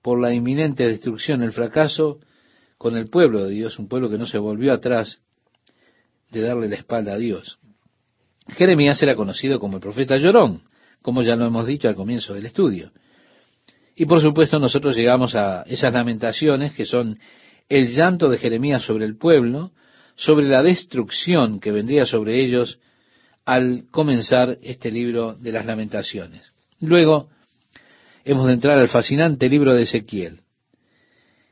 por 0.00 0.20
la 0.20 0.32
inminente 0.32 0.86
destrucción, 0.86 1.42
el 1.42 1.52
fracaso 1.52 2.18
con 2.76 2.96
el 2.96 3.08
pueblo 3.08 3.44
de 3.44 3.52
Dios, 3.52 3.78
un 3.78 3.88
pueblo 3.88 4.10
que 4.10 4.18
no 4.18 4.26
se 4.26 4.38
volvió 4.38 4.72
atrás 4.72 5.20
de 6.30 6.40
darle 6.40 6.68
la 6.68 6.76
espalda 6.76 7.14
a 7.14 7.18
Dios. 7.18 7.58
Jeremías 8.56 9.02
era 9.02 9.14
conocido 9.14 9.60
como 9.60 9.76
el 9.76 9.82
profeta 9.82 10.16
llorón 10.16 10.62
como 11.02 11.22
ya 11.22 11.36
lo 11.36 11.46
hemos 11.46 11.66
dicho 11.66 11.88
al 11.88 11.96
comienzo 11.96 12.32
del 12.32 12.46
estudio. 12.46 12.92
Y 13.94 14.06
por 14.06 14.22
supuesto 14.22 14.58
nosotros 14.58 14.96
llegamos 14.96 15.34
a 15.34 15.62
esas 15.62 15.92
lamentaciones 15.92 16.72
que 16.72 16.86
son 16.86 17.18
el 17.68 17.88
llanto 17.88 18.28
de 18.28 18.38
Jeremías 18.38 18.82
sobre 18.82 19.04
el 19.04 19.18
pueblo, 19.18 19.72
sobre 20.22 20.46
la 20.46 20.62
destrucción 20.62 21.58
que 21.58 21.72
vendría 21.72 22.06
sobre 22.06 22.44
ellos 22.44 22.78
al 23.44 23.86
comenzar 23.90 24.56
este 24.62 24.92
libro 24.92 25.34
de 25.34 25.50
las 25.50 25.66
lamentaciones. 25.66 26.52
Luego 26.78 27.28
hemos 28.24 28.46
de 28.46 28.52
entrar 28.52 28.78
al 28.78 28.88
fascinante 28.88 29.48
libro 29.48 29.74
de 29.74 29.82
Ezequiel. 29.82 30.38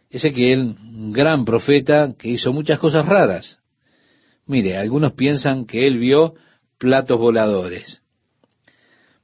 Ezequiel, 0.09 0.61
un 0.61 1.11
gran 1.11 1.45
profeta 1.45 2.15
que 2.17 2.29
hizo 2.29 2.53
muchas 2.53 2.79
cosas 2.79 3.07
raras. 3.07 3.59
Mire, 4.47 4.77
algunos 4.77 5.15
piensan 5.15 5.67
que 5.67 5.89
él 5.89 5.99
vio 5.99 6.35
platos 6.79 7.19
voladores. 7.19 8.03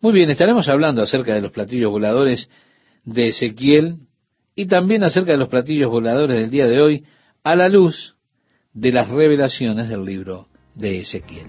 Muy 0.01 0.13
bien, 0.13 0.29
estaremos 0.29 0.69
hablando 0.69 1.03
acerca 1.03 1.35
de 1.35 1.41
los 1.41 1.53
platillos 1.53 1.93
voladores 1.93 2.51
de 3.05 3.29
Ezequiel 3.29 3.95
y 4.57 4.67
también 4.67 5.05
acerca 5.05 5.31
de 5.31 5.39
los 5.39 5.49
platillos 5.49 5.89
voladores 5.89 6.37
del 6.37 6.51
día 6.51 6.67
de 6.67 6.81
hoy 6.81 7.05
a 7.45 7.55
la 7.55 7.69
luz 7.69 8.16
de 8.77 8.93
las 8.93 9.09
revelaciones 9.09 9.89
del 9.89 10.05
libro 10.05 10.49
de 10.75 11.01
Ezequiel. 11.01 11.47